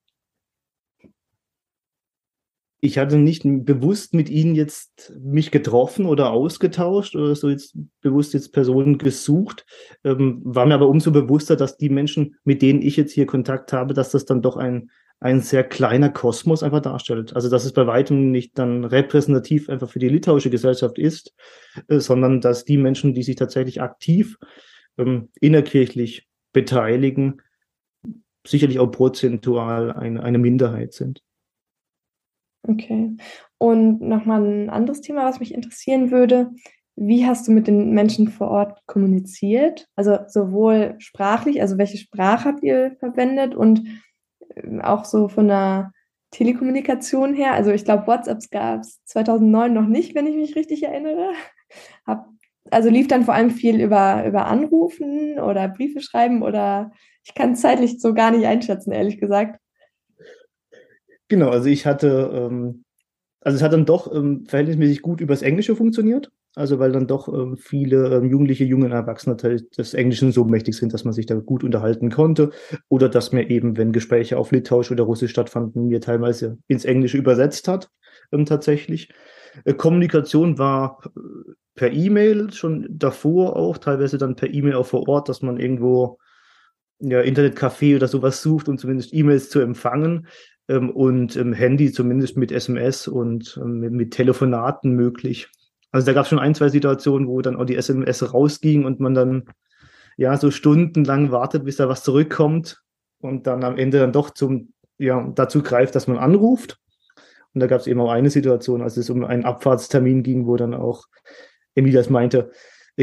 ich 2.81 2.97
hatte 2.97 3.17
nicht 3.17 3.43
bewusst 3.45 4.15
mit 4.15 4.29
ihnen 4.29 4.55
jetzt 4.55 5.13
mich 5.21 5.51
getroffen 5.51 6.07
oder 6.07 6.31
ausgetauscht 6.31 7.15
oder 7.15 7.35
so 7.35 7.49
jetzt 7.49 7.77
bewusst 8.01 8.33
jetzt 8.33 8.53
Personen 8.53 8.97
gesucht, 8.97 9.65
ähm, 10.03 10.41
war 10.43 10.65
mir 10.65 10.73
aber 10.73 10.89
umso 10.89 11.11
bewusster, 11.11 11.55
dass 11.55 11.77
die 11.77 11.89
Menschen, 11.89 12.35
mit 12.43 12.63
denen 12.63 12.81
ich 12.81 12.97
jetzt 12.97 13.13
hier 13.13 13.27
Kontakt 13.27 13.71
habe, 13.71 13.93
dass 13.93 14.09
das 14.09 14.25
dann 14.25 14.41
doch 14.41 14.57
ein, 14.57 14.89
ein 15.21 15.39
sehr 15.39 15.63
kleiner 15.63 16.09
Kosmos 16.09 16.63
einfach 16.63 16.81
darstellt. 16.81 17.35
Also 17.35 17.49
dass 17.49 17.63
es 17.63 17.73
bei 17.73 17.85
weitem 17.85 18.31
nicht 18.31 18.57
dann 18.57 18.83
repräsentativ 18.83 19.69
einfach 19.69 19.89
für 19.89 19.99
die 19.99 20.09
litauische 20.09 20.49
Gesellschaft 20.49 20.97
ist, 20.97 21.33
äh, 21.87 21.99
sondern 21.99 22.41
dass 22.41 22.65
die 22.65 22.77
Menschen, 22.77 23.13
die 23.13 23.23
sich 23.23 23.35
tatsächlich 23.35 23.81
aktiv 23.81 24.37
ähm, 24.97 25.29
innerkirchlich 25.39 26.27
beteiligen, 26.53 27.41
sicherlich 28.45 28.79
auch 28.79 28.87
prozentual 28.87 29.93
eine, 29.93 30.23
eine 30.23 30.39
Minderheit 30.39 30.93
sind. 30.93 31.21
Okay. 32.67 33.15
Und 33.59 34.01
nochmal 34.01 34.43
ein 34.43 34.69
anderes 34.71 35.01
Thema, 35.01 35.25
was 35.25 35.39
mich 35.39 35.53
interessieren 35.53 36.09
würde. 36.09 36.49
Wie 36.95 37.27
hast 37.27 37.47
du 37.47 37.51
mit 37.51 37.67
den 37.67 37.91
Menschen 37.91 38.27
vor 38.27 38.49
Ort 38.49 38.79
kommuniziert? 38.87 39.87
Also 39.95 40.17
sowohl 40.27 40.95
sprachlich, 40.97 41.61
also 41.61 41.77
welche 41.77 41.97
Sprache 41.97 42.45
habt 42.45 42.63
ihr 42.63 42.95
verwendet 42.99 43.53
und 43.53 43.83
auch 44.81 45.05
so 45.05 45.27
von 45.27 45.47
der 45.47 45.91
Telekommunikation 46.31 47.33
her. 47.33 47.53
Also 47.53 47.71
ich 47.71 47.85
glaube, 47.85 48.07
WhatsApps 48.07 48.49
gab 48.49 48.81
es 48.81 49.03
2009 49.05 49.73
noch 49.73 49.87
nicht, 49.87 50.15
wenn 50.15 50.27
ich 50.27 50.35
mich 50.35 50.55
richtig 50.55 50.83
erinnere. 50.83 51.31
Hab, 52.07 52.27
also 52.69 52.89
lief 52.89 53.07
dann 53.07 53.25
vor 53.25 53.33
allem 53.33 53.51
viel 53.51 53.81
über, 53.81 54.25
über 54.25 54.45
Anrufen 54.45 55.39
oder 55.39 55.67
Briefe 55.67 56.01
schreiben 56.01 56.41
oder 56.41 56.91
ich 57.23 57.33
kann 57.33 57.53
es 57.53 57.61
zeitlich 57.61 57.99
so 58.01 58.13
gar 58.13 58.31
nicht 58.31 58.45
einschätzen, 58.45 58.91
ehrlich 58.91 59.19
gesagt. 59.19 59.59
Genau, 61.27 61.49
also 61.49 61.67
ich 61.67 61.85
hatte, 61.85 62.31
ähm, 62.33 62.83
also 63.41 63.55
es 63.55 63.61
hat 63.61 63.73
dann 63.73 63.85
doch 63.85 64.13
ähm, 64.13 64.45
verhältnismäßig 64.45 65.01
gut 65.01 65.21
übers 65.21 65.41
Englische 65.41 65.75
funktioniert. 65.75 66.31
Also 66.55 66.79
weil 66.79 66.91
dann 66.91 67.07
doch 67.07 67.29
ähm, 67.29 67.55
viele 67.57 68.13
ähm, 68.13 68.29
Jugendliche, 68.29 68.65
junge 68.65 68.89
Erwachsene 68.89 69.35
des 69.35 69.93
Englischen 69.93 70.33
so 70.33 70.43
mächtig 70.43 70.75
sind, 70.75 70.93
dass 70.93 71.05
man 71.05 71.13
sich 71.13 71.25
da 71.25 71.35
gut 71.35 71.63
unterhalten 71.63 72.09
konnte. 72.11 72.51
Oder 72.89 73.07
dass 73.07 73.31
mir 73.31 73.49
eben, 73.49 73.77
wenn 73.77 73.93
Gespräche 73.93 74.37
auf 74.37 74.51
Litauisch 74.51 74.91
oder 74.91 75.03
Russisch 75.03 75.31
stattfanden, 75.31 75.87
mir 75.87 76.01
teilweise 76.01 76.57
ins 76.67 76.83
Englische 76.83 77.17
übersetzt 77.17 77.67
hat, 77.67 77.89
ähm, 78.33 78.45
tatsächlich. 78.45 79.13
Äh, 79.63 79.73
Kommunikation 79.73 80.57
war 80.57 80.99
äh, 81.05 81.53
per 81.75 81.91
E-Mail 81.91 82.51
schon 82.51 82.85
davor 82.89 83.55
auch, 83.55 83.77
teilweise 83.77 84.17
dann 84.17 84.35
per 84.35 84.53
E-Mail 84.53 84.75
auch 84.75 84.85
vor 84.85 85.07
Ort, 85.07 85.29
dass 85.29 85.41
man 85.41 85.57
irgendwo 85.57 86.17
ja, 86.99 87.21
Internetcafé 87.21 87.95
oder 87.95 88.07
sowas 88.07 88.41
sucht, 88.41 88.67
um 88.69 88.77
zumindest 88.77 89.13
E-Mails 89.13 89.49
zu 89.49 89.59
empfangen 89.59 90.27
ähm, 90.67 90.89
und 90.89 91.35
im 91.35 91.53
Handy 91.53 91.91
zumindest 91.91 92.37
mit 92.37 92.51
SMS 92.51 93.07
und 93.07 93.57
ähm, 93.61 93.79
mit 93.79 94.11
Telefonaten 94.11 94.91
möglich. 94.91 95.49
Also 95.91 96.05
da 96.05 96.13
gab 96.13 96.23
es 96.23 96.29
schon 96.29 96.39
ein, 96.39 96.55
zwei 96.55 96.69
Situationen, 96.69 97.27
wo 97.27 97.41
dann 97.41 97.55
auch 97.55 97.65
die 97.65 97.75
SMS 97.75 98.33
rausging 98.33 98.85
und 98.85 98.99
man 98.99 99.13
dann 99.13 99.43
ja 100.17 100.37
so 100.37 100.51
stundenlang 100.51 101.31
wartet, 101.31 101.65
bis 101.65 101.77
da 101.77 101.89
was 101.89 102.03
zurückkommt 102.03 102.81
und 103.19 103.47
dann 103.47 103.63
am 103.63 103.77
Ende 103.77 103.99
dann 103.99 104.13
doch 104.13 104.29
zum, 104.29 104.73
ja, 104.97 105.31
dazu 105.35 105.61
greift, 105.61 105.95
dass 105.95 106.07
man 106.07 106.17
anruft. 106.17 106.79
Und 107.53 107.59
da 107.59 107.67
gab 107.67 107.81
es 107.81 107.87
eben 107.87 107.99
auch 107.99 108.11
eine 108.11 108.29
Situation, 108.29 108.81
als 108.81 108.95
es 108.97 109.09
um 109.09 109.25
einen 109.25 109.43
Abfahrtstermin 109.43 110.23
ging, 110.23 110.47
wo 110.47 110.55
dann 110.55 110.73
auch 110.73 111.05
Emilias 111.75 112.09
meinte, 112.09 112.51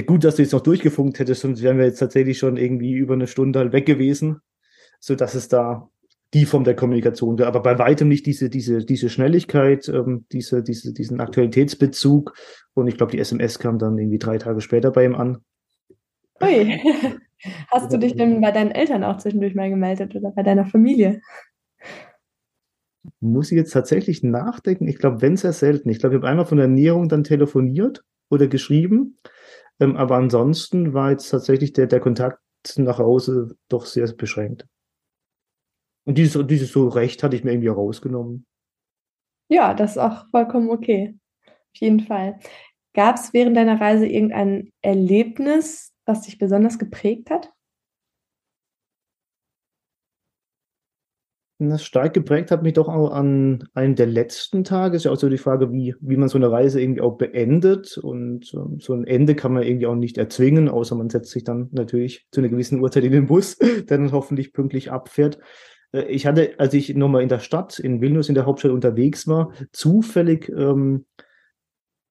gut, 0.07 0.25
dass 0.25 0.37
du 0.37 0.43
jetzt 0.43 0.53
noch 0.53 0.61
durchgefunkt 0.61 1.19
hättest, 1.19 1.43
sonst 1.43 1.63
wären 1.63 1.79
wir 1.79 1.85
jetzt 1.85 1.99
tatsächlich 1.99 2.39
schon 2.39 2.57
irgendwie 2.57 2.93
über 2.93 3.15
eine 3.15 3.27
Stunde 3.27 3.59
halt 3.59 3.73
weg 3.73 3.85
gewesen, 3.85 4.41
so 5.01 5.15
dass 5.15 5.35
es 5.35 5.49
da 5.49 5.91
die 6.35 6.45
Form 6.45 6.65
der 6.65 6.77
Kommunikation, 6.77 7.41
aber 7.41 7.63
bei 7.63 7.79
weitem 7.79 8.09
nicht 8.09 8.27
diese, 8.27 8.51
diese, 8.51 8.85
diese 8.85 9.09
Schnelligkeit, 9.09 9.89
ähm, 9.89 10.27
diese, 10.31 10.63
diese, 10.63 10.93
diesen 10.93 11.21
Aktualitätsbezug. 11.21 12.35
Und 12.75 12.87
ich 12.87 12.97
glaube, 12.97 13.13
die 13.13 13.19
SMS 13.19 13.59
kam 13.59 13.79
dann 13.79 13.97
irgendwie 13.97 14.19
drei 14.19 14.39
Tage 14.39 14.61
später 14.61 14.91
bei 14.91 15.05
ihm 15.05 15.15
an. 15.15 15.39
Ui. 16.43 16.81
Hast 17.71 17.93
du 17.93 17.99
dich 17.99 18.17
denn 18.17 18.41
bei 18.41 18.51
deinen 18.51 18.73
Eltern 18.73 19.05
auch 19.05 19.19
zwischendurch 19.19 19.55
mal 19.55 19.71
gemeldet 19.71 20.15
oder 20.15 20.33
bei 20.33 20.43
deiner 20.43 20.67
Familie? 20.67 21.21
Muss 23.21 23.51
ich 23.53 23.57
jetzt 23.57 23.73
tatsächlich 23.73 24.23
nachdenken? 24.23 24.89
Ich 24.89 24.99
glaube, 24.99 25.23
wenn 25.23 25.37
sehr 25.37 25.53
selten. 25.53 25.89
Ich 25.89 26.01
glaube, 26.01 26.17
ich 26.17 26.21
habe 26.21 26.29
einmal 26.29 26.47
von 26.47 26.59
der 26.59 26.67
Ernährung 26.67 27.09
dann 27.09 27.25
telefoniert 27.25 28.05
oder 28.29 28.49
geschrieben. 28.49 29.19
Ähm, 29.81 29.97
aber 29.97 30.17
ansonsten 30.17 30.95
war 30.95 31.13
jetzt 31.13 31.31
tatsächlich 31.31 31.73
der, 31.73 31.87
der 31.87 32.01
Kontakt 32.01 32.41
nach 32.77 32.99
Hause 32.99 33.57
doch 33.69 33.87
sehr 33.87 34.13
beschränkt. 34.13 34.67
Und 36.09 36.17
dieses, 36.17 36.47
dieses 36.47 36.73
so 36.73 36.89
Recht 36.89 37.23
hatte 37.23 37.37
ich 37.37 37.45
mir 37.45 37.51
irgendwie 37.53 37.69
rausgenommen. 37.69 38.47
Ja, 39.51 39.75
das 39.75 39.91
ist 39.91 39.99
auch 39.99 40.27
vollkommen 40.31 40.71
okay. 40.71 41.19
Auf 41.47 41.81
jeden 41.81 42.01
Fall. 42.01 42.39
Gab 42.95 43.17
es 43.17 43.35
während 43.35 43.59
deiner 43.59 43.79
Reise 43.79 44.07
irgendein 44.07 44.73
Erlebnis, 44.81 45.93
was 46.07 46.23
dich 46.23 46.39
besonders 46.39 46.79
geprägt 46.79 47.29
hat? 47.29 47.53
Das 51.59 51.85
stark 51.85 52.15
geprägt 52.15 52.53
hat 52.53 52.63
mich 52.63 52.73
doch 52.73 52.89
auch 52.89 53.11
an 53.11 53.69
einem 53.75 53.95
der 53.95 54.07
letzten 54.07 54.65
Tage. 54.65 54.97
Ist 54.97 55.05
ja 55.05 55.11
auch 55.11 55.17
so 55.17 55.29
die 55.29 55.37
Frage, 55.37 55.73
wie, 55.73 55.95
wie 56.01 56.17
man 56.17 56.31
so 56.31 56.39
eine 56.39 56.51
Reise 56.51 56.81
irgendwie 56.81 57.03
auch 57.03 57.19
beendet. 57.19 57.99
Und 57.99 58.55
ähm, 58.55 58.79
so 58.81 58.95
ein 58.95 59.07
Ende 59.07 59.35
kann 59.35 59.53
man 59.53 59.63
irgendwie 59.63 59.87
auch 59.87 59.95
nicht 59.95 60.17
erzwingen, 60.17 60.71
außer 60.71 60.95
man 60.95 61.11
setzt 61.11 61.33
sich 61.33 61.45
dann 61.45 61.69
natürlich 61.73 62.27
zu 62.31 62.41
einer 62.41 62.49
gewissen 62.49 62.81
Uhrzeit 62.81 63.05
in 63.05 63.13
den 63.13 63.27
Bus, 63.27 63.59
der 63.59 63.99
dann 63.99 64.13
hoffentlich 64.13 64.55
pünktlich 64.55 64.91
abfährt. 64.91 65.39
Äh, 65.93 66.03
ich 66.05 66.27
hatte, 66.27 66.55
als 66.59 66.75
ich 66.75 66.95
nochmal 66.95 67.23
in 67.23 67.29
der 67.29 67.41
Stadt, 67.41 67.79
in 67.79 68.01
Vilnius, 68.01 68.29
in 68.29 68.35
der 68.35 68.47
Hauptstadt 68.47 68.73
unterwegs 68.73 69.27
war, 69.27 69.53
zufällig 69.73 70.49
ähm, 70.49 71.07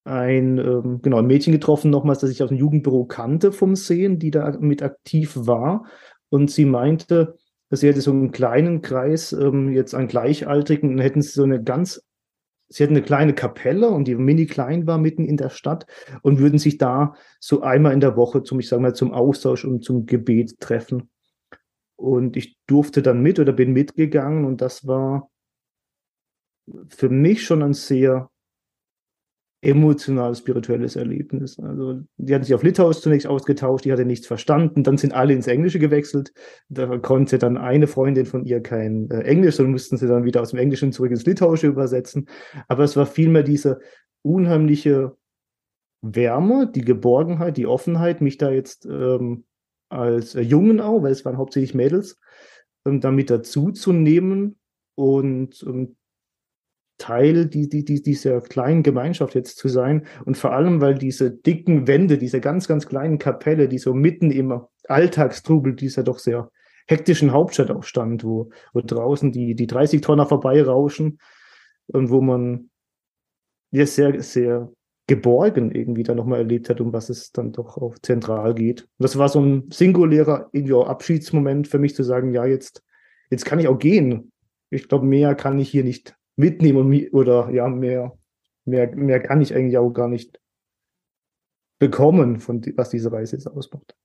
ein, 0.07 0.57
ähm, 0.57 1.01
genau, 1.01 1.17
ein 1.17 1.27
Mädchen 1.27 1.53
getroffen, 1.53 1.91
nochmals, 1.91 2.19
das 2.19 2.29
ich 2.29 2.41
aus 2.41 2.49
dem 2.49 2.57
Jugendbüro 2.57 3.05
kannte 3.05 3.51
vom 3.51 3.75
Sehen, 3.75 4.19
die 4.19 4.31
da 4.31 4.57
mit 4.59 4.81
aktiv 4.81 5.33
war. 5.35 5.85
Und 6.29 6.49
sie 6.49 6.65
meinte, 6.65 7.35
sie 7.69 7.87
hätte 7.87 8.01
so 8.01 8.11
einen 8.11 8.31
kleinen 8.31 8.81
Kreis 8.81 9.33
ähm, 9.33 9.69
jetzt 9.71 9.93
an 9.93 10.07
Gleichaltrigen 10.07 10.91
und 10.91 10.99
hätten 10.99 11.21
sie 11.21 11.31
so 11.31 11.43
eine 11.43 11.61
ganz, 11.61 12.01
sie 12.69 12.83
hätten 12.83 12.95
eine 12.95 13.05
kleine 13.05 13.33
Kapelle 13.33 13.89
und 13.89 14.07
die 14.07 14.15
mini 14.15 14.45
klein 14.45 14.87
war 14.87 14.97
mitten 14.97 15.25
in 15.25 15.37
der 15.37 15.49
Stadt 15.49 15.85
und 16.21 16.39
würden 16.39 16.59
sich 16.59 16.77
da 16.77 17.13
so 17.39 17.61
einmal 17.61 17.93
in 17.93 17.99
der 17.99 18.15
Woche 18.15 18.43
zum, 18.43 18.59
ich 18.59 18.69
sage 18.69 18.81
mal, 18.81 18.95
zum 18.95 19.13
Austausch 19.13 19.65
und 19.65 19.83
zum 19.83 20.05
Gebet 20.05 20.59
treffen. 20.59 21.09
Und 21.97 22.37
ich 22.37 22.57
durfte 22.67 23.01
dann 23.01 23.21
mit 23.21 23.39
oder 23.39 23.53
bin 23.53 23.73
mitgegangen 23.73 24.45
und 24.45 24.61
das 24.61 24.87
war 24.87 25.29
für 26.89 27.09
mich 27.09 27.43
schon 27.43 27.63
ein 27.63 27.73
sehr 27.73 28.29
emotional 29.61 30.35
spirituelles 30.35 30.95
Erlebnis. 30.95 31.59
Also 31.59 32.01
die 32.17 32.33
hatten 32.33 32.43
sich 32.43 32.53
auf 32.53 32.61
Litauisch 32.61 32.99
zunächst 32.99 33.27
ausgetauscht, 33.27 33.85
die 33.85 33.91
hatte 33.91 34.05
nichts 34.05 34.27
verstanden, 34.27 34.83
dann 34.83 34.97
sind 34.97 35.13
alle 35.13 35.33
ins 35.33 35.47
Englische 35.47 35.79
gewechselt. 35.79 36.31
Da 36.69 36.97
konnte 36.99 37.39
dann 37.39 37.57
eine 37.57 37.87
Freundin 37.87 38.27
von 38.27 38.45
ihr 38.45 38.61
kein 38.61 39.09
äh, 39.09 39.21
Englisch, 39.21 39.55
sondern 39.55 39.71
mussten 39.71 39.97
sie 39.97 40.07
dann 40.07 40.25
wieder 40.25 40.41
aus 40.41 40.51
dem 40.51 40.59
Englischen 40.59 40.91
zurück 40.91 41.11
ins 41.11 41.25
Litauische 41.25 41.67
übersetzen. 41.67 42.29
Aber 42.67 42.83
es 42.83 42.95
war 42.95 43.07
vielmehr 43.07 43.43
diese 43.43 43.79
unheimliche 44.21 45.17
Wärme, 46.01 46.71
die 46.73 46.85
Geborgenheit, 46.85 47.57
die 47.57 47.65
Offenheit, 47.65 48.21
mich 48.21 48.37
da 48.37 48.51
jetzt 48.51 48.85
ähm, 48.85 49.45
als 49.89 50.35
äh, 50.35 50.41
Jungen 50.41 50.79
auch, 50.81 51.03
weil 51.03 51.11
es 51.11 51.25
waren 51.25 51.37
hauptsächlich 51.37 51.73
Mädels, 51.73 52.19
ähm, 52.85 53.01
damit 53.01 53.29
dazu 53.29 53.71
zu 53.71 53.93
nehmen 53.93 54.57
und 54.95 55.63
ähm, 55.67 55.95
Teil 56.97 57.45
die, 57.45 57.69
die, 57.69 57.85
die, 57.85 58.01
dieser 58.01 58.41
kleinen 58.41 58.81
Gemeinschaft 58.81 59.35
jetzt 59.35 59.57
zu 59.57 59.67
sein. 59.67 60.07
Und 60.25 60.35
vor 60.35 60.53
allem, 60.53 60.81
weil 60.81 60.95
diese 60.95 61.29
dicken 61.29 61.87
Wände, 61.87 62.17
diese 62.17 62.41
ganz, 62.41 62.67
ganz 62.67 62.87
kleinen 62.87 63.19
Kapelle, 63.19 63.67
die 63.67 63.77
so 63.77 63.93
mitten 63.93 64.31
im 64.31 64.61
Alltagstrubel 64.87 65.75
dieser 65.75 66.03
doch 66.03 66.17
sehr 66.17 66.49
hektischen 66.87 67.33
Hauptstadt 67.33 67.69
auch 67.69 67.83
stand, 67.83 68.23
wo, 68.23 68.49
wo 68.73 68.81
draußen 68.81 69.31
die, 69.31 69.53
die 69.53 69.67
30 69.67 70.01
Tonner 70.01 70.25
vorbeirauschen 70.25 71.19
und 71.87 72.09
wo 72.09 72.21
man 72.21 72.69
ja 73.71 73.85
sehr, 73.85 74.21
sehr 74.23 74.71
geborgen 75.07 75.71
irgendwie 75.71 76.03
dann 76.03 76.17
nochmal 76.17 76.39
erlebt 76.39 76.69
hat, 76.69 76.81
um 76.81 76.91
was 76.91 77.09
es 77.09 77.31
dann 77.31 77.53
doch 77.53 77.77
auch 77.77 77.97
zentral 77.99 78.53
geht. 78.53 78.81
Und 78.81 79.03
das 79.03 79.17
war 79.17 79.29
so 79.29 79.39
ein 79.39 79.71
singulärer 79.71 80.49
irgendwie 80.51 80.73
auch 80.73 80.87
Abschiedsmoment 80.87 81.67
für 81.67 81.79
mich 81.79 81.95
zu 81.95 82.03
sagen, 82.03 82.33
ja, 82.33 82.45
jetzt, 82.45 82.83
jetzt 83.29 83.45
kann 83.45 83.59
ich 83.59 83.69
auch 83.69 83.79
gehen. 83.79 84.31
Ich 84.69 84.89
glaube, 84.89 85.05
mehr 85.05 85.33
kann 85.33 85.59
ich 85.59 85.69
hier 85.69 85.85
nicht 85.85 86.17
mitnehmen 86.35 86.79
und, 86.79 87.13
oder 87.13 87.49
ja, 87.51 87.69
mehr, 87.69 88.17
mehr, 88.65 88.93
mehr 88.95 89.21
kann 89.21 89.41
ich 89.41 89.55
eigentlich 89.55 89.77
auch 89.77 89.91
gar 89.91 90.09
nicht 90.09 90.41
bekommen, 91.79 92.39
von 92.39 92.61
was 92.75 92.89
diese 92.89 93.11
Reise 93.11 93.37
jetzt 93.37 93.47
ausmacht. 93.47 93.95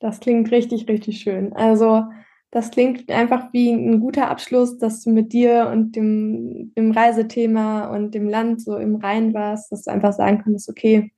Das 0.00 0.20
klingt 0.20 0.50
richtig, 0.52 0.86
richtig 0.88 1.20
schön. 1.20 1.54
Also 1.54 2.04
das 2.50 2.70
klingt 2.70 3.10
einfach 3.10 3.52
wie 3.52 3.70
ein 3.70 4.00
guter 4.00 4.28
Abschluss, 4.28 4.78
dass 4.78 5.02
du 5.02 5.10
mit 5.10 5.32
dir 5.32 5.68
und 5.70 5.96
dem, 5.96 6.72
dem 6.74 6.92
Reisethema 6.92 7.88
und 7.94 8.14
dem 8.14 8.28
Land 8.28 8.62
so 8.62 8.76
im 8.76 8.96
Rein 8.96 9.34
warst, 9.34 9.70
dass 9.70 9.82
du 9.84 9.90
einfach 9.90 10.12
sagen 10.12 10.42
konntest, 10.42 10.68
okay, 10.68 11.12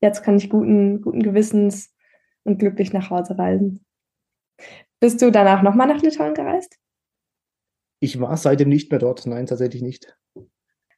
jetzt 0.00 0.22
kann 0.22 0.36
ich 0.36 0.48
guten, 0.48 1.02
guten 1.02 1.22
Gewissens 1.22 1.92
und 2.44 2.58
glücklich 2.58 2.92
nach 2.92 3.10
Hause 3.10 3.36
reisen. 3.36 3.84
Bist 5.00 5.20
du 5.20 5.30
danach 5.30 5.62
nochmal 5.62 5.88
nach 5.88 6.02
Litauen 6.02 6.34
gereist? 6.34 6.78
Ich 8.00 8.20
war 8.20 8.36
seitdem 8.36 8.68
nicht 8.68 8.90
mehr 8.90 9.00
dort, 9.00 9.26
nein, 9.26 9.46
tatsächlich 9.46 9.82
nicht. 9.82 10.16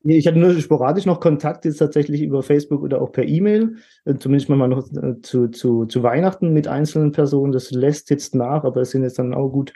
Ich 0.05 0.27
hatte 0.27 0.39
nur 0.39 0.59
sporadisch 0.61 1.07
noch 1.07 1.21
Kontakt 1.21 1.65
jetzt 1.65 1.79
tatsächlich 1.79 2.23
über 2.23 2.43
Facebook 2.43 2.83
oder 2.83 3.03
auch 3.03 3.11
per 3.11 3.25
E-Mail, 3.25 3.77
äh, 4.05 4.15
zumindest 4.15 4.49
mal 4.49 4.69
noch 4.69 4.91
äh, 4.93 5.21
zu, 5.23 5.49
zu, 5.49 5.87
zu 5.87 6.03
Weihnachten 6.03 6.53
mit 6.53 6.69
einzelnen 6.69 7.13
Personen. 7.13 7.53
Das 7.53 7.71
lässt 7.73 8.11
jetzt 8.11 8.35
nach, 8.35 8.65
aber 8.65 8.83
es 8.83 8.91
sind 8.91 9.03
jetzt 9.03 9.19
dann 9.19 9.35
auch 9.35 9.49
gut, 9.49 9.73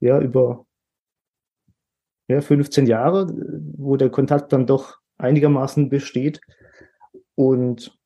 ja, 0.00 0.20
über 0.20 0.66
ja, 2.28 2.40
15 2.40 2.86
Jahre, 2.86 3.26
wo 3.76 3.96
der 3.96 4.10
Kontakt 4.10 4.52
dann 4.52 4.66
doch 4.66 4.98
einigermaßen 5.18 5.88
besteht. 5.88 6.40
Und 7.34 7.98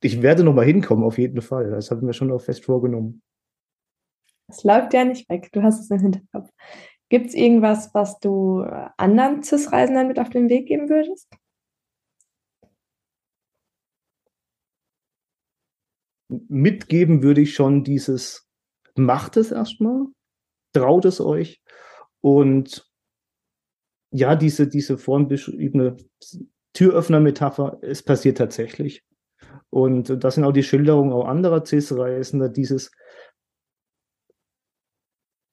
ich 0.00 0.22
werde 0.22 0.44
noch 0.44 0.54
mal 0.54 0.64
hinkommen, 0.64 1.04
auf 1.04 1.18
jeden 1.18 1.42
Fall. 1.42 1.70
Das 1.70 1.90
haben 1.90 2.06
wir 2.06 2.12
schon 2.12 2.30
auch 2.30 2.40
fest 2.40 2.64
vorgenommen. 2.64 3.22
Es 4.48 4.64
läuft 4.64 4.94
ja 4.94 5.04
nicht 5.04 5.28
weg. 5.28 5.50
Du 5.52 5.62
hast 5.62 5.80
es 5.80 5.90
im 5.90 6.00
Hinterkopf. 6.00 6.50
Gibt 7.10 7.28
es 7.28 7.34
irgendwas, 7.34 7.94
was 7.94 8.18
du 8.18 8.60
anderen 8.96 9.42
CIS-Reisenden 9.42 10.08
mit 10.08 10.18
auf 10.18 10.28
den 10.28 10.48
Weg 10.48 10.66
geben 10.66 10.88
würdest? 10.88 11.28
Mitgeben 16.28 17.22
würde 17.22 17.40
ich 17.40 17.54
schon 17.54 17.84
dieses, 17.84 18.46
macht 18.94 19.38
es 19.38 19.50
erstmal, 19.50 20.06
traut 20.74 21.06
es 21.06 21.22
euch 21.22 21.62
und 22.20 22.86
ja, 24.10 24.36
diese, 24.36 24.68
diese 24.68 24.98
vorhin 24.98 25.28
beschriebene 25.28 25.96
Türöffner-Metapher, 26.74 27.78
es 27.82 28.02
passiert 28.02 28.38
tatsächlich. 28.38 29.04
Und 29.70 30.22
das 30.22 30.34
sind 30.34 30.44
auch 30.44 30.52
die 30.52 30.62
Schilderungen 30.62 31.12
auch 31.12 31.26
anderer 31.26 31.64
CIS-Reisender, 31.64 32.48
dieses, 32.48 32.90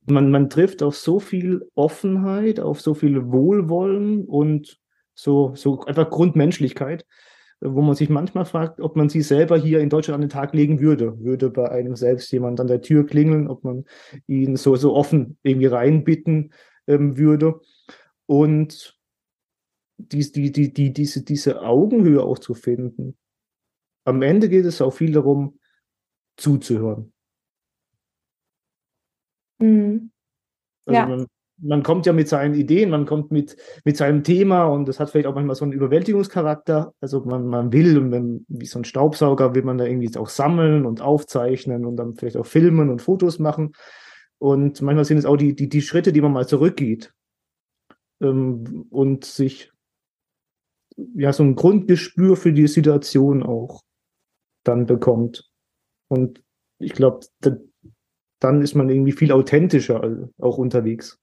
man, 0.06 0.32
man 0.32 0.49
trifft 0.49 0.84
auf 0.84 0.95
so 0.95 1.20
viel 1.20 1.70
Offenheit, 1.76 2.60
auf 2.60 2.82
so 2.82 2.93
viel 2.93 3.32
Wohlwollen 3.32 4.26
und 4.26 4.80
so, 5.14 5.53
so 5.56 5.82
einfach 5.82 6.10
Grundmenschlichkeit, 6.10 7.06
wo 7.62 7.82
man 7.82 7.95
sich 7.95 8.10
manchmal 8.10 8.45
fragt, 8.45 8.82
ob 8.82 8.95
man 8.95 9.10
sie 9.10 9.22
selber 9.22 9.58
hier 9.58 9.80
in 9.80 9.89
Deutschland 9.89 10.16
an 10.16 10.22
den 10.22 10.30
Tag 10.30 10.53
legen 10.53 10.80
würde. 10.80 11.20
Würde 11.20 11.49
bei 11.49 11.70
einem 11.70 11.95
selbst 11.95 12.32
jemand 12.32 12.60
an 12.60 12.68
der 12.68 12.82
Tür 12.82 13.06
klingeln, 13.06 13.47
ob 13.47 13.64
man 13.64 13.86
ihn 14.28 14.58
so, 14.58 14.76
so 14.76 14.93
offen 14.93 15.38
irgendwie 15.43 15.68
reinbitten 15.68 16.53
ähm, 16.88 17.18
würde. 17.18 17.62
Und 18.26 18.99
die, 19.97 20.32
die, 20.32 20.51
die, 20.51 20.74
die, 20.74 20.93
diese, 20.93 21.24
diese 21.24 21.62
Augenhöhe 21.62 22.22
auch 22.22 22.39
zu 22.39 22.53
finden. 22.53 23.18
Am 24.03 24.22
Ende 24.22 24.49
geht 24.49 24.66
es 24.66 24.82
auch 24.82 24.91
viel 24.91 25.14
darum, 25.14 25.60
zuzuhören. 26.38 27.14
Mhm. 29.66 30.11
Also 30.86 30.99
ja. 30.99 31.07
man, 31.07 31.26
man, 31.57 31.84
kommt 31.84 32.05
ja 32.05 32.13
mit 32.13 32.30
seinen 32.30 32.53
Ideen, 32.53 32.89
man 32.89 33.05
kommt 33.05 33.32
mit, 33.32 33.57
mit 33.84 33.97
seinem 33.97 34.24
Thema 34.24 34.66
und 34.66 34.88
das 34.88 34.99
hat 34.99 35.09
vielleicht 35.09 35.28
auch 35.28 35.36
manchmal 35.36 35.55
so 35.55 35.66
einen 35.66 35.74
Überwältigungscharakter. 35.74 36.93
Also 37.01 37.22
man, 37.26 37.47
man 37.47 37.72
will 37.74 37.97
und 37.97 38.09
man, 38.09 38.45
wie 38.47 38.66
so 38.66 38.80
ein 38.80 38.86
Staubsauger 38.86 39.55
will 39.55 39.63
man 39.63 39.78
da 39.78 39.86
irgendwie 39.86 40.16
auch 40.18 40.30
sammeln 40.30 40.86
und 40.86 41.01
aufzeichnen 41.01 41.86
und 41.86 41.97
dann 41.97 42.16
vielleicht 42.16 42.38
auch 42.38 42.45
filmen 42.45 42.89
und 42.89 43.01
Fotos 43.01 43.39
machen. 43.39 43.74
Und 44.38 44.82
manchmal 44.82 45.05
sind 45.05 45.18
es 45.18 45.26
auch 45.26 45.38
die, 45.38 45.55
die, 45.55 45.70
die 45.70 45.82
Schritte, 45.82 46.13
die 46.13 46.22
man 46.22 46.34
mal 46.34 46.47
zurückgeht 46.47 47.13
ähm, 48.22 48.86
und 48.89 49.26
sich 49.26 49.72
ja 51.16 51.34
so 51.34 51.43
ein 51.43 51.55
Grundgespür 51.55 52.36
für 52.36 52.53
die 52.53 52.68
Situation 52.68 53.43
auch 53.43 53.82
dann 54.63 54.86
bekommt. 54.86 55.49
Und 56.07 56.41
ich 56.80 56.93
glaube, 56.93 57.26
dann 58.46 58.62
ist 58.62 58.76
man 58.76 58.89
irgendwie 58.89 59.12
viel 59.12 59.32
authentischer 59.32 60.30
auch 60.39 60.60
unterwegs. 60.60 61.20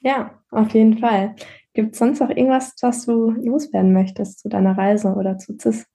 Ja, 0.00 0.40
auf 0.50 0.70
jeden 0.70 0.98
Fall. 0.98 1.34
Gibt 1.74 1.94
es 1.94 1.98
sonst 1.98 2.20
noch 2.20 2.30
irgendwas, 2.30 2.76
was 2.80 3.04
du 3.04 3.32
loswerden 3.32 3.92
möchtest 3.92 4.38
zu 4.38 4.48
deiner 4.48 4.78
Reise 4.78 5.08
oder 5.08 5.38
zu 5.38 5.58
CIS? 5.58 5.86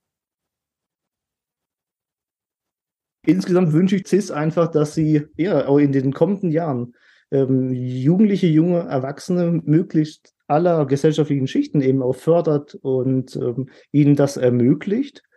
Insgesamt 3.25 3.71
wünsche 3.71 3.95
ich 3.95 4.07
CIS 4.07 4.29
einfach, 4.29 4.69
dass 4.69 4.93
sie 4.93 5.25
ja 5.37 5.65
auch 5.65 5.77
in 5.77 5.93
den 5.93 6.11
kommenden 6.11 6.51
Jahren 6.51 6.95
ähm, 7.31 7.71
Jugendliche, 7.71 8.47
junge 8.47 8.79
Erwachsene 8.79 9.61
möglichst 9.63 10.35
aller 10.47 10.85
gesellschaftlichen 10.85 11.47
Schichten 11.47 11.79
eben 11.79 12.03
auch 12.03 12.17
fördert 12.17 12.75
und 12.75 13.37
ähm, 13.37 13.69
ihnen 13.93 14.17
das 14.17 14.35
ermöglicht 14.35 15.19
äh, 15.19 15.32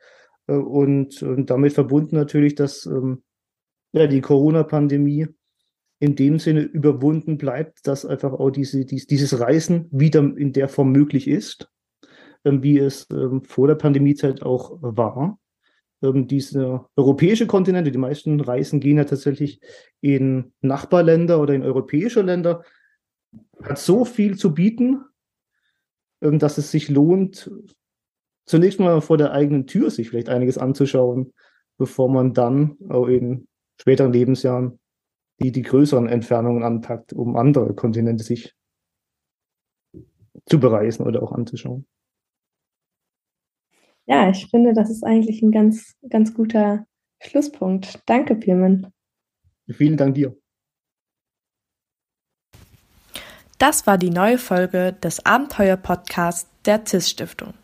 und, 0.46 1.22
und 1.22 1.50
damit 1.50 1.72
verbunden 1.72 2.16
natürlich, 2.16 2.54
dass 2.54 2.86
ähm, 2.86 3.22
ja, 3.92 4.06
die 4.06 4.20
Corona-Pandemie 4.20 5.28
in 5.98 6.14
dem 6.14 6.38
Sinne 6.38 6.60
überwunden 6.60 7.38
bleibt, 7.38 7.86
dass 7.86 8.04
einfach 8.04 8.32
auch 8.32 8.50
diese, 8.50 8.84
dies, 8.84 9.06
dieses 9.06 9.40
Reisen 9.40 9.88
wieder 9.90 10.20
in 10.20 10.52
der 10.52 10.68
Form 10.68 10.92
möglich 10.92 11.26
ist, 11.26 11.70
ähm, 12.44 12.62
wie 12.62 12.78
es 12.78 13.06
ähm, 13.10 13.42
vor 13.42 13.66
der 13.66 13.76
Pandemiezeit 13.76 14.42
auch 14.42 14.78
war. 14.80 15.38
Ähm, 16.02 16.28
diese 16.28 16.84
europäische 16.96 17.46
Kontinente, 17.46 17.90
die 17.90 17.98
meisten 17.98 18.40
Reisen 18.40 18.80
gehen 18.80 18.98
ja 18.98 19.04
tatsächlich 19.04 19.60
in 20.00 20.52
Nachbarländer 20.60 21.40
oder 21.40 21.54
in 21.54 21.62
europäische 21.62 22.20
Länder, 22.22 22.62
hat 23.62 23.78
so 23.78 24.04
viel 24.04 24.36
zu 24.36 24.54
bieten, 24.54 25.02
dass 26.20 26.56
es 26.56 26.70
sich 26.70 26.88
lohnt, 26.88 27.50
zunächst 28.46 28.80
mal 28.80 29.00
vor 29.00 29.18
der 29.18 29.32
eigenen 29.32 29.66
Tür 29.66 29.90
sich 29.90 30.08
vielleicht 30.08 30.28
einiges 30.28 30.58
anzuschauen, 30.58 31.32
bevor 31.78 32.08
man 32.08 32.32
dann 32.32 32.76
auch 32.88 33.06
in 33.06 33.48
späteren 33.80 34.12
Lebensjahren 34.12 34.78
die, 35.40 35.52
die 35.52 35.62
größeren 35.62 36.08
Entfernungen 36.08 36.62
anpackt, 36.62 37.12
um 37.12 37.36
andere 37.36 37.74
Kontinente 37.74 38.24
sich 38.24 38.54
zu 40.46 40.60
bereisen 40.60 41.06
oder 41.06 41.22
auch 41.22 41.32
anzuschauen. 41.32 41.86
Ja, 44.06 44.30
ich 44.30 44.46
finde, 44.48 44.72
das 44.72 44.88
ist 44.88 45.04
eigentlich 45.04 45.42
ein 45.42 45.50
ganz, 45.50 45.96
ganz 46.08 46.32
guter 46.32 46.86
Schlusspunkt. 47.20 48.00
Danke, 48.06 48.36
Pirmin. 48.36 48.86
Vielen 49.68 49.96
Dank 49.96 50.14
dir. 50.14 50.36
Das 53.58 53.86
war 53.86 53.98
die 53.98 54.10
neue 54.10 54.38
Folge 54.38 54.92
des 54.92 55.24
Abenteuer-Podcasts 55.24 56.48
der 56.66 56.84
CIS-Stiftung. 56.86 57.54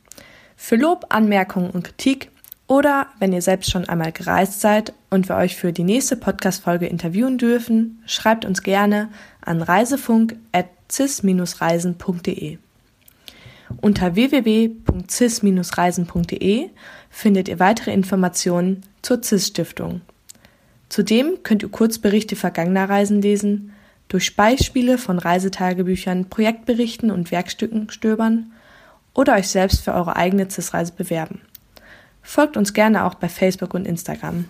Für 0.64 0.76
Lob, 0.76 1.06
Anmerkungen 1.08 1.70
und 1.70 1.82
Kritik 1.82 2.30
oder 2.68 3.08
wenn 3.18 3.32
ihr 3.32 3.42
selbst 3.42 3.68
schon 3.68 3.88
einmal 3.88 4.12
gereist 4.12 4.60
seid 4.60 4.92
und 5.10 5.28
wir 5.28 5.34
euch 5.34 5.56
für 5.56 5.72
die 5.72 5.82
nächste 5.82 6.14
Podcast-Folge 6.14 6.86
interviewen 6.86 7.36
dürfen, 7.36 8.00
schreibt 8.06 8.44
uns 8.44 8.62
gerne 8.62 9.08
an 9.40 9.60
reisefunk.cis-reisen.de. 9.60 12.58
Unter 13.80 14.14
www.cis-reisen.de 14.14 16.70
findet 17.10 17.48
ihr 17.48 17.58
weitere 17.58 17.92
Informationen 17.92 18.82
zur 19.02 19.20
CIS-Stiftung. 19.20 20.02
Zudem 20.88 21.42
könnt 21.42 21.64
ihr 21.64 21.70
Kurzberichte 21.70 22.36
vergangener 22.36 22.88
Reisen 22.88 23.20
lesen, 23.20 23.72
durch 24.06 24.36
Beispiele 24.36 24.96
von 24.96 25.18
Reisetagebüchern, 25.18 26.26
Projektberichten 26.26 27.10
und 27.10 27.32
Werkstücken 27.32 27.90
stöbern 27.90 28.52
oder 29.14 29.34
euch 29.34 29.48
selbst 29.48 29.82
für 29.82 29.94
eure 29.94 30.16
eigene 30.16 30.48
CIS-Reise 30.48 30.92
bewerben. 30.92 31.42
Folgt 32.22 32.56
uns 32.56 32.72
gerne 32.72 33.04
auch 33.04 33.14
bei 33.14 33.28
Facebook 33.28 33.74
und 33.74 33.86
Instagram. 33.86 34.46